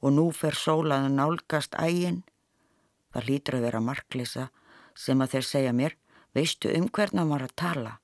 og 0.00 0.14
nú 0.14 0.28
fer 0.32 0.56
sólaðan 0.56 1.18
nálgast 1.18 1.74
ægin. 1.78 2.22
Það 3.14 3.28
lítur 3.30 3.58
að 3.58 3.66
vera 3.68 3.80
marklisa 3.82 4.48
sem 4.94 5.20
að 5.20 5.36
þeir 5.36 5.46
segja 5.50 5.72
mér, 5.72 5.96
veistu 6.34 6.72
um 6.74 6.88
hvern 6.88 7.22
hann 7.22 7.32
var 7.32 7.46
að 7.46 7.56
tala 7.56 7.98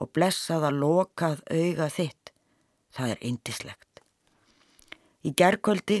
og 0.00 0.12
blessaða 0.16 0.70
lokað 0.72 1.42
auga 1.50 1.90
þitt. 1.92 2.32
Það 2.90 3.12
er 3.14 3.26
indislegt. 3.30 4.02
Í 5.22 5.30
gerðkvöldi 5.36 6.00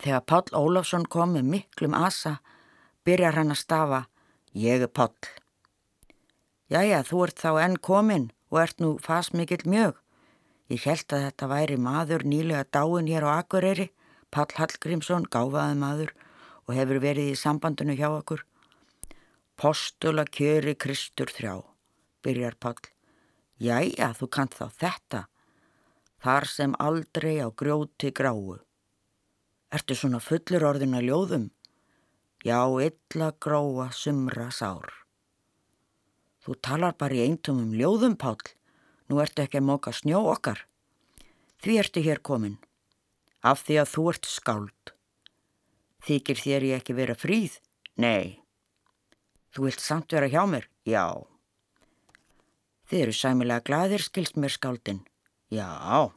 Þegar 0.00 0.24
Pál 0.26 0.56
Ólafsson 0.56 1.04
kom 1.06 1.36
með 1.36 1.48
miklum 1.52 1.94
asa, 1.94 2.38
byrjar 3.04 3.36
hann 3.36 3.52
að 3.52 3.60
stafa, 3.60 4.00
ég 4.56 4.84
er 4.86 4.90
Pál. 4.90 5.12
Jæja, 6.72 7.02
þú 7.04 7.24
ert 7.26 7.42
þá 7.42 7.50
enn 7.66 7.76
komin 7.76 8.30
og 8.50 8.62
ert 8.62 8.80
nú 8.80 8.94
fast 9.02 9.36
mikill 9.36 9.66
mjög. 9.68 9.98
Ég 10.72 10.86
held 10.88 11.12
að 11.12 11.26
þetta 11.26 11.48
væri 11.50 11.76
maður 11.76 12.24
nýlega 12.24 12.64
dáin 12.72 13.10
hér 13.10 13.26
á 13.28 13.30
Akureyri, 13.42 13.90
Pall 14.32 14.48
Hallgrímsson, 14.56 15.26
gáfaði 15.28 15.76
maður 15.76 16.14
og 16.64 16.72
hefur 16.78 17.02
verið 17.04 17.34
í 17.34 17.36
sambandinu 17.36 17.92
hjá 17.98 18.08
okkur. 18.08 18.40
Postula 19.60 20.24
kjöri 20.24 20.72
Kristur 20.80 21.28
þrjá, 21.28 21.58
byrjar 22.24 22.56
Pall. 22.56 22.80
Jæja, 23.60 24.08
þú 24.16 24.30
kant 24.32 24.56
þá 24.56 24.64
þetta. 24.80 25.20
Þar 26.24 26.48
sem 26.48 26.78
aldrei 26.80 27.36
á 27.44 27.52
grjóti 27.52 28.08
gráu. 28.16 28.56
Ertu 29.68 29.98
svona 29.98 30.22
fullur 30.22 30.64
orðin 30.70 30.96
að 30.96 31.06
ljóðum? 31.10 31.46
Já, 32.42 32.64
illa 32.88 33.30
gróa 33.36 33.90
sumra 33.92 34.48
sár. 34.50 34.88
Þú 36.42 36.56
talar 36.64 36.96
bara 36.98 37.20
í 37.20 37.22
eintumum 37.28 37.76
ljóðum, 37.76 38.16
Pál. 38.16 38.40
Nú 39.12 39.20
ertu 39.20 39.44
ekki 39.44 39.60
að 39.60 39.68
móka 39.68 39.92
snjó 39.92 40.24
okkar. 40.32 40.64
Því 41.60 41.82
ertu 41.84 42.02
hér 42.02 42.24
komin. 42.24 42.56
Af 43.42 43.64
því 43.66 43.78
að 43.82 43.90
þú 43.92 44.04
ert 44.12 44.28
skáld. 44.30 44.92
Þykir 46.06 46.42
þér 46.44 46.66
ég 46.68 46.80
ekki 46.80 46.96
vera 46.98 47.18
fríð? 47.18 47.58
Nei. 47.98 48.38
Þú 49.52 49.68
vilt 49.68 49.82
samt 49.82 50.14
vera 50.14 50.30
hjá 50.30 50.42
mér? 50.48 50.68
Já. 50.88 51.22
Þið 52.88 53.04
eru 53.06 53.14
sæmilega 53.16 53.66
gladir, 53.66 54.02
skilst 54.02 54.38
mér 54.38 54.54
skáldin. 54.54 55.02
Já. 55.52 56.12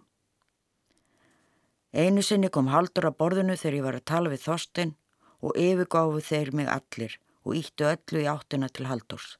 Einu 1.95 2.21
sinni 2.25 2.49
kom 2.51 2.67
Haldur 2.67 3.09
að 3.09 3.17
borðinu 3.21 3.55
þegar 3.55 3.77
ég 3.77 3.85
var 3.85 3.97
að 3.99 4.07
tala 4.11 4.31
við 4.33 4.45
Þorstein 4.45 4.93
og 5.39 5.57
yfirgáfu 5.59 6.21
þeir 6.29 6.51
mig 6.55 6.69
allir 6.71 7.17
og 7.45 7.57
íttu 7.59 7.88
öllu 7.88 8.23
í 8.23 8.29
áttina 8.29 8.69
til 8.69 8.89
Haldurs. 8.89 9.38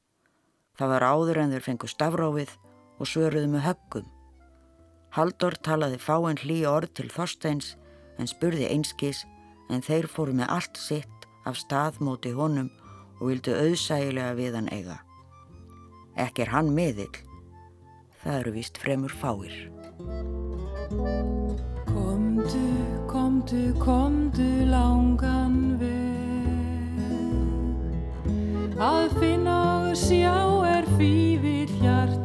Það 0.76 0.92
var 0.94 1.08
áður 1.12 1.42
en 1.44 1.56
þeir 1.56 1.66
fengu 1.66 1.90
stafrófið 1.92 2.54
og 3.00 3.10
svöruðu 3.10 3.50
með 3.52 3.66
höggum. 3.70 4.15
Haldur 5.16 5.56
talaði 5.64 5.96
fáinn 6.04 6.42
hlý 6.42 6.58
orð 6.68 6.90
til 7.00 7.08
Þorsteins 7.08 7.70
en 8.20 8.28
spurði 8.28 8.66
einskís 8.68 9.22
en 9.72 9.80
þeir 9.86 10.10
fóru 10.12 10.34
með 10.36 10.52
allt 10.52 10.76
sitt 10.76 11.28
af 11.48 11.56
stað 11.56 12.02
móti 12.04 12.34
honum 12.36 12.68
og 13.22 13.30
vildu 13.30 13.56
auðsægilega 13.56 14.34
við 14.36 14.58
hann 14.60 14.68
eiga. 14.76 14.98
Ekki 16.20 16.44
er 16.44 16.52
hann 16.52 16.74
miðill, 16.76 17.16
það 18.26 18.40
eru 18.42 18.52
vist 18.58 18.82
fremur 18.82 19.16
fáir. 19.16 19.56
Komdu, 21.88 22.68
komdu, 23.08 23.64
komdu 23.80 24.50
langan 24.68 25.80
veg 25.80 26.26
Að 28.76 29.16
finna 29.22 29.60
og 29.88 29.96
sjá 29.96 30.36
er 30.68 30.84
fývir 31.00 31.72
hjartans 31.80 32.25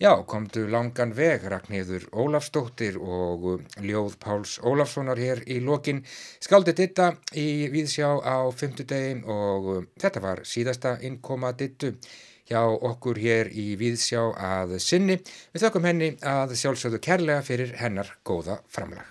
Já, 0.00 0.22
komdu 0.24 0.62
langan 0.64 1.10
veg, 1.12 1.42
Ragnhildur 1.44 2.06
Ólafsdóttir 2.16 2.94
og 2.96 3.42
uh, 3.44 3.64
Ljóð 3.84 4.14
Páls 4.16 4.54
Ólafssonar 4.64 5.18
hér 5.20 5.42
í 5.44 5.58
lokin. 5.60 5.98
Skaldið 6.40 6.78
ditta 6.78 7.08
í 7.36 7.68
Víðsjá 7.68 8.08
á 8.24 8.48
fymtudegi 8.48 9.18
og 9.28 9.68
uh, 9.68 9.82
þetta 10.00 10.22
var 10.24 10.40
síðasta 10.48 10.94
innkoma 11.04 11.50
dittu 11.52 11.90
hjá 12.48 12.62
okkur 12.64 13.20
hér 13.20 13.50
í 13.52 13.74
Víðsjá 13.76 14.22
að 14.40 14.78
sinni. 14.80 15.18
Við 15.52 15.66
þökkum 15.66 15.90
henni 15.90 16.10
að 16.24 16.56
sjálfsögðu 16.62 17.02
kærlega 17.04 17.44
fyrir 17.44 17.76
hennar 17.82 18.14
góða 18.24 18.56
framlag. 18.72 19.04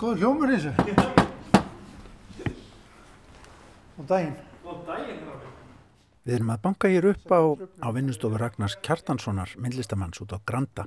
Góður 0.00 0.24
hljómur 0.24 0.56
eins 0.56 0.72
og. 0.72 0.82
Og 4.00 4.08
daginn. 4.08 4.43
Við 6.24 6.38
erum 6.38 6.54
að 6.54 6.62
banka 6.64 6.88
hér 6.88 7.10
upp 7.10 7.32
á, 7.36 7.40
á 7.84 7.88
vinnustofu 7.92 8.38
Ragnars 8.40 8.78
Kjartanssonar, 8.80 9.50
myndlistamanns 9.60 10.22
út 10.24 10.32
á 10.32 10.40
Granda. 10.48 10.86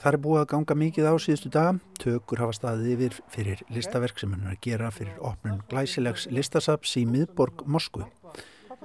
Það 0.00 0.08
er 0.10 0.18
búið 0.24 0.40
að 0.40 0.48
ganga 0.54 0.76
mikið 0.80 1.08
á 1.12 1.14
síðustu 1.20 1.50
daga. 1.52 1.74
Tökur 2.00 2.40
hafa 2.40 2.54
staðið 2.56 2.94
yfir 2.94 3.18
fyrir 3.34 3.64
listaverk 3.72 4.22
sem 4.22 4.32
hann 4.32 4.46
er 4.48 4.54
að 4.56 4.62
gera 4.64 4.88
fyrir 4.94 5.20
opnun 5.20 5.60
glæsilegs 5.68 6.24
listasaps 6.32 6.96
í 6.96 7.04
miðborg 7.08 7.66
Moskvu. 7.68 8.08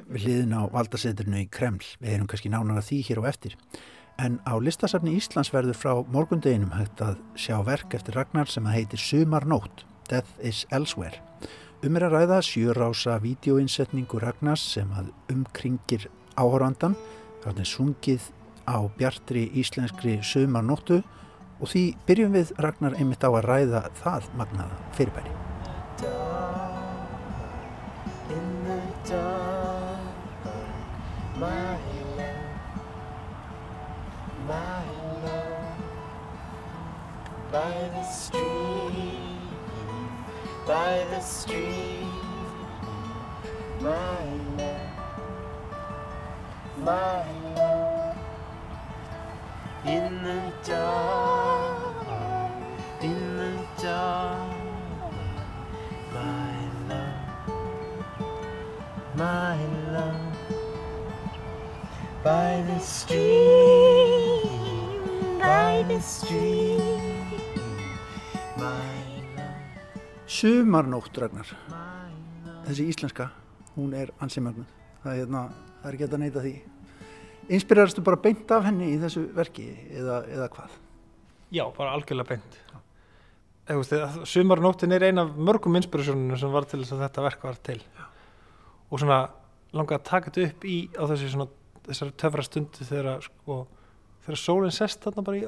Við 0.09 0.27
hliðin 0.27 0.57
á 0.59 0.67
valdasetrinu 0.75 1.45
í 1.45 1.47
Kreml. 1.47 1.87
Við 2.03 2.17
erum 2.17 2.27
kannski 2.27 2.51
nánar 2.51 2.81
að 2.83 2.89
því 2.91 2.99
hér 3.07 3.23
á 3.23 3.31
eftir. 3.31 3.55
En 4.19 4.35
á 4.43 4.53
listasafni 4.59 5.15
Íslands 5.15 5.53
verður 5.55 5.79
frá 5.79 5.93
morgundeginum 6.11 6.75
hægt 6.75 6.99
að 6.99 7.23
sjá 7.39 7.55
verk 7.63 7.95
eftir 7.95 8.19
Ragnar 8.19 8.51
sem 8.51 8.67
að 8.67 8.81
heitir 8.81 9.03
Sumarnótt, 9.07 9.87
Death 10.11 10.35
is 10.43 10.65
Elsewhere. 10.75 11.28
Um 11.79 11.95
er 11.95 12.03
að 12.09 12.11
ræða 12.17 12.37
sjörása 12.43 13.13
vídeoinsetningu 13.23 14.19
Ragnars 14.19 14.65
sem 14.73 14.89
að 14.99 15.13
umkringir 15.31 16.09
áhórandan, 16.35 16.97
þannig 17.39 17.69
sungið 17.71 18.25
á 18.67 18.83
bjartri 18.99 19.45
íslenskri 19.61 20.17
sumarnóttu 20.19 20.97
og 21.59 21.71
því 21.71 21.83
byrjum 22.09 22.35
við 22.35 22.51
Ragnar 22.59 22.97
einmitt 22.99 23.23
á 23.23 23.31
að 23.31 23.47
ræða 23.47 23.85
það 24.01 24.27
magnaða 24.41 24.81
fyrirbæri. 24.99 25.31
by 37.51 37.89
the 37.95 38.03
stream, 38.03 39.18
by 40.69 41.03
the 41.09 41.19
stream, 41.19 42.13
my 43.81 44.23
love, 44.59 44.91
my 46.77 47.25
love, 47.55 48.17
in 49.85 50.23
the 50.23 50.53
dark, 50.63 52.07
in 53.01 53.37
the 53.37 53.53
dark, 53.81 54.53
my 56.13 56.53
love 56.89 57.29
my 59.19 59.57
love. 59.91 60.15
By 62.23 62.63
the 62.67 62.79
stream, 62.79 63.19
by 65.39 65.83
the 65.87 65.99
stream, 65.99 66.78
Sumarnótt 70.39 71.17
Ragnar, 71.19 71.49
þessi 72.63 72.85
íslenska, 72.87 73.25
hún 73.75 73.91
er 73.97 74.13
ansi 74.23 74.39
magnuð. 74.39 74.69
Það 75.03 75.09
er, 75.11 75.17
hérna, 75.19 75.41
það 75.81 75.87
er 75.89 75.95
ekki 75.97 76.05
að 76.05 76.21
neyta 76.21 76.43
því. 76.45 76.51
Inspirerastu 77.57 78.03
bara 78.07 78.19
beint 78.23 78.53
af 78.55 78.63
henni 78.69 78.87
í 78.93 78.99
þessu 79.01 79.25
verki 79.35 79.65
eða, 79.89 80.21
eða 80.31 80.47
hvað? 80.53 80.77
Já, 81.57 81.63
bara 81.75 81.95
algjörlega 81.97 82.37
beint. 82.37 82.59
Sumarnóttin 84.31 84.95
er 84.95 85.09
ein 85.09 85.19
af 85.19 85.33
mörgum 85.35 85.75
inspirasjónunum 85.81 86.39
sem 86.39 86.55
var 86.55 86.69
til 86.71 86.79
þess 86.85 86.95
að 86.95 87.03
þetta 87.03 87.25
verk 87.27 87.43
var 87.49 87.59
til. 87.67 87.77
Og 88.87 89.03
svona 89.03 89.19
langaði 89.75 89.99
að 89.99 90.07
taka 90.13 90.31
þetta 90.31 90.47
upp 90.53 90.69
í 90.71 90.77
á 90.95 91.03
þessi 91.11 91.33
svona, 91.33 91.49
þessari 91.89 92.17
töfra 92.23 92.47
stundu 92.47 92.87
þegar, 92.93 93.27
sko, 93.27 93.59
þegar 94.23 94.43
sólinn 94.45 94.77
sest 94.79 95.03
þarna 95.03 95.27
bara 95.27 95.43
í 95.43 95.45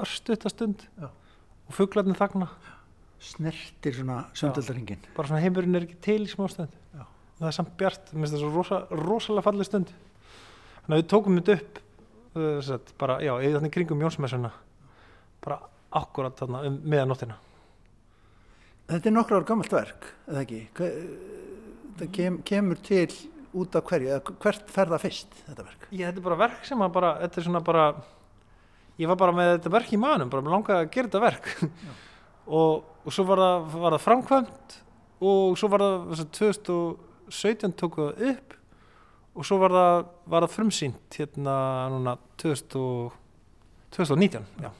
örstutta 0.00 0.50
stund 0.50 0.82
Já. 0.98 1.12
og 1.12 1.78
fuglarnir 1.78 2.18
þagna. 2.18 2.50
Snertir 3.20 3.94
svona 3.98 4.22
sundöldaringin. 4.36 5.02
Bara 5.16 5.28
svona 5.28 5.42
heimurinn 5.44 5.76
er 5.76 5.84
ekki 5.84 5.98
til 6.06 6.22
í 6.24 6.30
smá 6.30 6.46
stund. 6.48 6.72
Já. 6.96 7.04
Það 7.40 7.50
er 7.50 7.56
samt 7.56 7.74
bjart, 7.80 8.12
mér 8.14 8.24
finnst 8.24 8.36
það 8.36 8.44
svo 8.44 8.52
rosa, 8.54 8.78
rosalega 8.96 9.44
falleg 9.44 9.68
stund. 9.68 9.92
Þannig 10.80 10.94
að 10.96 11.02
við 11.02 11.10
tókum 11.12 11.36
þetta 11.40 11.56
upp, 11.58 11.80
uh, 12.32 12.56
satt, 12.64 12.94
bara, 13.00 13.18
já, 13.24 13.34
eða 13.36 13.60
þannig 13.60 13.74
kringum 13.76 14.04
Jónsmessuna, 14.06 14.50
bara 15.44 15.60
akkurat 16.00 16.40
þarna 16.40 16.64
um 16.68 16.80
meðanóttina. 16.88 17.36
Þetta 18.90 19.10
er 19.10 19.14
nokkra 19.14 19.38
ár 19.38 19.46
gammalt 19.46 19.74
verk, 19.74 20.08
eða 20.26 20.44
ekki? 20.46 20.62
Það 22.00 22.10
kem, 22.16 22.40
kemur 22.46 22.80
til 22.88 23.06
út 23.60 23.76
af 23.76 23.84
hverju, 23.86 24.14
eða 24.16 24.36
hvert 24.42 24.72
fer 24.72 24.90
það 24.90 25.04
fyrst, 25.04 25.40
þetta 25.46 25.66
verk? 25.66 25.88
Ég, 25.90 26.06
þetta 26.06 26.22
er 26.22 26.26
bara 26.30 26.40
verk 26.40 26.66
sem 26.66 26.84
að 26.84 26.94
bara, 26.96 27.16
þetta 27.24 27.40
er 27.40 27.46
svona 27.46 27.62
bara, 27.66 27.88
ég 29.00 29.10
var 29.10 29.20
bara 29.20 29.36
með 29.36 29.56
þetta 29.56 29.74
verk 29.76 29.92
í 29.92 30.00
manum, 30.00 30.32
bara 30.32 30.54
langaði 30.56 30.86
að 30.86 30.94
gera 30.96 31.10
þetta 31.10 31.26
verk. 31.28 31.52
og, 32.50 32.84
og 33.06 33.14
svo 33.14 33.24
var 33.30 33.42
það, 33.44 33.68
var 33.84 33.96
það 33.96 34.04
framkvæmt 34.06 34.78
og 35.30 35.58
svo 35.60 35.70
var 35.72 35.84
það 35.84 35.98
þess 36.10 36.24
að 36.24 36.32
2017 36.40 37.76
tóku 37.80 38.08
það 38.10 38.24
upp 38.32 38.56
og 39.40 39.46
svo 39.46 39.60
var 39.62 39.74
það, 39.76 40.00
var 40.34 40.46
það 40.46 40.54
frumsýnt 40.56 41.20
hérna 41.20 41.56
núna 41.94 42.16
2000, 42.42 42.80
og- 42.80 43.16
2019 43.94 44.44
já. 44.62 44.70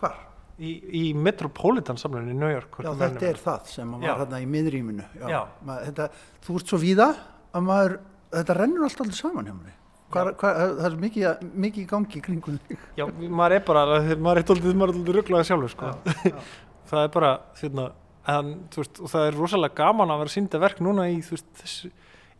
Hvar? 0.00 0.14
í, 0.58 0.70
í 0.94 1.02
Metropolitan 1.18 1.98
samlunni 1.98 2.34
í 2.34 2.38
New 2.38 2.50
York 2.50 2.78
Já, 2.84 2.92
þetta 2.98 3.28
er 3.28 3.38
það 3.42 3.70
sem 3.70 3.94
var 3.96 4.04
Já. 4.06 4.12
hérna 4.20 4.40
í 4.42 4.46
miðrýminu. 4.50 5.06
Já. 5.18 5.28
Já. 5.32 6.10
Þú 6.46 6.58
ert 6.60 6.70
svo 6.70 6.78
víða 6.82 7.08
að 7.54 7.64
maður, 7.66 7.96
þetta 8.34 8.56
rennur 8.60 8.86
alltaf 8.86 9.06
allir 9.06 9.18
saman 9.18 9.48
hjá 9.50 9.54
mér. 9.56 9.80
Hvar, 10.14 10.30
hvar, 10.38 10.58
það 10.78 10.84
er 10.86 10.96
mikið, 11.02 11.24
mikið 11.64 11.82
í 11.82 11.86
gangi 11.90 12.20
kringum. 12.22 12.58
Já, 12.94 13.04
maður 13.34 13.56
er 13.56 13.64
bara, 13.66 13.84
maður 14.14 14.42
er 14.42 14.46
doldið, 14.52 14.76
maður 14.78 14.92
er 14.92 14.98
doldið 15.00 15.16
rugglaði 15.18 15.48
sjálfur, 15.48 15.72
sko. 15.74 15.90
það 16.90 17.06
er 17.06 17.12
bara, 17.14 17.30
hérna, 17.60 17.86
en, 18.34 18.52
veist, 18.74 19.00
og 19.00 19.12
það 19.12 19.28
er 19.28 19.38
rosalega 19.38 19.78
gaman 19.80 20.12
að 20.12 20.22
vera 20.22 20.32
að 20.32 20.36
sýnda 20.36 20.60
verk 20.62 20.82
núna 20.84 21.08
í, 21.12 21.18
þessu, 21.24 21.90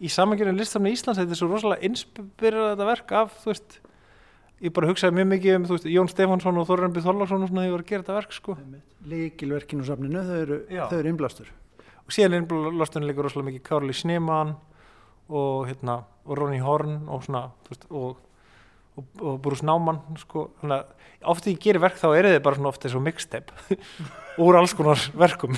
í 0.01 0.11
samangjörðin 0.12 0.61
listafni 0.61 0.95
Íslands, 0.95 1.20
þetta 1.20 1.36
er 1.36 1.40
svo 1.40 1.51
rosalega 1.51 1.88
inspirað 1.88 2.70
þetta 2.72 2.88
verk 2.90 3.14
af, 3.20 3.34
þú 3.42 3.53
veist, 3.53 3.78
ég 4.64 4.74
bara 4.76 4.90
hugsaði 4.90 5.18
mjög 5.18 5.30
mikið 5.32 5.59
um, 5.59 5.66
veist, 5.72 5.88
Jón 5.92 6.12
Stefánsson 6.12 6.61
og 6.61 6.68
Þorrembi 6.70 7.05
Þorlarsson 7.05 7.45
og 7.45 7.51
svona, 7.51 7.64
þegar 7.64 7.70
ég 7.70 7.76
var 7.76 7.84
að 7.84 7.90
gera 7.92 8.07
þetta 8.07 8.18
verk, 8.20 8.36
sko. 8.38 8.57
Líkilverkin 9.14 9.84
úr 9.84 9.90
safninu, 9.90 10.24
þau 10.24 10.38
eru, 10.40 10.61
innblástur. 11.11 11.51
Og 12.05 12.12
síðan 12.12 12.42
innblástunni 12.42 13.09
líka 13.09 13.24
rosalega 13.24 13.51
mikið 13.51 13.66
Kárli 13.68 13.97
Sneemann 13.97 14.55
og, 15.28 15.66
hérna, 15.68 16.03
og 16.24 16.38
Ronny 16.38 16.61
Horn 16.64 17.05
og 17.09 17.24
svona, 17.24 17.47
þú 17.64 17.74
veist, 17.74 17.86
og 17.90 18.22
og, 18.97 19.05
og 19.20 19.38
Bruce 19.45 19.64
Naumann 19.66 20.01
sko, 20.20 20.49
þannig 20.62 20.80
að 20.80 21.30
oft 21.34 21.47
því 21.47 21.55
ég 21.55 21.62
gerir 21.64 21.82
verk 21.82 21.97
þá 22.01 22.09
eru 22.18 22.32
þið 22.34 22.42
bara 22.45 22.59
svona 22.59 22.70
oft 22.72 22.84
eins 22.86 22.97
og 22.99 23.05
mixtape 23.05 23.78
úr 24.45 24.59
alls 24.61 24.74
konar 24.76 25.01
verkum 25.18 25.57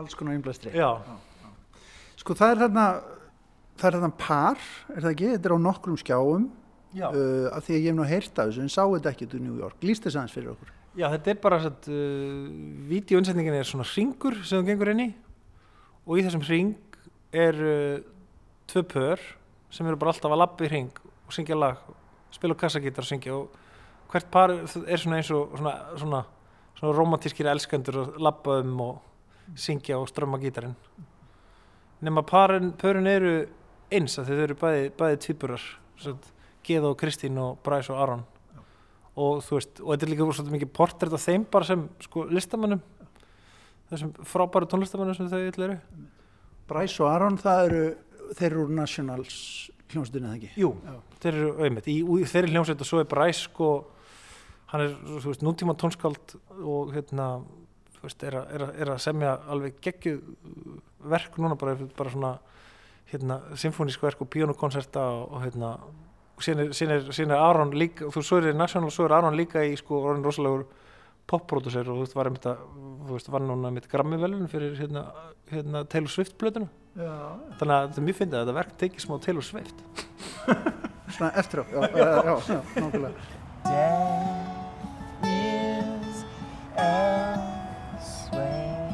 Alls 0.00 0.14
konar 0.18 0.34
innblástri. 0.38 0.72
já, 0.74 0.88
Sko 2.20 2.34
það 2.36 2.50
er 2.54 2.58
þarna, 2.66 2.86
það 3.80 3.86
er 3.88 3.94
þarna 3.96 4.10
par, 4.20 4.64
er 4.92 5.04
það 5.04 5.12
ekki? 5.14 5.28
Þetta 5.34 5.48
er 5.48 5.54
á 5.56 5.66
nokkrum 5.66 5.96
skjáum, 6.00 6.42
já. 6.92 7.06
uh, 7.08 7.46
af 7.56 7.64
því 7.64 7.72
að 7.76 7.80
ég 7.80 7.86
hef 7.88 7.96
nú 7.96 8.04
heyrt 8.10 8.40
af 8.42 8.50
þessu, 8.50 8.64
en 8.66 8.72
sá 8.74 8.82
þetta 8.84 9.12
ekki 9.14 9.28
til 9.32 9.40
New 9.40 9.56
York. 9.56 9.78
Lýst 9.88 10.04
þess 10.04 10.18
aðeins 10.20 10.34
fyrir 10.36 10.50
okkur. 10.52 10.74
já 11.00 11.06
þetta 11.14 11.30
er 11.32 11.38
bara 11.40 11.60
uh, 11.70 12.44
vídeoinnsetningin 12.90 13.56
er 13.60 13.68
svona 13.68 13.86
ringur 13.94 14.36
sem 14.44 14.60
þú 14.60 14.68
gengur 14.68 14.90
inn 14.92 15.04
í 15.06 15.08
og 16.04 16.18
í 16.18 16.24
þessum 16.26 16.44
ring 16.48 16.74
er 17.32 17.60
uh, 17.62 18.00
tvö 18.68 18.82
pör 18.90 19.22
sem 19.70 19.86
eru 19.86 19.96
bara 20.00 20.10
alltaf 20.12 20.32
að 20.34 20.40
labba 20.42 20.66
í 20.66 20.70
ring 20.72 20.90
og 21.24 21.32
syngja 21.36 21.56
lag, 21.56 21.78
spila 22.34 22.56
kassagítar 22.58 23.04
og 23.04 23.10
syngja 23.10 23.36
og 23.36 23.58
hvert 24.10 24.30
par 24.30 24.52
er 24.54 24.98
svona 24.98 25.20
eins 25.20 25.30
og 25.34 25.54
svona, 25.58 25.74
svona, 26.00 26.24
svona 26.78 26.96
romantískir 26.96 27.48
elskendur 27.50 28.00
að 28.02 28.18
labba 28.22 28.58
um 28.64 28.80
og 28.86 29.56
syngja 29.58 29.98
og 29.98 30.08
strömma 30.10 30.40
gítarinn. 30.42 30.74
Nema 32.00 32.22
parin, 32.26 32.72
pörin 32.72 33.08
eru 33.10 33.34
eins 33.92 34.18
að 34.18 34.30
þau 34.30 34.42
eru 34.46 34.58
bæði, 34.58 34.90
bæði 34.98 35.22
tvíburar 35.26 35.66
Geða 36.64 36.92
og 36.92 37.00
Kristín 37.00 37.38
og 37.40 37.58
Bræs 37.64 37.88
og 37.92 37.98
Aron 38.00 38.22
og 39.20 39.42
þú 39.44 39.56
veist, 39.58 39.80
og 39.82 39.92
þetta 39.92 40.06
er 40.06 40.10
líka 40.12 40.26
svolítið 40.28 40.54
mikið 40.54 40.72
portrætt 40.76 41.16
af 41.16 41.24
þeim 41.24 41.44
bara 41.50 41.66
sem 41.66 41.82
sko 42.04 42.24
listamannum 42.30 42.80
þessum 43.90 44.12
frábæru 44.22 44.68
tónlistamannum 44.70 45.16
sem 45.18 45.28
þau 45.30 45.40
öll 45.42 45.64
eru. 45.66 45.78
Bræs 46.70 46.94
og 47.02 47.10
Aron, 47.10 47.38
það 47.40 47.62
eru, 47.66 47.84
þeir 48.38 48.50
eru 48.52 48.64
úr 48.64 48.74
Nationals 48.76 49.38
hljómsdunni, 49.90 50.30
eða 50.30 50.38
ekki? 50.38 50.50
Jú, 50.60 50.70
Já. 50.86 51.09
Þeir 51.22 51.38
eru 51.38 51.50
auðvitað, 51.56 51.88
í, 51.92 51.96
í 52.00 52.28
þeirri 52.28 52.52
hljómsveit 52.54 52.84
og 52.84 52.88
svo 52.88 53.00
er 53.02 53.08
Bræs 53.10 53.44
sko, 53.46 53.70
hann 54.72 54.84
er 54.84 54.94
þú 55.06 55.32
veist, 55.32 55.44
nútíma 55.46 55.76
tónskáld 55.78 56.36
og 56.60 56.92
hérna, 56.94 57.30
þú 57.96 58.04
veist, 58.06 58.26
er, 58.26 58.38
er, 58.40 58.66
er 58.84 58.92
að 58.94 59.02
semja 59.04 59.36
alveg 59.50 59.80
geggjuð 59.84 60.20
verk 61.10 61.38
núna 61.40 61.58
bara, 61.60 61.76
bara 61.96 62.12
svona 62.12 62.34
hérna, 63.10 63.40
symfónísk 63.58 64.02
verk 64.04 64.22
og 64.22 64.30
píónukonserta 64.32 65.02
og, 65.16 65.24
og 65.34 65.44
hérna, 65.44 65.74
síðan 66.40 67.34
er, 67.34 67.38
Aron 67.38 67.74
líka, 67.76 68.10
þú 68.12 68.24
svo 68.24 68.40
er 68.40 68.54
National, 68.56 68.92
svo 68.94 69.08
er 69.08 69.16
Aron 69.18 69.38
líka 69.38 69.64
í 69.66 69.74
sko, 69.78 70.02
orðin 70.06 70.26
rosalegur 70.26 70.68
popprodúser 71.30 71.86
og 71.86 71.98
þú 71.98 72.04
veist, 72.04 72.16
var 72.18 72.30
einmitt 72.30 72.46
að, 72.50 72.62
þú 73.06 73.16
veist, 73.16 73.32
var 73.32 73.44
núna 73.44 73.72
mitt 73.74 73.88
grammi 73.90 74.18
velun 74.20 74.48
fyrir 74.50 74.76
hérna, 74.78 75.04
hérna 75.50 75.84
Taylor 75.90 76.12
Swift 76.12 76.38
blötuna 76.40 76.70
Já. 76.98 77.12
þannig 77.60 77.74
að 77.74 77.84
þetta 77.84 78.00
er 78.00 78.06
mjög 78.08 78.18
fyndið 78.18 78.38
að 78.38 78.46
þetta 78.46 78.56
verk 78.56 78.72
tekið 78.80 79.04
smá 79.04 79.18
Taylor 79.22 79.46
Swift 79.46 79.84
Svona 81.10 81.32
eftir 81.36 81.60
á, 81.60 81.64
já, 81.66 81.80
já, 81.90 82.40
já, 82.48 82.60
nákvæmlega. 82.80 83.14
Death 83.64 85.26
is 85.26 86.24
elsewhere. 87.96 88.92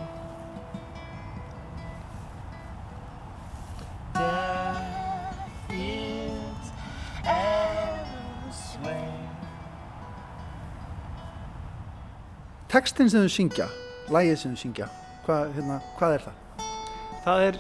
Death 4.14 5.70
is 5.70 6.72
elsewhere. 8.46 9.12
Textin 12.68 13.10
sem 13.10 13.20
þau 13.24 13.30
syngja, 13.32 13.66
lægið 14.12 14.36
sem 14.40 14.52
þau 14.56 14.60
syngja, 14.64 14.86
hvað, 15.26 15.52
hérna, 15.56 15.76
hvað 16.00 16.12
er 16.18 16.22
það? 16.26 16.36
það 17.26 17.38
er, 17.48 17.56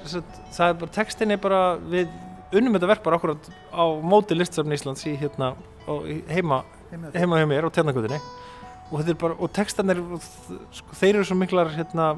það 0.54 0.68
er 0.68 0.74
bara, 0.80 0.92
textin 0.94 1.34
er 1.34 1.40
bara 1.42 1.60
við 1.90 2.06
unnum 2.54 2.76
þetta 2.76 2.90
verk 2.92 3.04
bara 3.04 3.18
akkurat 3.18 3.50
á 3.74 3.84
móti 4.02 4.36
listsafni 4.36 4.76
Íslands 4.78 5.06
í 5.08 5.16
hérna 5.18 5.54
í 6.06 6.20
heima, 6.30 6.62
Heima 7.14 7.40
hjá 7.40 7.46
mér 7.50 7.66
á 7.66 7.70
tjarnagutinni 7.74 8.20
og 8.94 9.24
og 9.40 9.50
textan 9.50 9.90
er 9.90 10.00
sko, 10.70 10.94
þeir 10.94 11.16
eru 11.16 11.26
svo 11.26 11.36
miklar 11.38 11.72
hérna 11.74 12.12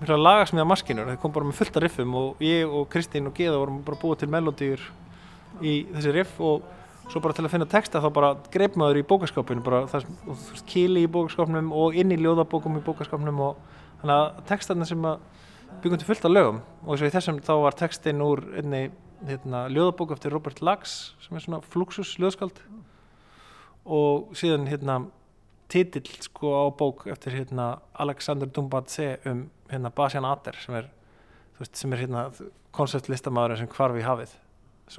miklar 0.00 0.20
lagasmiða 0.20 0.68
maskinur, 0.68 1.08
þeir 1.08 1.20
kom 1.22 1.32
bara 1.32 1.48
með 1.48 1.56
fullt 1.60 1.76
af 1.76 1.84
riffum 1.86 2.14
og 2.14 2.42
ég 2.44 2.68
og 2.68 2.88
Kristín 2.92 3.30
og 3.30 3.36
Geða 3.36 3.60
vorum 3.62 3.80
bara 3.84 4.00
búið 4.02 4.20
til 4.20 4.32
melodýr 4.34 4.82
í 5.64 5.76
þessi 5.94 6.12
riff 6.12 6.40
og 6.40 6.66
svo 7.08 7.22
bara 7.22 7.36
til 7.36 7.46
að 7.46 7.54
finna 7.54 7.68
texta 7.70 8.02
þá 8.02 8.10
bara 8.12 8.34
greip 8.52 8.76
maður 8.76 9.00
í 9.00 9.06
bókaskapinu 9.06 9.62
og, 9.64 9.96
kýli 10.68 11.06
í 11.06 11.10
bókaskapnum 11.10 11.72
og 11.72 11.96
inn 11.96 12.12
í 12.12 12.20
ljóðabókum 12.20 12.76
í 12.76 12.84
bókaskapnum 12.84 13.40
og 13.46 13.56
þannig 14.02 14.16
að 14.16 14.44
textarnir 14.50 14.90
sem 14.90 15.08
að 15.08 15.24
byggum 15.82 16.00
til 16.00 16.08
fullt 16.08 16.26
af 16.26 16.32
lögum. 16.32 16.60
Og 16.84 16.96
og 16.96 17.06
í 17.06 17.12
þessum 17.14 17.40
þá 17.44 17.52
var 17.62 17.78
textinn 17.78 18.22
úr 18.24 18.42
einni 18.58 18.90
hérna, 19.26 19.66
ljóðabók 19.72 20.16
eftir 20.16 20.34
Robert 20.34 20.60
Lax 20.64 20.96
sem 21.24 21.36
er 21.36 21.44
svona 21.44 21.62
fluxus 21.64 22.16
ljóðskald 22.20 22.58
og 23.86 24.34
síðan 24.36 24.68
hérna 24.70 24.98
titill 25.72 26.06
sko 26.22 26.52
á 26.52 26.64
bók 26.74 27.06
eftir 27.10 27.38
hérna 27.38 27.76
Alexander 27.94 28.50
Dumbatse 28.50 29.16
um 29.26 29.46
hérna 29.70 29.90
Basian 29.94 30.26
Ater 30.28 30.58
sem 30.62 30.76
er, 30.78 30.90
þú 31.56 31.64
veist, 31.64 31.80
sem 31.80 31.94
er 31.94 32.04
hérna 32.04 32.28
konceptlistamæðurinn 32.76 33.64
sem 33.64 33.72
hvarf 33.72 33.98
í 33.98 34.04
hafið. 34.06 34.36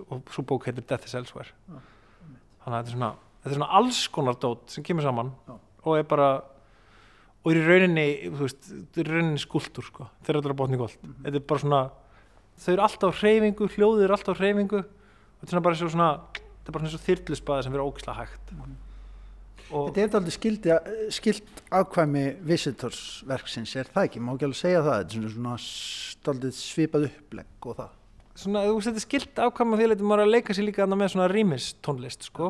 Og 0.09 0.27
svo 0.33 0.43
bók 0.43 0.67
heitir 0.67 0.83
Death 0.83 1.07
is 1.07 1.15
Elsewhere. 1.15 1.53
Þannig 1.69 2.65
að 2.65 2.75
þetta 2.75 2.89
er 2.89 2.95
svona 2.97 3.13
þetta 3.47 3.55
er 3.55 3.61
svona 3.61 3.79
alls 3.79 4.01
konar 4.13 4.37
dót 4.41 4.73
sem 4.73 4.85
kemur 4.85 5.05
saman 5.05 5.31
Já. 5.47 5.55
og 5.85 5.97
er 5.97 6.07
bara 6.09 6.29
og 7.45 7.51
er 7.53 7.59
í 7.61 7.63
rauninni, 7.63 8.07
þú 8.33 8.41
veist, 8.43 8.69
í 8.97 9.05
rauninni 9.07 9.39
skúltur 9.41 9.85
sko, 9.87 10.09
þeir 10.25 10.35
eru 10.35 10.41
alltaf 10.41 10.59
botni 10.59 10.79
gólt 10.79 10.97
þetta 10.99 11.39
er 11.39 11.45
bara 11.47 11.63
svona, 11.63 11.81
þau 12.57 12.73
eru 12.73 12.85
alltaf 12.87 13.21
hreyfingu 13.21 13.69
hljóðið 13.75 14.03
eru 14.07 14.17
alltaf 14.17 14.41
hreyfingu 14.41 14.81
og 14.81 15.39
þetta 15.39 15.47
er 15.47 15.53
svona 15.53 15.63
bara 15.67 15.77
eins 15.77 15.85
og 15.85 15.93
svona, 15.93 16.09
þetta 16.33 16.71
er 16.71 16.77
bara 16.77 16.87
eins 16.87 16.97
og 16.97 17.05
þyrluspaði 17.07 17.65
sem 17.67 17.75
verður 17.75 17.89
ógislega 17.91 18.19
hægt. 18.23 18.53
Og 19.67 19.89
Þetta 19.91 20.03
er 20.05 20.17
aldrei 20.21 20.31
skildi, 20.31 20.75
skilt 21.11 21.57
afkvæmi 21.75 22.21
visitorsverksins, 22.47 23.73
er 23.75 23.89
það 23.91 24.05
ekki? 24.07 24.21
Má 24.23 24.29
ekki 24.33 24.47
alveg 24.47 24.59
segja 24.61 24.83
það, 24.85 25.01
þetta 25.01 25.17
er 25.27 25.33
svona 25.33 25.55
staldið 25.63 26.53
svipað 26.55 27.07
upplegg 27.09 27.67
og 27.67 27.75
það. 27.81 27.89
svona, 28.37 28.61
þú 28.63 28.77
veist, 28.77 28.87
þetta 28.87 29.01
er 29.01 29.05
skilt 29.07 29.41
ákvæm 29.43 29.73
að 29.75 29.81
því 29.81 29.89
að 29.89 30.03
maður 30.07 30.21
er 30.23 30.27
að 30.29 30.33
leika 30.37 30.55
sér 30.55 30.67
líka 30.69 30.83
þarna 30.85 30.99
með 31.01 31.11
svona 31.13 31.27
rýmistónlist 31.33 32.27
sko, 32.29 32.49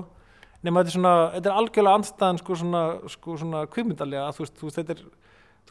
nema 0.62 0.84
þetta 0.84 0.92
er 0.92 0.98
svona 0.98 1.14
þetta 1.38 1.50
er 1.50 1.60
algjörlega 1.62 2.00
andstæðan 2.02 2.42
sko 2.44 2.58
svona, 2.62 2.82
sko, 3.16 3.38
svona 3.42 3.64
kvikmyndalega, 3.72 4.28
þú 4.36 4.44
veist, 4.46 4.56
þú 4.60 4.68
veist, 4.70 4.80
þetta 4.82 4.96
er 4.98 5.04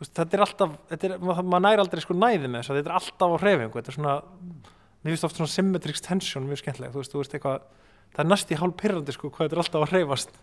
veist, 0.02 0.14
þetta 0.16 0.36
er 0.36 0.44
alltaf, 0.44 0.76
þetta 0.92 1.08
er, 1.08 1.16
maður, 1.22 1.64
næri 1.66 1.82
aldrei 1.82 2.04
sko 2.04 2.16
næði 2.16 2.50
með 2.50 2.60
þess 2.60 2.72
að 2.72 2.80
þetta 2.80 2.92
er 2.92 2.98
alltaf 3.00 3.34
á 3.34 3.36
hreyfingu 3.42 3.80
þetta 3.80 3.92
er 3.92 3.98
svona, 3.98 4.14
mér 5.02 5.14
finnst 5.14 5.28
oft 5.28 5.40
svona 5.40 5.52
symmetrics 5.54 6.04
tension 6.04 6.48
mjög 6.48 6.62
skemmtileg, 6.62 6.94
þú 6.94 7.02
veist, 7.02 7.14
þú 7.14 7.22
veist 7.22 7.36
eitthvað 7.36 7.66
það 8.16 8.22
er 8.22 8.30
næst 8.30 8.52
í 8.52 8.58
hálf 8.60 8.78
pyrrandi 8.80 9.14
sko 9.14 9.30
hvað 9.32 9.46
þetta 9.46 9.56
er 9.56 9.62
alltaf 9.62 9.84
að 9.84 9.92
hreyfast. 9.92 10.34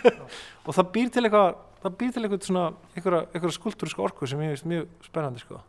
Og 0.66 0.76
það 0.76 0.90
býr 0.96 1.10
til 1.14 1.24
eitthvað 1.24 1.48
það 1.86 1.96
býr 2.00 2.12
til 2.12 2.22
eitthvað 2.24 2.46
svona 2.48 2.64
eitthvað, 2.96 3.54
skúltúriska 3.56 4.04
orku 4.04 4.28
sem 4.28 4.42
ég 4.44 4.54
finnst 4.54 4.68
mjög 4.68 5.06
spennandi 5.06 5.42
sko. 5.42 5.60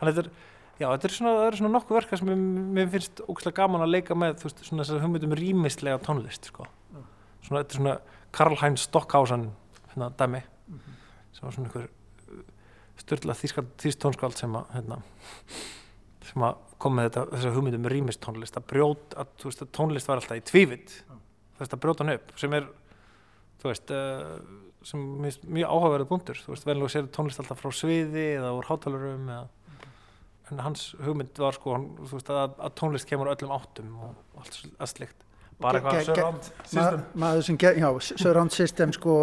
Þannig 0.00 0.10
að 0.10 0.18
þetta 0.20 0.24
er 0.26 1.06
er 1.08 1.14
svona, 1.16 1.34
það 1.36 1.46
eru 1.48 1.60
svona 1.60 1.72
nokkuð 1.76 1.98
verka 2.00 2.18
sem 2.20 2.32
mér, 2.76 2.90
finnst 2.92 3.22
ógæslega 3.24 3.60
gaman 3.62 3.84
að 3.86 3.94
leika 3.94 4.16
með, 4.18 4.40
þú 4.40 4.48
veist, 4.48 4.64
svona 4.66 4.84
þessar 4.84 5.04
hugmyndum 5.04 5.36
rýmislega 5.38 6.00
tónlist, 6.04 6.50
sko. 6.50 6.66
Svona, 7.46 7.62
þetta 7.62 7.70
er 7.70 7.80
svona 7.80 7.94
Karl-Heinz 8.36 8.84
Stockhausen, 8.88 9.46
hérna, 9.92 10.10
dæmi, 10.20 10.42
sem 11.32 11.46
var 11.46 11.56
svona 11.56 11.70
einhver 11.70 11.88
styrla 13.00 13.36
þýst 13.36 14.00
tónskáld 14.02 14.38
sem 14.38 14.56
að, 14.58 14.70
hérna, 14.74 15.00
sem 16.26 16.46
að 16.46 16.62
kom 16.82 16.96
með 16.96 17.08
þetta, 17.08 17.24
þessar 17.34 17.56
hugmyndum 17.56 17.90
rýmistónlist, 17.92 18.58
að 18.58 18.68
brjóta, 18.72 19.20
að, 19.22 19.34
þú 19.40 19.50
veist, 19.50 19.64
að 19.64 19.74
tónlist 19.78 20.10
var 20.10 20.20
alltaf 20.20 20.40
í 20.40 20.46
tvívitt, 20.50 20.96
veist, 21.58 21.72
að 21.72 21.82
brjóta 21.84 22.04
hann 22.04 22.16
upp, 22.16 22.32
sem 22.40 22.56
er, 22.56 22.70
þú 23.62 23.70
veist 23.70 23.92
uh, 23.96 24.32
sem 24.86 25.04
finnst 25.24 25.46
mjög 25.50 25.72
áhugaverið 25.72 26.10
punktur. 26.10 26.40
Þú 26.44 26.52
veist, 26.52 26.66
venlega 26.68 26.92
sér 26.92 27.08
tónlist 27.14 27.40
alltaf 27.42 27.58
frá 27.58 27.72
sviði 27.74 28.26
eða 28.36 28.52
úr 28.54 28.68
hátalurum 28.68 29.30
eða 29.34 29.46
en 30.52 30.62
hans 30.62 30.92
hugmynd 31.02 31.38
var 31.42 31.56
sko 31.56 31.74
hann, 31.74 31.86
þú 31.98 32.18
veist, 32.18 32.28
að, 32.30 32.52
að 32.62 32.74
tónlist 32.78 33.08
kemur 33.10 33.32
öllum 33.32 33.54
áttum 33.56 33.96
og 34.06 34.38
allt 34.38 34.92
slikt 34.92 35.24
bara 35.62 35.80
eitthvað 35.80 36.18
Ma, 36.20 36.32
system. 36.68 37.02
maður 37.22 37.44
sem 37.46 37.56
ger, 37.62 37.78
já, 37.80 37.88
surround 38.20 38.52
system 38.52 38.92
sko 38.92 39.14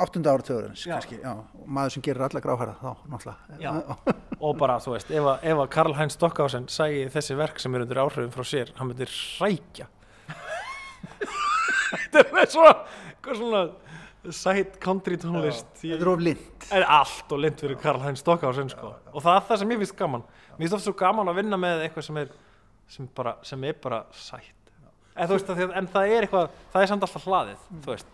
áttunda 0.00 0.32
áratöðurins 0.32 0.84
Já. 0.86 0.94
kannski, 0.96 1.18
já, 1.20 1.34
maður 1.66 1.94
sem 1.96 2.04
gerir 2.06 2.24
alla 2.24 2.40
gráhæra 2.44 2.76
þá, 2.80 2.90
náttúrulega. 3.12 3.58
Já. 3.60 4.14
og 4.40 4.56
bara, 4.60 4.78
þú 4.80 4.94
veist, 4.96 5.12
ef 5.12 5.28
að, 5.34 5.44
ef 5.52 5.60
að 5.64 5.68
Karl 5.76 5.96
Heinz 5.98 6.16
Stockhausen 6.16 6.68
sæi 6.72 7.04
þessi 7.12 7.36
verk 7.36 7.60
sem 7.60 7.76
er 7.76 7.84
undir 7.84 8.00
áhrifum 8.00 8.32
frá 8.32 8.48
sér, 8.48 8.72
hann 8.78 8.88
myndir 8.90 9.12
rækja 9.42 9.90
þetta 12.14 12.24
er 12.24 12.50
svona 12.52 12.74
eitthvað 13.10 13.40
svona 13.42 13.64
sætt 14.32 14.78
country 14.80 15.18
tónlist 15.20 15.68
þetta 15.82 16.00
er 16.00 16.10
of 16.14 16.22
lind 16.24 16.68
allt 16.80 17.32
og 17.36 17.42
lind 17.44 17.60
fyrir 17.60 17.76
Karl 17.80 18.00
Heinz 18.06 18.22
Stockhausen 18.24 18.72
sko. 18.72 18.94
og 19.12 19.20
það 19.20 19.36
er 19.36 19.46
það 19.50 19.60
sem 19.60 19.74
ég 19.74 19.82
finnst 19.84 19.96
gaman. 20.00 20.24
Mér 20.56 20.64
finnst 20.64 20.76
oft 20.78 20.86
svo 20.88 20.94
gaman 20.96 21.28
að 21.28 21.42
vinna 21.42 21.58
með 21.60 21.84
eitthvað 21.84 22.06
sem 22.08 22.20
er 22.22 22.30
sem, 22.88 23.08
bara, 23.16 23.34
sem 23.44 23.64
er 23.68 23.76
bara 23.84 24.04
sætt 24.16 24.63
en, 25.16 25.28
veist, 25.30 25.48
að, 25.50 25.56
því 25.60 25.66
að- 25.68 25.76
en 25.78 25.86
það 25.94 26.12
er 26.16 26.26
eitthvað 26.26 26.50
það 26.72 26.82
er 26.82 26.90
samt 26.92 27.06
alltaf 27.06 27.26
hlaðið 27.28 27.64
þú 27.84 27.90
veist, 27.92 28.06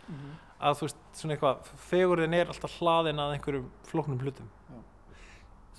að 0.60 0.74
þú 0.80 0.86
veist, 0.86 0.98
svona 1.16 1.36
eitthvað 1.36 1.70
fegurðin 1.90 2.34
er 2.40 2.50
alltaf 2.52 2.74
hlaðin 2.80 3.22
að 3.24 3.34
einhverjum 3.36 3.68
flóknum 3.88 4.20
hlutum. 4.20 4.48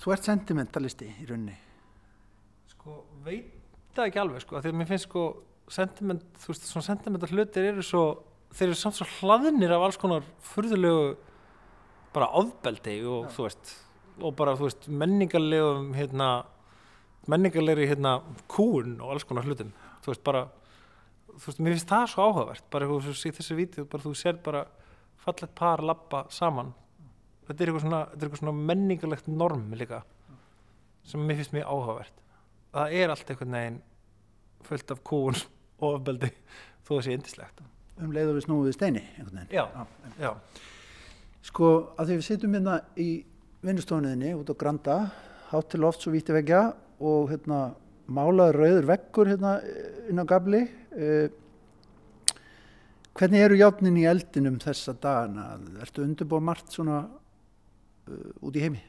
Þú 0.02 0.12
ert 0.16 0.24
sentimentalisti 0.26 1.06
í 1.22 1.26
rauninni. 1.28 1.54
Sko, 2.72 2.96
veit 3.22 3.52
það 3.94 4.08
ekki 4.08 4.18
alveg 4.22 4.42
sko, 4.42 4.56
af 4.58 4.64
því 4.64 4.72
að 4.72 4.78
mér 4.80 4.88
finnst 4.90 5.06
sko 5.06 5.22
sentiment, 5.70 6.24
þú 6.42 6.50
veist, 6.50 6.66
svona 6.72 6.86
sentimental 6.88 7.28
hlutir 7.30 7.68
eru 7.70 7.84
svo, 7.86 8.02
þeir 8.52 8.72
eru 8.72 8.78
samt 8.80 8.98
svo 8.98 9.06
hlaðinir 9.20 9.70
af 9.76 9.84
alls 9.86 9.96
konar 10.02 10.24
furðulegu 10.42 11.12
bara 12.12 12.26
ofbeldi 12.42 12.96
og 13.08 13.30
þú 13.36 13.46
veist, 13.46 13.70
og 14.20 14.34
bara 14.36 14.56
þú 14.58 14.66
veist 14.66 14.88
menningarlegum 14.90 15.92
hérna 15.96 16.26
menningarlegri 17.30 17.86
hérna 17.92 18.16
kúun 18.50 18.96
og 19.00 19.12
alls 19.14 19.24
konar 19.28 19.46
hlutum, 19.46 19.70
þú 20.02 20.10
veist, 20.10 20.24
bara 20.26 20.42
þú 21.36 21.48
veist, 21.48 21.60
mér 21.62 21.76
finnst 21.76 21.90
það 21.90 22.06
svo 22.12 22.28
áhugavert 22.28 22.70
bara 22.72 22.88
eitthvað 22.88 23.18
svo 23.18 23.30
í 23.30 23.36
þessu 23.38 23.58
vídeo, 23.58 23.84
bara 23.90 24.06
þú 24.06 24.14
sér 24.18 24.40
bara 24.44 24.64
fallegt 25.22 25.54
par 25.58 25.82
labba 25.84 26.24
saman. 26.32 26.72
Þetta 27.46 27.58
er 27.58 27.70
eitthvað 27.70 27.86
svona, 27.86 28.02
er 28.08 28.26
eitthvað 28.26 28.42
svona 28.42 28.66
menningarlegt 28.72 29.30
norm 29.30 29.70
líka 29.78 30.02
sem 31.06 31.22
mér 31.26 31.40
finnst 31.40 31.54
mjög 31.56 31.70
áhugavert. 31.70 32.22
Það 32.72 32.96
er 33.00 33.12
allt 33.12 33.32
einhvern 33.32 33.58
veginn 33.58 33.80
fullt 34.62 34.94
af 34.94 35.02
kúun 35.06 35.38
og 35.82 35.88
ofbeldi 35.96 36.30
þó 36.86 36.92
það 36.94 37.04
sé 37.06 37.16
indislegt 37.16 37.62
um 38.02 38.12
leið 38.14 38.30
og 38.30 38.38
við 38.38 38.46
snúum 38.46 38.66
við 38.66 38.76
steini 38.76 39.02
einhvern 39.16 39.42
veginn. 39.42 39.52
Já, 39.52 39.86
já, 40.22 40.32
Sko, 41.42 41.68
að 41.98 42.08
því 42.08 42.16
við 42.16 42.26
sitjum 42.28 42.52
hérna 42.54 42.76
í 43.02 43.08
vinnustofunniðinni 43.66 44.34
út 44.38 44.50
á 44.50 44.54
Granda, 44.58 44.96
hátt 45.50 45.72
til 45.72 45.80
loft 45.82 46.04
svo 46.04 46.12
víti 46.14 46.34
vekja 46.34 46.68
og 47.02 47.32
hérna 47.32 47.72
málaður 48.06 48.60
rauður 48.62 48.88
vekkur 48.92 49.32
hérna 49.32 49.56
inn 50.10 50.22
á 50.22 50.24
gabli. 50.28 50.62
Eh, 50.92 51.28
hvernig 53.18 53.44
eru 53.46 53.58
játnin 53.60 54.00
í 54.00 54.06
eldinum 54.08 54.58
þessa 54.62 54.96
dagana? 54.98 55.58
Ertu 55.84 56.06
undirbúið 56.06 56.48
margt 56.48 56.72
svona 56.72 57.04
uh, 57.04 58.32
út 58.40 58.56
í 58.56 58.64
heimi? 58.64 58.82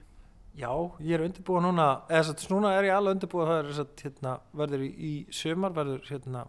já, 0.53 0.69
ég 1.01 1.17
er 1.17 1.23
undirbúið 1.25 1.65
núna 1.65 1.85
eða 2.11 2.33
að 2.33 2.43
núna 2.51 2.73
er 2.77 2.87
ég 2.87 2.95
alveg 2.95 3.17
undirbúið 3.17 3.49
það 3.49 3.59
er 3.59 3.69
að 3.83 4.03
hérna, 4.03 4.33
verður 4.61 4.83
í, 4.85 4.89
í 4.93 5.13
sömar 5.33 5.73
verður 5.73 6.03
hérna 6.09 6.43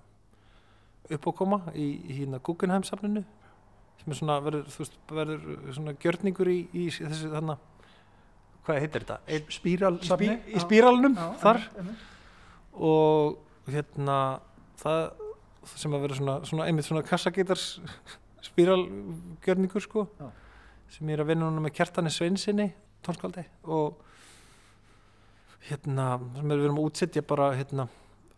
uppákoma 1.14 1.60
í, 1.72 1.86
í 2.04 2.18
hérna 2.20 2.40
Guggenheim 2.44 2.84
safninu 2.84 3.24
sem 4.02 4.12
er 4.12 4.18
svona 4.18 4.40
verður, 4.44 4.66
veist, 4.76 4.98
verður 5.08 5.46
svona 5.76 5.96
gjörningur 6.00 6.50
í, 6.52 6.58
í 6.72 6.88
þessu 6.92 7.32
þarna 7.32 7.56
hvað 8.64 8.80
heitir 8.82 9.06
þetta? 9.06 9.18
Ein, 9.28 9.48
Spíral 9.52 9.94
í, 9.96 10.10
spí, 10.10 10.30
í 10.52 10.64
spíralnum 10.64 11.16
þar 11.40 11.62
og 12.74 13.70
hérna 13.70 14.18
það 14.80 15.02
sem 15.74 15.94
að 15.96 16.04
vera 16.04 16.18
svona, 16.18 16.38
svona 16.44 16.66
einmitt 16.68 16.88
svona 16.88 17.04
kassagítars 17.06 17.78
spíralgjörningur 18.44 19.84
sko 19.84 20.06
Já. 20.18 20.28
sem 20.96 21.08
ég 21.08 21.16
er 21.16 21.24
að 21.24 21.32
vinna 21.32 21.48
núna 21.48 21.64
með 21.64 21.76
kjartani 21.78 22.12
Sveinsinni 22.12 22.68
tónskáldi 23.06 23.46
og 23.64 24.00
hérna 25.70 26.18
sem 26.36 26.50
er 26.50 26.60
við 26.60 26.68
erum 26.68 26.82
að 26.82 26.90
útsetja 26.90 27.24
bara 27.24 27.54
hérna 27.56 27.88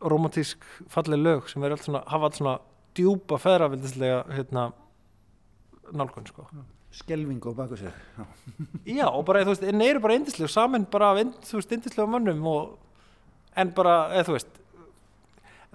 romantísk 0.01 0.65
falleg 0.93 1.23
lög 1.23 1.51
sem 1.51 1.65
er 1.65 1.75
allt 1.75 1.87
svona, 1.89 2.05
hafa 2.07 2.31
allt 2.31 2.39
svona 2.39 2.57
djúpa 2.97 3.41
feðravildislega 3.43 4.23
hérna 4.37 4.71
nálgun 5.93 6.31
sko 6.31 6.47
Skelvingu 6.97 7.53
á 7.53 7.55
baku 7.55 7.77
sér. 7.77 7.93
Já. 8.87 9.05
Og 9.11 9.25
bara, 9.27 9.43
þú 9.45 9.53
veist, 9.53 9.65
en 9.69 9.83
eru 9.85 10.01
bara 10.01 10.15
indislega 10.17 10.49
saman 10.49 10.87
bara 10.89 11.11
af, 11.13 11.35
þú 11.45 11.59
veist, 11.59 11.75
indislega 11.77 12.09
mönnum 12.09 12.47
og, 12.49 12.79
en 13.57 13.73
bara, 13.77 13.97
eða 14.15 14.29
þú 14.29 14.37
veist 14.37 14.63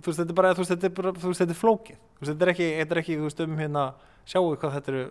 þú 0.02 0.10
veist, 0.10 0.22
þetta 0.22 0.32
er 0.34 0.38
bara, 0.38 0.54
þú 0.54 0.64
veist, 0.64 0.74
þetta 0.74 0.88
er 0.88 0.96
bara, 0.98 1.14
þú 1.14 1.32
veist, 1.32 1.42
þetta 1.42 1.54
er 1.56 1.60
flókið, 1.60 2.00
þú 2.02 2.24
veist, 2.24 2.32
þetta 2.32 2.46
er 2.46 2.52
ekki, 2.54 2.68
þetta 2.80 2.96
er 2.96 3.02
ekki, 3.02 3.18
þú 3.20 3.28
veist, 3.28 3.44
um 3.46 3.62
hérna, 3.62 3.86
sjáu 4.26 4.44
við 4.48 4.58
hvað 4.62 4.76
þetta 4.78 4.94
eru, 4.94 5.04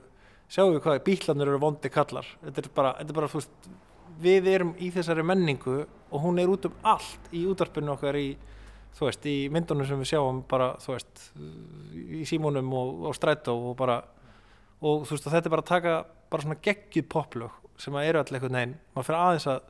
sjáu 0.50 0.66
við 0.70 0.80
hvað 0.86 1.00
bíklanur 1.06 1.50
eru 1.50 1.62
vondi 1.62 1.92
kallar, 1.94 2.30
þetta 2.44 2.62
er 2.62 2.70
bara, 2.76 2.92
þetta 2.98 3.14
er 3.14 3.18
bara, 3.20 3.30
þú 3.30 3.40
veist, 3.40 3.70
við 4.20 4.48
erum 4.52 4.72
í 4.76 4.90
þessari 4.92 5.24
menningu 5.24 5.76
og 6.10 6.24
hún 6.24 6.40
er 6.42 6.50
út 6.52 6.66
um 6.68 6.78
allt 6.90 7.30
í 7.36 7.44
útvarpinu 7.48 7.94
okkar 7.94 8.18
í, 8.20 8.28
þú 8.98 9.06
veist, 9.06 9.28
í 9.30 9.36
myndunum 9.54 9.88
sem 9.88 10.02
við 10.02 10.12
sjáum 10.12 10.42
bara, 10.50 10.72
þú 10.82 10.96
veist, 10.96 11.26
í 12.20 12.24
símónum 12.28 12.74
og, 12.76 13.06
og 13.10 13.16
strætó 13.16 13.54
og 13.70 13.76
bara, 13.78 14.00
og 14.82 15.06
þú 15.06 15.16
veist 15.16 15.30
og 15.30 15.36
þetta 15.36 15.46
er 15.46 15.54
bara 15.54 15.66
að 15.66 15.72
taka 15.72 15.96
bara 16.30 16.44
svona 16.44 16.60
geggjud 16.62 17.08
poplög 17.10 17.56
sem 17.80 17.94
að 17.96 18.10
eru 18.10 18.20
allir 18.20 18.36
einhvern 18.36 18.58
veginn. 18.58 18.74
Maður 18.92 19.06
fyrir 19.08 19.20
aðeins 19.22 19.46
að 19.48 19.60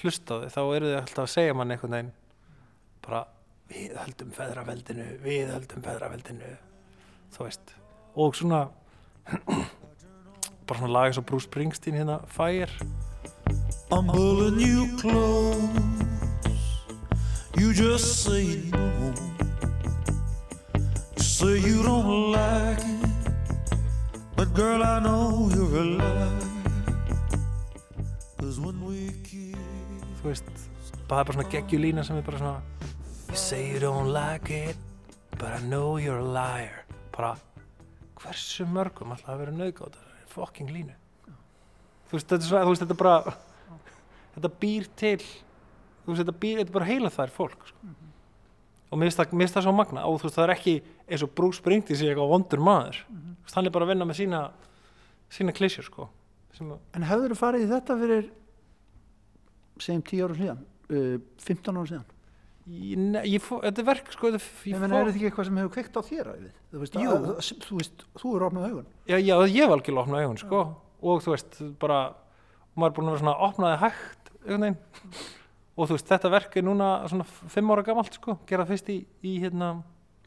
hlusta 0.00 0.38
þau 0.40 0.54
þá 0.54 0.62
eru 0.62 0.88
þau 0.88 1.00
alltaf 1.02 1.24
að 1.26 1.32
segja 1.34 1.56
mann 1.58 1.74
einhvern 1.74 1.96
veginn 1.98 2.12
bara 3.06 3.24
við 3.72 3.94
höldum 3.98 4.32
feðraveldinu 4.36 5.06
við 5.24 5.54
höldum 5.54 5.84
feðraveldinu 5.84 6.56
þú 7.36 7.46
veist 7.46 7.76
og 8.14 8.36
svona 8.36 8.64
bara 10.66 10.78
svona 10.78 10.92
lag 10.92 11.10
eins 11.10 11.20
og 11.20 11.28
Bruce 11.28 11.48
Springsteen 11.48 12.00
hérna 12.00 12.20
Fire 12.30 12.70
I'm 13.92 14.06
pulling 14.06 14.58
you 14.58 14.96
close. 14.96 15.68
You 17.58 17.74
just 17.74 18.24
say 18.24 18.58
no. 18.72 19.12
You 21.16 21.22
say 21.22 21.58
you 21.58 21.82
don't 21.82 22.32
like 22.32 22.78
it. 22.80 23.10
But 24.34 24.54
girl, 24.54 24.82
I 24.82 24.98
know 25.00 25.50
you're 25.54 25.76
a 25.76 25.84
liar. 25.84 26.40
Cause 28.40 28.58
when 28.58 28.80
we 28.80 29.12
kiss, 29.28 29.60
þú 30.22 30.30
veist 30.30 30.48
það 30.48 31.18
er 31.20 31.28
bara 31.28 31.36
svona 31.36 31.50
geggjulína 31.52 32.06
sem 32.08 32.16
er 32.16 32.24
bara 32.24 32.40
svona 32.40 32.56
You 33.32 33.38
say 33.38 33.72
you 33.72 33.80
don't 33.80 34.12
like 34.12 34.50
it 34.50 34.76
but 35.38 35.48
I 35.56 35.60
know 35.60 35.96
you're 35.96 36.18
a 36.18 36.32
liar. 36.34 36.84
Bara 37.16 37.30
hversu 38.20 38.66
mörgum 38.68 39.14
alltaf 39.14 39.32
að 39.32 39.40
vera 39.40 39.54
nöðgátt 39.56 39.96
fucking 40.34 40.68
línu? 40.68 40.92
Þú 42.10 42.18
veist 42.18 42.28
þetta 42.28 42.44
er 42.44 42.50
svona 42.50 42.66
þú 42.66 42.74
veist 42.74 42.84
þetta 42.84 42.92
er 42.92 43.00
bara 43.00 43.32
þetta 44.34 44.52
býr 44.66 44.90
til 45.00 45.16
þú 45.24 46.12
veist 46.12 46.22
þetta 46.26 46.36
býr 46.44 46.60
þetta 46.60 46.74
er 46.74 46.76
bara 46.76 46.90
heila 46.90 47.14
þær 47.16 47.34
fólk 47.38 47.66
sko. 47.72 47.94
og 48.90 49.00
mér 49.00 49.08
finnst 49.08 49.22
það, 49.22 49.32
mér 49.32 49.46
finnst 49.46 49.56
það 49.56 49.68
svo 49.70 49.76
magna 49.80 50.04
og 50.04 50.20
þú 50.20 50.28
veist 50.28 50.40
það 50.42 50.48
er 50.50 50.56
ekki 50.58 50.78
eins 51.08 51.24
og 51.24 51.34
Bruce 51.40 51.62
Springsteen 51.64 52.02
sé 52.02 52.12
eitthvað 52.12 52.32
vondur 52.36 52.66
maður. 52.68 53.02
Veist 53.48 53.56
hann 53.56 53.64
er 53.64 53.78
bara 53.80 53.88
að 53.88 53.94
vinna 53.96 54.12
með 54.12 54.20
sína 54.20 54.46
sína 55.32 55.56
klísjur 55.56 55.88
sko 55.88 56.12
En 56.60 57.08
hefur 57.08 57.32
þú 57.32 57.44
farið 57.46 57.64
í 57.64 57.72
þetta 57.72 58.02
fyrir 58.04 58.32
segjum 59.80 60.08
10 60.18 60.26
ára 60.28 60.42
síðan, 60.42 60.66
uh, 60.92 61.14
15 61.40 61.80
ára 61.80 61.92
síðan? 61.96 62.11
Ég, 62.66 63.42
fó, 63.42 63.56
þetta 63.64 63.82
er 63.82 63.86
verk 63.88 64.10
sko 64.14 64.28
Ég 64.30 64.78
menn, 64.78 64.92
fó, 64.92 64.98
er 65.00 65.08
þetta 65.08 65.16
ekki 65.18 65.28
eitthvað 65.30 65.46
sem 65.48 65.56
hefur 65.58 65.72
kveikt 65.74 65.96
á 65.98 66.02
þér 66.06 66.28
æfið? 66.32 66.50
Þú 66.72 66.82
veist, 66.82 66.96
að, 67.02 67.26
þú 67.66 67.78
veist, 67.80 68.04
þú 68.22 68.34
er 68.36 68.44
opnað 68.46 68.66
augun. 68.68 68.86
Já, 69.10 69.16
já, 69.18 69.34
ég 69.50 69.56
hef 69.64 69.74
algjörlega 69.76 70.04
opnað 70.06 70.22
augun, 70.26 70.40
sko. 70.42 70.60
Og 71.02 71.22
þú 71.24 71.34
veist, 71.34 71.58
bara 71.82 72.00
maður 72.78 72.92
er 72.92 72.96
búin 72.98 73.08
að 73.08 73.16
vera 73.16 73.22
svona 73.24 73.36
opnaði 73.48 73.80
hægt 73.82 74.30
og 75.72 75.88
þú 75.88 75.96
veist, 75.96 76.10
þetta 76.12 76.30
verk 76.32 76.56
er 76.60 76.66
núna 76.66 76.90
svona 77.10 77.24
f- 77.26 77.42
fimm 77.54 77.70
ára 77.72 77.82
gamalt, 77.86 78.14
sko. 78.18 78.36
Gerað 78.46 78.70
fyrst 78.74 78.92
í, 78.92 78.98
í 79.26 79.38
hérna 79.42 79.72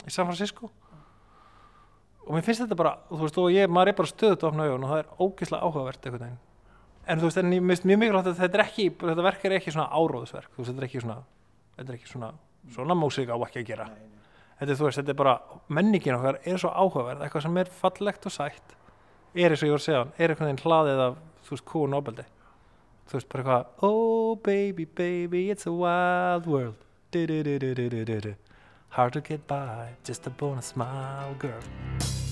í 0.06 0.12
San 0.12 0.26
Francisco. 0.28 0.72
Og 2.26 2.34
mér 2.34 2.42
finnst 2.48 2.64
þetta 2.64 2.78
bara, 2.80 2.96
þú 3.12 3.22
veist, 3.22 3.38
og 3.38 3.52
ég, 3.54 3.70
maður 3.70 3.92
er 3.94 3.98
bara 4.00 4.10
stöðut 4.10 4.42
að 4.44 4.50
opna 4.50 4.66
augun 4.66 4.86
og 4.88 4.92
það 4.92 5.02
er 5.04 5.10
ógeðslega 5.22 5.68
áhugavert 5.70 6.12
en 7.06 7.20
þú 7.22 7.28
veist, 7.28 7.38
en 7.38 7.52
ég 7.54 7.62
finnst 7.70 7.84
mjög 7.86 8.00
mikilvægt 8.02 8.28
að 8.32 8.40
þetta 8.42 8.62
ekki 8.64 8.86
þetta 8.98 9.26
verk 9.28 9.44
er 9.46 9.54
ekki 9.60 9.74
svona 9.76 9.92
áróðsverk. 9.94 10.48
Þú 10.56 10.58
veist, 10.64 10.72
þetta 10.72 10.82
er 10.82 10.88
ekki 10.88 11.02
svona 11.04 11.18
þetta 11.76 11.92
er 11.92 11.98
ekki 12.00 12.12
svona, 12.12 12.32
svona 12.76 12.98
músík 12.98 13.32
á 13.32 13.38
ekki 13.38 13.64
að 13.64 13.70
gera. 13.72 13.90
Nei, 13.92 14.08
nei. 14.10 14.32
Þetta, 14.60 14.72
er, 14.72 14.84
veist, 14.86 15.02
þetta 15.02 15.14
er 15.14 15.20
bara, 15.20 15.36
menningin 15.68 16.16
okkar 16.16 16.40
er 16.44 16.62
svo 16.62 16.72
áhugaverð 16.72 17.26
eitthvað 17.26 17.48
sem 17.48 17.62
er 17.62 17.76
fallegt 17.82 18.30
og 18.30 18.36
sætt. 18.36 18.78
Er 19.36 19.52
eins 19.52 19.62
og 19.64 19.68
ég 19.68 19.76
voru 19.76 19.84
að 19.84 19.88
segja 19.90 20.02
hann, 20.04 20.16
er 20.16 20.32
einhvern 20.32 20.52
veginn 20.52 20.64
hlaðið 20.64 21.04
af, 21.10 21.22
þú 21.44 21.56
veist, 21.58 21.68
kúun 21.74 21.98
ábeldi 21.98 22.30
þú 23.06 23.20
veist, 23.20 23.30
bara 23.30 23.44
eitthvað 23.44 23.66
oh 23.86 24.36
baby, 24.36 24.86
baby, 24.86 25.50
it's 25.52 25.68
a 25.68 25.72
wild 25.72 26.48
world. 26.48 26.76
Du, 27.12 27.26
du, 27.26 27.44
du, 27.44 28.36
hard 28.90 29.14
to 29.14 29.22
get 29.22 29.46
by 29.48 29.90
just 30.04 30.26
a 30.28 30.30
bonus 30.30 30.68
smile 30.68 31.36
girl. 31.40 31.62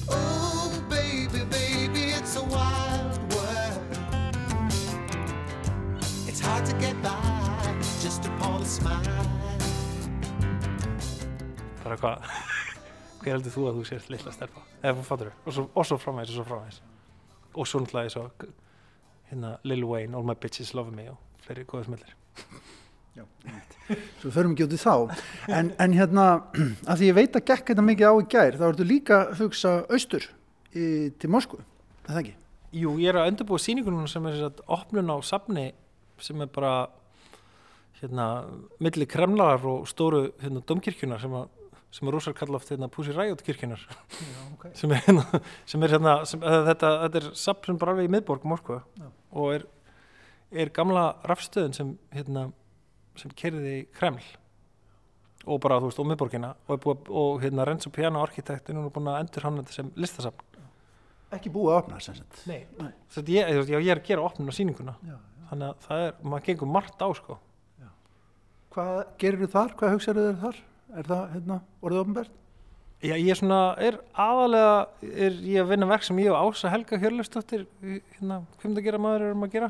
Oh 0.09 0.83
baby, 0.89 1.45
baby, 1.45 2.13
it's 2.17 2.35
a 2.35 2.43
wild 2.43 3.19
world. 3.33 3.97
It's 6.27 6.39
hard 6.39 6.65
to 6.65 6.73
get 6.77 7.01
by. 7.01 7.22
Bara 11.83 11.99
hvað? 11.99 12.27
Hver 13.23 13.37
heldur 13.37 13.53
þú 13.53 13.67
að 13.69 13.77
þú 13.79 13.85
sért 13.87 14.09
litla 14.11 14.33
stelpa? 14.35 14.65
Eða 14.81 15.05
fattur 15.07 15.31
þau, 15.31 15.37
og 15.45 15.55
svo, 15.55 15.65
og 15.71 15.87
svo 15.87 15.99
framvegis 16.01 16.33
og 16.33 16.39
svo 16.39 16.47
framvegis. 16.49 16.81
Og 17.53 17.69
svo 17.69 17.83
náttúrulega 17.83 18.13
svo 18.15 18.27
hérna 19.29 19.55
Lil 19.69 19.85
Wayne, 19.87 20.17
All 20.17 20.27
My 20.27 20.35
Bitches 20.39 20.73
Love 20.75 20.91
Me 20.95 21.09
og 21.13 21.19
fleiri 21.45 21.65
góða 21.69 21.87
smellir. 21.87 22.15
Svo 23.13 24.29
við 24.29 24.35
förum 24.35 24.55
ekki 24.55 24.65
út 24.65 24.73
í 24.73 24.79
þá. 24.81 24.93
En, 25.51 25.71
en 25.81 25.95
hérna, 25.95 26.27
að 26.89 27.01
því 27.01 27.09
ég 27.11 27.17
veit 27.19 27.37
að 27.37 27.45
gekk 27.51 27.71
þetta 27.71 27.85
mikið 27.85 28.09
á 28.09 28.13
í 28.15 28.27
gær, 28.33 28.57
þá 28.59 28.65
ertu 28.69 28.87
líka 28.87 29.19
að 29.19 29.43
hugsa 29.43 29.73
austur 29.91 30.27
í, 30.73 30.85
til 31.21 31.31
Moskvu, 31.33 31.61
er 32.03 32.09
það 32.09 32.21
ekki? 32.23 32.35
Jú, 32.73 32.95
ég 32.97 33.11
er 33.11 33.21
að 33.21 33.31
undirbúa 33.31 33.61
sýningunum 33.61 34.09
sem 34.09 34.25
er 34.31 34.39
að 34.47 34.63
opnun 34.73 35.13
á 35.13 35.17
safni 35.21 35.67
sem 36.23 36.39
er 36.41 36.49
bara 36.53 36.73
hérna, 37.99 38.27
milli 38.81 39.05
kremlar 39.09 39.61
og 39.69 39.85
stóru 39.91 40.25
hérna, 40.41 40.63
domkirkjunar 40.65 41.21
sem 41.21 41.35
að 41.37 41.51
sem 41.93 42.09
er 42.09 42.15
rúsar 42.15 42.33
kalla 42.37 42.57
oft 42.57 42.71
hérna 42.73 42.89
Pussy 42.91 43.13
Riot 43.13 43.43
kirkjunar 43.45 43.81
okay. 44.53 44.71
sem 44.77 44.91
er 44.95 45.03
hérna, 45.05 45.41
sem 45.69 45.83
er 45.85 45.93
hérna 45.93 46.15
sem, 46.29 46.41
uh, 46.41 46.61
þetta, 46.69 46.93
þetta 47.05 47.21
er 47.21 47.27
safn 47.37 47.69
sem 47.69 47.81
bara 47.81 47.93
alveg 47.93 48.09
í 48.09 48.13
miðborg 48.15 48.47
Já. 48.47 49.09
og 49.37 49.51
er, 49.59 49.67
er 50.51 50.73
gamla 50.73 51.11
rafstöðin 51.29 51.75
sem 51.77 51.93
hérna 52.15 52.47
sem 53.19 53.33
kerði 53.37 53.75
í 53.81 53.83
Kreml 53.93 54.23
og 55.43 55.59
bara 55.61 55.77
þú 55.83 55.91
veist 55.91 56.01
og 56.01 56.09
miðborgina 56.09 56.53
og, 56.65 56.81
búið, 56.81 57.13
og 57.13 57.43
hérna 57.43 57.67
Renzo 57.67 57.91
Piano 57.93 58.23
arkitekt 58.23 58.71
er 58.71 58.79
núna 58.79 58.91
búin 58.93 59.11
að 59.11 59.21
endur 59.25 59.47
hann 59.47 59.61
þetta 59.61 59.77
sem 59.77 59.93
listasafn 59.99 60.49
Ekki 61.33 61.49
búið 61.49 61.71
að 61.73 61.79
opna, 61.79 61.99
sem 62.03 62.13
sagt. 62.13 62.43
Nei. 62.45 62.59
Nei. 62.77 62.91
Ég, 63.25 63.47
ég, 63.49 63.71
ég 63.73 63.87
er 63.89 63.97
að 63.97 64.05
gera 64.05 64.25
opnun 64.27 64.49
á 64.49 64.53
sýninguna 64.53 64.93
Já, 65.01 65.15
þannig 65.49 65.71
að 65.71 65.87
það 65.87 66.03
er, 66.05 66.13
maður 66.21 66.45
gengur 66.49 66.71
margt 66.73 67.01
á 67.01 67.09
sko 67.17 67.39
Hvað 68.73 68.99
gerir 69.21 69.43
þú 69.43 69.47
þar? 69.53 69.73
Hvað 69.77 69.91
hugsaðu 69.93 70.21
þér 70.25 70.37
þar? 70.41 70.61
Er 70.93 71.07
það, 71.09 71.21
hérna, 71.33 71.59
orðið 71.81 72.01
ofnbært? 72.03 72.39
Já, 73.03 73.17
ég 73.17 73.33
er 73.33 73.39
svona, 73.39 73.59
er 73.83 73.97
aðalega, 74.23 74.75
er 75.03 75.37
ég 75.43 75.63
að 75.63 75.71
vinna 75.73 75.87
verk 75.89 76.05
sem 76.07 76.19
ég 76.21 76.31
og 76.31 76.53
Ása 76.53 76.69
Helga 76.71 76.99
Hjörleifsdóttir, 77.01 77.65
hérna, 77.81 78.37
hvað 78.61 78.77
að 78.79 78.85
gera 78.85 79.01
maður 79.01 79.25
erum 79.27 79.43
að 79.43 79.55
gera? 79.57 79.69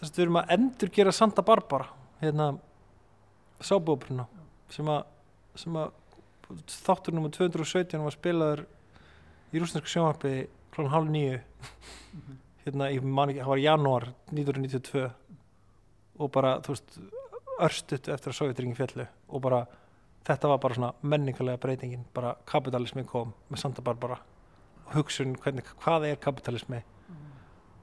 Þess 0.00 0.08
að 0.08 0.16
við 0.16 0.24
erum 0.24 0.38
að 0.40 0.52
endur 0.56 0.92
gera 0.96 1.14
Santa 1.14 1.44
Barbara, 1.46 1.86
hérna, 2.22 2.48
sábópruna, 3.62 4.26
sem 4.74 4.90
að, 4.90 5.04
sem 5.62 5.78
að 5.78 5.92
þáttur 6.80 7.14
nummer 7.14 7.34
217 7.36 8.02
var 8.08 8.16
spilaður 8.16 8.64
í 9.52 9.62
rúsnesku 9.62 9.92
sjónvarpi 9.92 10.34
klón 10.74 10.90
halv 10.90 11.12
nýju, 11.14 11.38
hérna, 12.64 12.90
ég 12.90 13.04
man 13.04 13.30
ekki, 13.30 13.44
það 13.44 13.52
var 13.54 13.64
janúar 13.68 14.08
1992 14.32 15.06
og 16.20 16.32
bara, 16.34 16.56
þú 16.64 16.74
veist, 16.74 16.98
örstutt 17.60 18.08
eftir 18.10 18.32
að 18.32 18.38
Sovjetringin 18.40 18.78
fjallu 18.78 19.06
og 19.28 19.44
bara 19.44 19.68
þetta 20.28 20.48
var 20.52 20.58
bara 20.62 20.74
svona 20.76 20.92
menningarlega 21.02 21.60
breytingin 21.62 22.04
bara 22.14 22.34
kapitalismin 22.46 23.06
kom 23.08 23.32
með 23.50 23.62
Santa 23.64 23.82
Barbara. 23.82 24.18
Og 24.86 24.94
hugsun 25.00 25.36
hvernig, 25.40 25.64
hvað 25.84 26.08
er 26.10 26.16
kapitalismi 26.22 26.82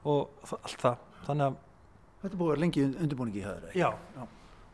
og 0.08 0.28
þa- 0.46 0.60
allt 0.64 0.82
það. 0.84 0.96
Þannig 1.26 1.46
að 1.50 1.56
Þetta 2.18 2.34
er 2.34 2.38
búið 2.40 2.48
að 2.48 2.50
vera 2.50 2.60
lengi 2.64 2.82
undirbúningi 2.84 3.38
í 3.38 3.44
höður. 3.46 3.74
já, 3.78 3.88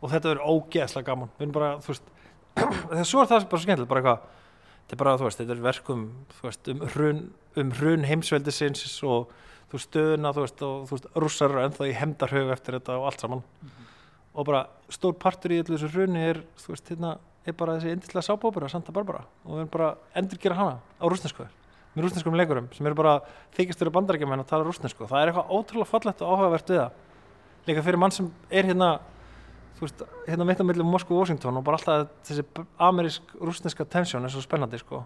og 0.00 0.10
þetta 0.10 0.30
verður 0.30 0.46
ógeðslega 0.48 1.04
gaman. 1.10 1.28
Við 1.36 1.42
erum 1.44 1.52
bara, 1.52 1.70
þú 1.84 1.90
veist 1.92 2.06
svo 3.10 3.20
er 3.20 3.26
það 3.28 3.44
bara 3.50 3.58
svo 3.58 3.58
skemmtilegt, 3.66 3.88
bara 3.90 4.00
eitthvað 4.00 4.22
þetta 4.84 4.94
er 4.96 5.00
bara, 5.02 5.16
þú 5.20 5.26
veist, 5.28 5.38
þetta 5.42 5.52
er 5.56 5.60
verkum 5.66 6.04
þú 6.38 6.46
veist, 6.48 6.68
um 6.72 6.80
hrun, 6.94 7.20
um 7.60 7.72
hrun 7.76 8.04
heimsveldisins 8.08 9.02
og 9.04 9.28
þú 9.68 9.76
veist, 9.76 9.90
stöðuna 9.90 10.32
þú 10.36 10.44
veist, 10.46 10.62
og 10.64 10.86
þú 10.88 10.96
veist, 10.96 11.10
rússar 11.24 11.50
eru 11.52 11.64
ennþá 11.66 11.88
í 11.90 11.94
hemdarhug 12.00 12.52
eftir 12.56 12.78
þetta 12.78 12.96
og 13.00 13.06
allt 13.10 13.20
saman 13.26 13.44
og 14.34 14.46
bara 14.48 14.64
stór 14.92 15.14
partur 15.18 15.54
í 15.54 15.60
öllu 15.62 15.76
þessu 15.76 15.90
hruni 15.94 16.22
er, 16.32 16.42
þú 16.58 16.74
veist, 16.74 16.88
hérna 16.90 17.16
er 17.46 17.56
bara 17.56 17.76
þessi 17.78 17.94
indislega 17.94 18.26
sábópera, 18.26 18.70
Santa 18.72 18.92
Barbara. 18.94 19.24
Og 19.44 19.54
við 19.54 19.62
erum 19.62 19.72
bara 19.72 19.90
að 19.92 20.20
endurgera 20.22 20.58
hana 20.58 20.78
á 20.80 21.04
rúsnesku 21.06 21.46
með 21.94 22.08
rúsneskum 22.08 22.34
leikurum 22.34 22.68
sem 22.74 22.86
eru 22.88 22.96
bara 22.98 23.18
þykjastur 23.54 23.92
bandarækjumenn 23.94 24.42
að 24.42 24.48
tala 24.50 24.66
rúsnesku 24.66 25.06
það 25.06 25.20
er 25.20 25.30
eitthvað 25.30 25.52
ótrúlega 25.54 25.90
fallegt 25.90 26.22
og 26.24 26.32
áhugavert 26.32 26.72
við 26.72 26.80
það. 26.80 26.96
Líka 27.68 27.84
fyrir 27.86 28.00
mann 28.02 28.14
sem 28.14 28.30
er 28.50 28.66
hérna 28.66 28.88
þú 29.76 29.86
veist, 29.86 30.02
hérna 30.26 30.48
mitt 30.48 30.62
á 30.62 30.66
milli 30.66 30.86
Moskva 30.86 31.14
og 31.14 31.22
Washington 31.22 31.60
og 31.60 31.66
bara 31.66 31.78
alltaf 31.78 32.10
þessi 32.26 32.44
amerísk-rúsneska 32.88 33.86
tensjón 33.94 34.26
er 34.26 34.34
svo 34.34 34.42
spennandi 34.42 34.80
sko. 34.82 35.04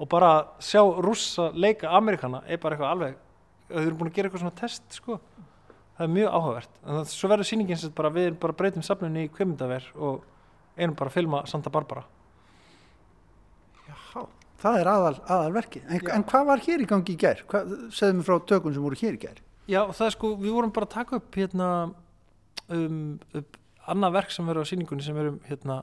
Og 0.00 0.08
bara 0.08 0.32
sjá 0.62 0.80
rússa 0.80 1.50
leika 1.52 1.92
Amerikana 1.92 2.40
er 2.46 2.62
bara 2.62 2.78
eitthvað 2.78 2.94
alveg 2.96 3.20
þau 3.68 3.82
eru 3.84 3.98
búin 3.98 4.10
að 4.10 4.16
gera 4.16 4.28
eitthvað 4.30 4.44
svona 4.46 4.60
test 4.62 4.98
sko 5.00 5.18
það 5.96 6.06
er 6.06 6.12
mjög 6.16 6.34
áhugavert 6.36 6.80
en 6.82 6.98
það, 6.98 7.06
svo 7.12 7.30
verður 7.32 7.48
sýningin 7.50 7.80
sem 7.80 7.94
bara 7.96 8.12
við 8.14 8.34
bara 8.42 8.56
breytum 8.58 8.84
safnunni 8.86 9.26
í 9.26 9.32
kvimdaver 9.32 9.86
og 9.96 10.26
einum 10.76 10.96
bara 10.98 11.12
að 11.12 11.16
filma 11.18 11.44
Santa 11.50 11.72
Barbara 11.72 12.04
Já, 13.88 14.26
það 14.62 14.78
er 14.80 14.92
aðal, 14.92 15.16
aðal 15.26 15.54
verkið. 15.56 15.88
En, 15.88 16.04
en 16.16 16.24
hvað 16.28 16.44
var 16.48 16.62
hér 16.66 16.84
í 16.84 16.86
gangi 16.88 17.14
í 17.14 17.18
gær? 17.18 17.42
Hvað, 17.50 17.72
segðu 17.94 18.18
mig 18.18 18.28
frá 18.28 18.36
tökum 18.46 18.74
sem 18.74 18.84
voru 18.84 18.98
hér 19.00 19.16
í 19.16 19.20
gær. 19.24 19.40
Já, 19.70 19.80
það 19.90 20.06
er 20.06 20.14
sko, 20.14 20.30
við 20.38 20.54
vorum 20.56 20.72
bara 20.74 20.88
að 20.88 20.94
taka 20.94 21.18
upp 21.18 21.38
hérna 21.38 21.68
um, 22.68 23.18
upp 23.38 23.58
annað 23.90 24.16
verk 24.18 24.34
sem 24.34 24.48
verður 24.48 24.66
á 24.66 24.70
sýningunni 24.70 25.06
sem 25.06 25.16
verður 25.16 25.38
hérna 25.48 25.78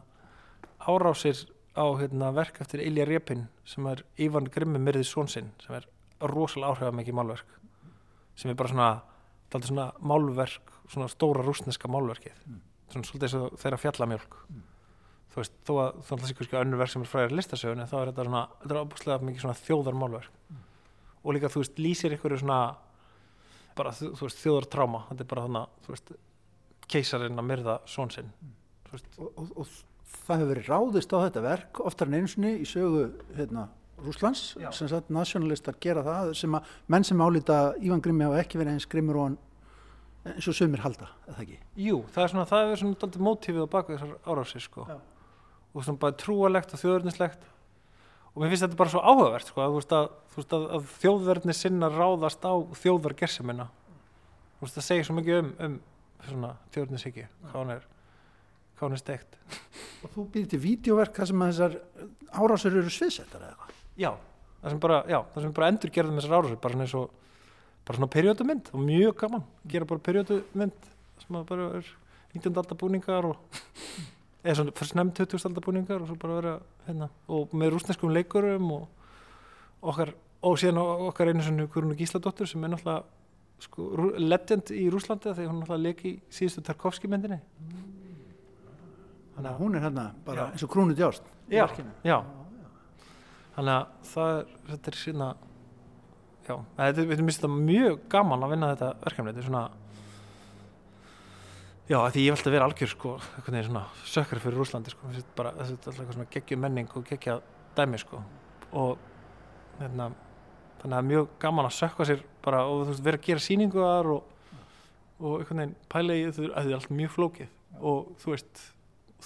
árásir 0.80 1.46
á 1.76 1.86
hérna 2.00 2.32
verk 2.36 2.60
eftir 2.64 2.84
Ilja 2.84 3.06
Repin 3.08 3.48
sem 3.68 3.88
er 3.92 4.04
Ívan 4.20 4.50
Grimmi 4.52 4.82
Myrði 4.82 5.06
Svonsinn 5.08 5.52
sem 5.64 5.76
er 5.78 5.88
rosalega 6.20 6.74
áhrifamikið 6.74 7.18
málverk 7.20 7.58
sem 8.40 8.52
er 8.52 8.58
bara 8.60 8.72
svona, 8.72 8.90
dálítið 9.50 9.72
svona 9.74 9.88
málverk, 10.12 10.74
svona 10.90 11.10
stóra 11.12 11.46
rúsneska 11.46 11.90
málverkið. 11.92 12.42
Svona 12.90 13.10
svolítið 13.10 13.28
eins 13.28 13.38
og 13.40 13.60
þeirra 13.62 13.82
fjallamjólk. 13.84 14.38
Þú 15.30 15.42
veist, 15.42 15.58
þó 15.68 15.74
að 15.78 16.00
ætla 16.00 16.28
sig 16.28 16.40
kannski 16.40 16.58
önnur 16.58 16.82
verk 16.82 16.94
sem 16.94 17.04
er 17.06 17.10
fræðir 17.12 17.36
listasögunni 17.38 17.90
þá 17.90 17.98
er 18.00 18.10
þetta 18.12 18.26
svona, 18.26 18.44
þetta 18.62 18.76
er 18.76 18.82
ábúslega 18.82 19.28
mikið 19.28 19.44
svona 19.44 19.60
þjóðarmálverk. 19.60 20.40
Og 21.20 21.36
líka 21.36 21.52
þú 21.54 21.62
veist, 21.62 21.82
lýsir 21.82 22.16
ykkur 22.16 22.38
svona 22.40 22.62
bara 23.78 23.94
þú, 23.94 24.10
veist, 24.24 24.42
þjóðartráma. 24.42 25.04
Þetta 25.12 25.26
er 25.26 25.30
bara 25.34 25.46
þannig, 25.46 25.78
þú 25.86 25.94
veist 25.94 26.12
keisarinn 26.90 27.38
að 27.40 27.50
myrða 27.52 27.78
són 27.86 28.10
sinn. 28.16 28.34
Þú 28.88 28.96
veist, 28.96 29.14
Og, 29.20 29.30
og, 29.38 29.52
og 29.62 29.68
það 30.26 30.42
hefur 30.42 30.50
verið 30.54 30.70
ráðist 30.72 31.14
á 31.14 31.18
þetta 31.28 31.44
verk 31.46 31.80
oftar 31.86 32.10
en 32.10 32.18
einu 32.20 32.32
sinni 32.32 32.54
í 32.64 32.66
sögu 32.68 33.04
hérna, 33.38 33.68
Rúslands, 34.06 34.56
Já. 34.60 34.70
sem 34.76 34.90
sagt 34.92 35.12
nationalistar 35.14 35.78
gera 35.82 36.04
það 36.06 36.34
sem 36.40 36.56
að 36.58 36.74
menn 36.88 37.06
sem 37.08 37.22
álíta 37.22 37.60
Ívan 37.82 38.02
Grimmi 38.04 38.28
hafa 38.28 38.42
ekki 38.44 38.60
verið 38.62 38.78
eins 38.78 38.88
grimmur 38.90 39.20
og 39.20 39.28
hann 39.28 39.38
eins 40.30 40.48
og 40.52 40.56
sumir 40.58 40.84
halda, 40.84 41.08
eða 41.30 41.44
ekki? 41.46 41.60
jú, 41.80 42.02
það 42.14 42.24
er 42.24 42.34
svona 42.34 42.48
það 42.50 42.74
er 42.74 42.82
svona 42.82 43.00
daldið 43.04 43.26
mótífið 43.28 43.66
á 43.66 43.74
baku 43.76 43.96
þessar 43.96 44.16
árásir 44.26 44.64
sko. 44.66 44.86
Já. 44.90 44.98
og 45.74 45.86
svona 45.86 46.02
bara 46.02 46.18
trúalegt 46.20 46.74
og 46.76 46.82
þjóðverðnislegt 46.82 47.46
og 48.34 48.42
mér 48.44 48.52
finnst 48.52 48.66
þetta 48.66 48.80
bara 48.80 48.94
svo 48.94 49.04
áhugavert 49.04 49.50
sko, 49.50 49.64
að, 49.64 49.70
þú 49.70 49.80
veist, 49.80 49.96
að, 49.96 50.58
að, 50.58 50.66
að 50.78 50.90
þjóðverðni 51.04 51.56
sinna 51.58 51.92
ráðast 51.94 52.46
á 52.46 52.54
þjóðvergersemina 52.84 53.70
þú 53.70 54.68
veist, 54.68 54.76
það 54.76 54.88
segir 54.90 55.08
svo 55.08 55.16
mikið 55.18 55.40
um, 55.40 55.54
um 55.66 55.80
svona 56.28 56.52
þjóðverðnishyggju 56.76 57.28
hvað 57.48 57.60
hún 57.62 57.74
er 57.78 57.88
hvað 58.80 58.88
hún 58.90 58.98
er 58.98 59.04
steikt 59.04 59.40
Og 60.00 60.14
þú 60.14 60.24
býðir 60.32 60.52
til 60.54 60.62
vídeoverk 60.64 61.18
þar 61.18 61.28
sem 61.32 61.42
að 61.44 61.50
þessar 61.50 61.74
árásur 62.40 62.78
eru 62.80 62.92
sviðsettar 62.94 63.42
eða 63.44 63.50
eitthvað? 63.52 63.76
Já, 64.00 64.12
það 64.62 64.74
sem 64.74 64.82
bara, 64.84 65.00
já, 65.10 65.20
það 65.34 65.46
sem 65.46 65.56
bara 65.58 65.72
endur 65.74 65.94
gerðum 65.96 66.20
þessar 66.20 66.38
árásir 66.40 66.62
bara 66.64 66.76
svona 66.76 66.88
eins 66.88 66.96
og 67.00 67.10
bara 67.88 68.00
svona 68.00 68.12
periódumynd 68.16 68.72
og 68.74 68.86
mjög 68.86 69.18
gaman, 69.24 69.44
gera 69.68 69.90
bara 69.90 70.06
periódumynd 70.08 70.90
sem 71.24 71.42
bara 71.52 71.68
er 71.80 71.92
19. 72.36 72.54
aldar 72.54 72.80
búningar 72.80 73.28
og 73.30 73.60
eða 74.46 74.58
svona 74.62 74.76
fyrir 74.78 74.94
snemmt 74.94 75.20
20. 75.20 75.46
aldar 75.50 75.66
búningar 75.66 76.02
og 76.04 76.10
svo 76.10 76.18
bara 76.22 76.40
vera 76.40 76.56
hérna 76.88 77.10
og 77.28 77.54
með 77.58 77.76
rúsneskum 77.76 78.14
leikurum 78.16 78.72
og 78.78 78.88
okkar 79.82 80.14
og 80.42 80.60
síðan 80.60 80.80
okkar 81.10 81.32
einu 81.34 81.44
svona 81.44 81.68
Guðrún 81.68 81.98
Gísladóttur 82.00 82.48
sem 82.48 82.64
er 82.64 82.72
náttúrulega 82.72 83.04
sko, 83.60 83.88
legend 84.22 84.72
í 84.72 84.86
Rúslandi 84.92 85.34
þegar 85.34 85.52
hún 85.52 85.62
náttúrulega 85.64 85.84
leik 85.84 86.04
í 86.08 86.14
síðustu 86.32 86.64
Tarkovski 86.64 87.12
myndinni 87.12 87.42
Þannig 89.36 89.52
að 89.54 89.60
hún 89.64 89.76
er 89.76 89.84
hérna 89.88 90.06
bara 90.26 90.46
Já. 90.46 90.52
eins 90.52 90.64
og 90.64 90.72
krúnu 90.72 90.96
djást. 90.96 91.28
í 91.50 91.56
já, 91.56 91.68
já 92.04 92.18
þannig 93.60 93.76
að 93.76 94.10
það 94.14 94.34
er 94.34 94.52
þetta 94.70 94.92
er 94.92 94.96
sína 94.96 95.26
já, 96.48 96.56
þetta 96.78 96.88
er, 96.88 97.10
þetta 97.10 97.26
þetta 97.28 97.52
mjög 97.54 97.98
gaman 98.12 98.46
að 98.46 98.54
vinna 98.54 98.72
þetta 98.72 98.90
verkefni. 99.04 99.34
Þetta 99.34 99.42
er 99.44 99.48
svona 99.50 99.64
já, 101.90 101.98
því 102.14 102.24
ég 102.24 102.36
veldi 102.36 102.50
að 102.50 102.56
vera 102.56 102.70
algjör 102.70 102.92
sko, 102.94 103.14
einhvern 103.20 103.58
veginn 103.58 103.70
svona 103.70 103.84
sökkar 104.14 104.42
fyrir 104.44 104.60
Rúslandi 104.62 104.94
sko, 104.94 105.12
bara, 105.36 105.54
þessi 105.58 105.76
er 105.76 105.78
alltaf 105.78 106.00
eitthvað 106.00 106.18
svona 106.18 106.34
geggjum 106.38 106.64
menning 106.64 106.96
og 106.96 107.06
geggja 107.10 107.36
dæmi 107.76 108.00
sko. 108.00 108.24
Og 108.80 108.96
hérna 109.82 110.10
þannig 110.80 110.86
að 110.86 110.94
það 110.94 110.98
er 111.02 111.10
mjög 111.12 111.30
gaman 111.44 111.68
að 111.68 111.78
sökka 111.82 112.08
sér 112.08 112.26
bara 112.46 112.64
og 112.70 112.86
þú 112.86 112.94
veist, 112.94 113.06
vera 113.10 113.20
að 113.20 113.28
gera 113.28 113.44
sýningu 113.44 113.84
þar 113.84 114.12
og, 114.16 114.34
og 115.20 115.36
einhvern 115.42 115.64
veginn 115.66 115.78
pæla 115.92 116.16
í 116.16 116.26
þau 116.32 116.44
að 116.48 116.56
það 116.56 116.72
er 116.72 116.80
allt 116.80 116.98
mjög 117.02 117.16
flókið. 117.18 117.54
Og 117.80 118.10
þú 118.24 118.34
veist, 118.38 118.66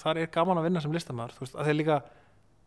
þar 0.02 0.24
er 0.24 0.34
gaman 0.34 0.60
að 0.60 0.70
vinna 0.72 0.82
sem 0.82 0.96
listamæður, 0.96 1.38
þú 1.38 1.46
veist, 1.46 1.58
að 1.60 1.70
þeir 1.70 1.78
líka 1.84 2.02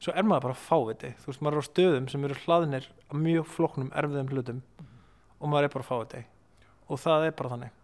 svo 0.03 0.13
er 0.15 0.27
maður 0.27 0.49
bara 0.49 0.59
fáviti, 0.61 1.13
þú 1.23 1.31
veist, 1.31 1.43
maður 1.45 1.59
er 1.59 1.67
á 1.67 1.71
stöðum 1.71 2.09
sem 2.13 2.27
eru 2.29 2.39
hlaðinir 2.45 2.89
að 3.07 3.23
mjög 3.25 3.51
flóknum 3.55 3.93
erfiðum 3.97 4.33
hlutum 4.35 4.63
og 5.41 5.51
maður 5.53 5.69
er 5.69 5.75
bara 5.77 5.89
fáviti. 5.89 6.23
Og 6.87 7.01
það 7.03 7.27
er 7.27 7.37
bara 7.39 7.53
þannig. 7.55 7.79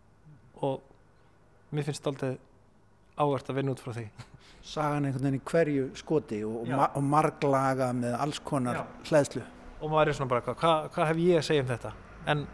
Og 0.63 1.73
mér 1.73 1.89
finnst 1.89 2.07
aldrei 2.07 2.37
áhvert 3.19 3.51
að 3.51 3.59
vinna 3.59 3.75
út 3.75 3.83
frá 3.83 3.95
því. 3.97 4.07
Sagan 4.63 5.09
einhvern 5.09 5.27
veginn 5.27 5.41
í 5.41 5.47
hverju 5.51 5.89
skoti 5.99 6.45
og, 6.47 6.69
ma 6.71 6.93
og 6.95 7.03
marglaga 7.03 7.91
með 7.97 8.15
alls 8.21 8.39
konar 8.47 8.79
Já. 8.79 8.85
hlæðslu 9.09 9.43
og 9.83 9.91
maður 9.91 10.13
er 10.13 10.17
svona 10.17 10.31
bara, 10.31 10.55
hvað 10.55 10.85
hva, 10.95 11.07
hef 11.09 11.19
ég 11.19 11.41
að 11.41 11.47
segja 11.49 11.65
um 11.65 11.71
þetta? 11.73 11.91
En 12.31 12.45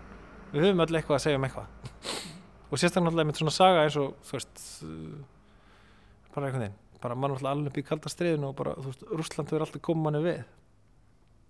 við 0.53 0.65
höfum 0.65 0.85
öll 0.85 0.97
eitthvað 0.97 1.19
að 1.19 1.25
segja 1.27 1.41
um 1.41 1.45
eitthvað. 1.45 2.15
Og 2.69 2.81
sérstaklega 2.81 3.29
með 3.29 3.41
svona 3.43 3.53
saga 3.53 3.83
eins 3.85 3.99
og 4.01 4.15
þú 4.25 4.39
veist 4.39 4.63
bara 6.33 6.49
einhvern 6.49 6.65
veginn, 6.65 6.79
bara 7.03 7.15
maður 7.15 7.37
náttúrulega 7.37 7.55
alveg 7.57 7.73
upp 7.73 7.81
í 7.81 7.85
kalda 7.87 8.13
streiðinu 8.13 8.49
og 8.51 8.57
bara, 8.59 8.75
þú 8.79 8.91
veist, 8.91 9.05
Rússland 9.11 9.53
verður 9.53 9.67
alltaf 9.67 9.85
komið 9.89 10.07
manni 10.07 10.23
við 10.25 10.41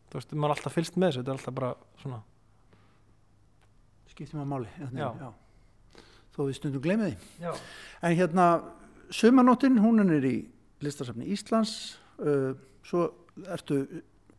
þú 0.09 0.19
veist, 0.19 0.35
er 0.35 0.55
alltaf 0.55 0.77
fylst 0.77 0.99
með 0.99 1.11
þessu 1.11 1.23
þetta 1.23 1.33
er 1.33 1.39
alltaf 1.39 1.57
bara 1.59 1.71
svona 2.03 2.21
skiptum 4.13 4.43
að 4.43 4.51
máli 4.53 4.69
Já. 4.99 5.09
já. 5.21 5.31
þó 6.35 6.41
við 6.43 6.55
stundum 6.59 6.85
gleymið 6.85 7.15
því 7.15 7.47
Já. 7.47 7.53
en 8.03 8.19
hérna 8.19 8.47
sumanóttin 9.15 9.81
hún 9.83 10.05
er 10.05 10.29
í 10.29 10.37
listasafni 10.85 11.29
Íslands 11.35 11.75
uh, 12.21 12.53
svo 12.87 13.09
ertu 13.49 13.85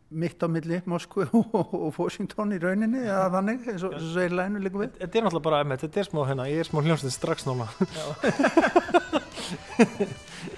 mitt 0.09 0.41
á 0.41 0.47
milli 0.49 0.81
Moskvu 0.89 1.27
og, 1.59 1.93
Washington 1.99 2.55
í 2.55 2.59
rauninni 2.61 3.03
eða 3.05 3.29
þannig 3.37 3.67
eins 3.73 3.85
og 3.87 3.95
segir 4.09 4.35
lænu 4.35 4.63
líka 4.63 4.81
við 4.81 4.97
þetta 4.99 5.21
er 5.21 5.27
náttúrulega 5.27 5.47
bara, 5.49 5.79
þetta 5.85 6.03
er 6.03 6.09
smá 6.09 6.21
hérna 6.25 6.49
ég 6.49 6.63
er 6.63 6.69
smá 6.69 6.81
hljómsveit 6.83 7.15
strax 7.15 7.47
núna 7.49 7.69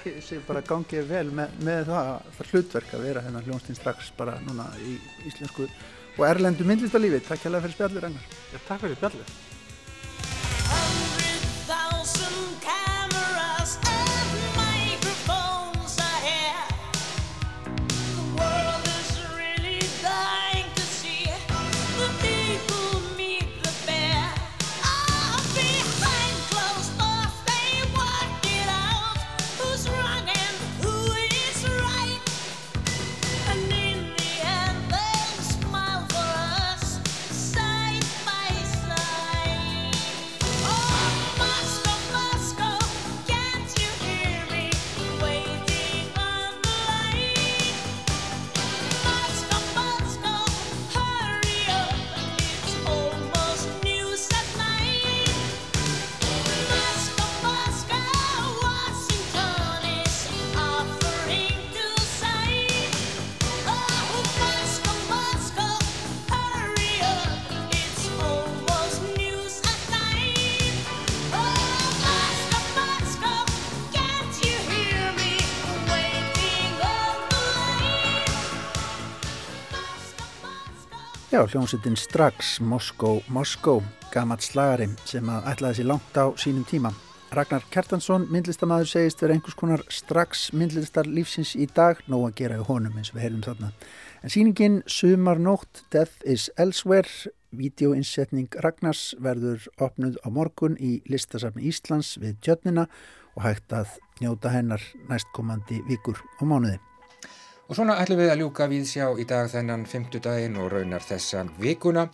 ég 0.09 0.19
segi 0.25 0.41
bara 0.47 0.63
gangið 0.65 1.07
vel 1.09 1.27
með, 1.35 1.55
með 1.65 1.87
það, 1.91 2.11
það 2.37 2.51
hlutverk 2.51 2.93
að 2.97 3.07
vera 3.07 3.25
hérna 3.25 3.45
hljónstinn 3.45 3.79
strax 3.79 4.11
bara 4.17 4.37
núna 4.47 4.67
í 4.85 4.97
íslensku 5.29 5.69
og 6.17 6.27
erlendu 6.27 6.67
myndlistalífi 6.67 7.23
takk 7.27 7.47
hérlega 7.47 7.67
fyrir 7.67 7.77
spjallir 7.77 8.21
Já, 8.51 8.59
takk 8.67 8.85
fyrir 8.85 9.01
bjallið 9.01 9.35
Já, 81.31 81.47
hljómsveitin 81.47 81.95
strax 81.95 82.59
Moskó, 82.59 83.21
Moskó, 83.27 83.77
gamalt 84.11 84.43
slagari 84.43 84.89
sem 85.07 85.29
að 85.31 85.45
ætlaði 85.47 85.77
sér 85.77 85.87
langt 85.87 86.17
á 86.19 86.27
sínum 86.35 86.65
tíma. 86.67 86.91
Ragnar 87.31 87.63
Kjartansson, 87.71 88.25
myndlistamæður, 88.27 88.89
segist 88.91 89.23
vera 89.23 89.37
einhvers 89.37 89.55
konar 89.55 89.85
strax 89.87 90.49
myndlistar 90.51 91.07
lífsins 91.07 91.53
í 91.55 91.69
dag, 91.71 92.03
nóg 92.11 92.25
að 92.27 92.35
gera 92.41 92.59
í 92.59 92.67
honum 92.67 92.99
eins 92.99 93.13
og 93.13 93.15
við 93.15 93.25
heyrðum 93.29 93.45
þarna. 93.47 93.71
En 94.19 94.35
síningin 94.35 94.77
Sumarnótt, 94.91 95.85
Death 95.95 96.19
is 96.27 96.51
Elsewhere, 96.59 97.31
vídeoinsetning 97.55 98.51
Ragnars 98.59 99.15
verður 99.15 99.71
opnuð 99.79 100.19
á 100.19 100.27
morgun 100.27 100.75
í 100.83 100.97
listasafni 101.07 101.71
Íslands 101.71 102.17
við 102.19 102.41
tjötnina 102.43 102.89
og 103.37 103.47
hægt 103.47 103.71
að 103.71 103.95
njóta 104.19 104.51
hennar 104.51 104.83
næstkomandi 105.07 105.79
vikur 105.87 106.19
og 106.41 106.49
mánuði. 106.51 106.81
Og 107.71 107.77
svona 107.77 107.93
ætlum 108.03 108.19
við 108.19 108.33
að 108.33 108.41
ljúka 108.41 108.65
viðsjá 108.67 109.05
í 109.15 109.23
dag 109.23 109.45
þennan 109.47 109.85
fymtudaginn 109.87 110.57
og 110.59 110.73
raunar 110.73 111.05
þessa 111.07 111.45
vikuna. 111.55 112.09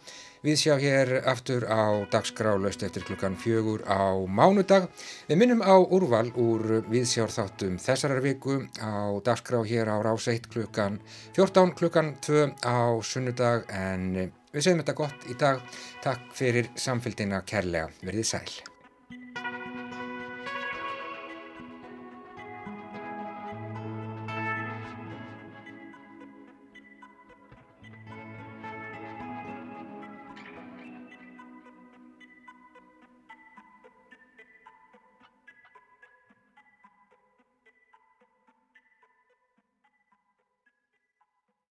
Viðsjá 0.45 0.75
hér 0.77 1.13
aftur 1.31 1.65
á 1.65 2.05
dagskrá 2.13 2.51
löst 2.61 2.85
eftir 2.85 3.01
klukkan 3.07 3.39
fjögur 3.41 3.81
á 3.89 4.13
mánudag. 4.29 4.85
Við 5.25 5.41
minnum 5.41 5.65
á 5.65 5.81
úrval 5.81 6.29
úr 6.37 6.85
viðsjárþáttum 6.93 7.81
þessarar 7.81 8.21
viku 8.21 8.59
á 8.77 9.17
dagskrá 9.25 9.65
hér 9.65 9.89
á 9.89 9.97
rás 10.05 10.29
1 10.29 10.45
klukkan 10.53 11.01
14 11.33 11.73
klukkan 11.73 12.13
2 12.21 12.53
á 12.61 13.01
sunnudag 13.01 13.65
en 13.73 14.29
við 14.53 14.61
segjum 14.61 14.85
þetta 14.85 14.99
gott 15.01 15.25
í 15.25 15.41
dag. 15.41 15.65
Takk 16.05 16.33
fyrir 16.37 16.69
samfélgina 16.77 17.41
kærlega. 17.49 17.89
Verðið 18.05 18.35
sæl. 18.35 18.76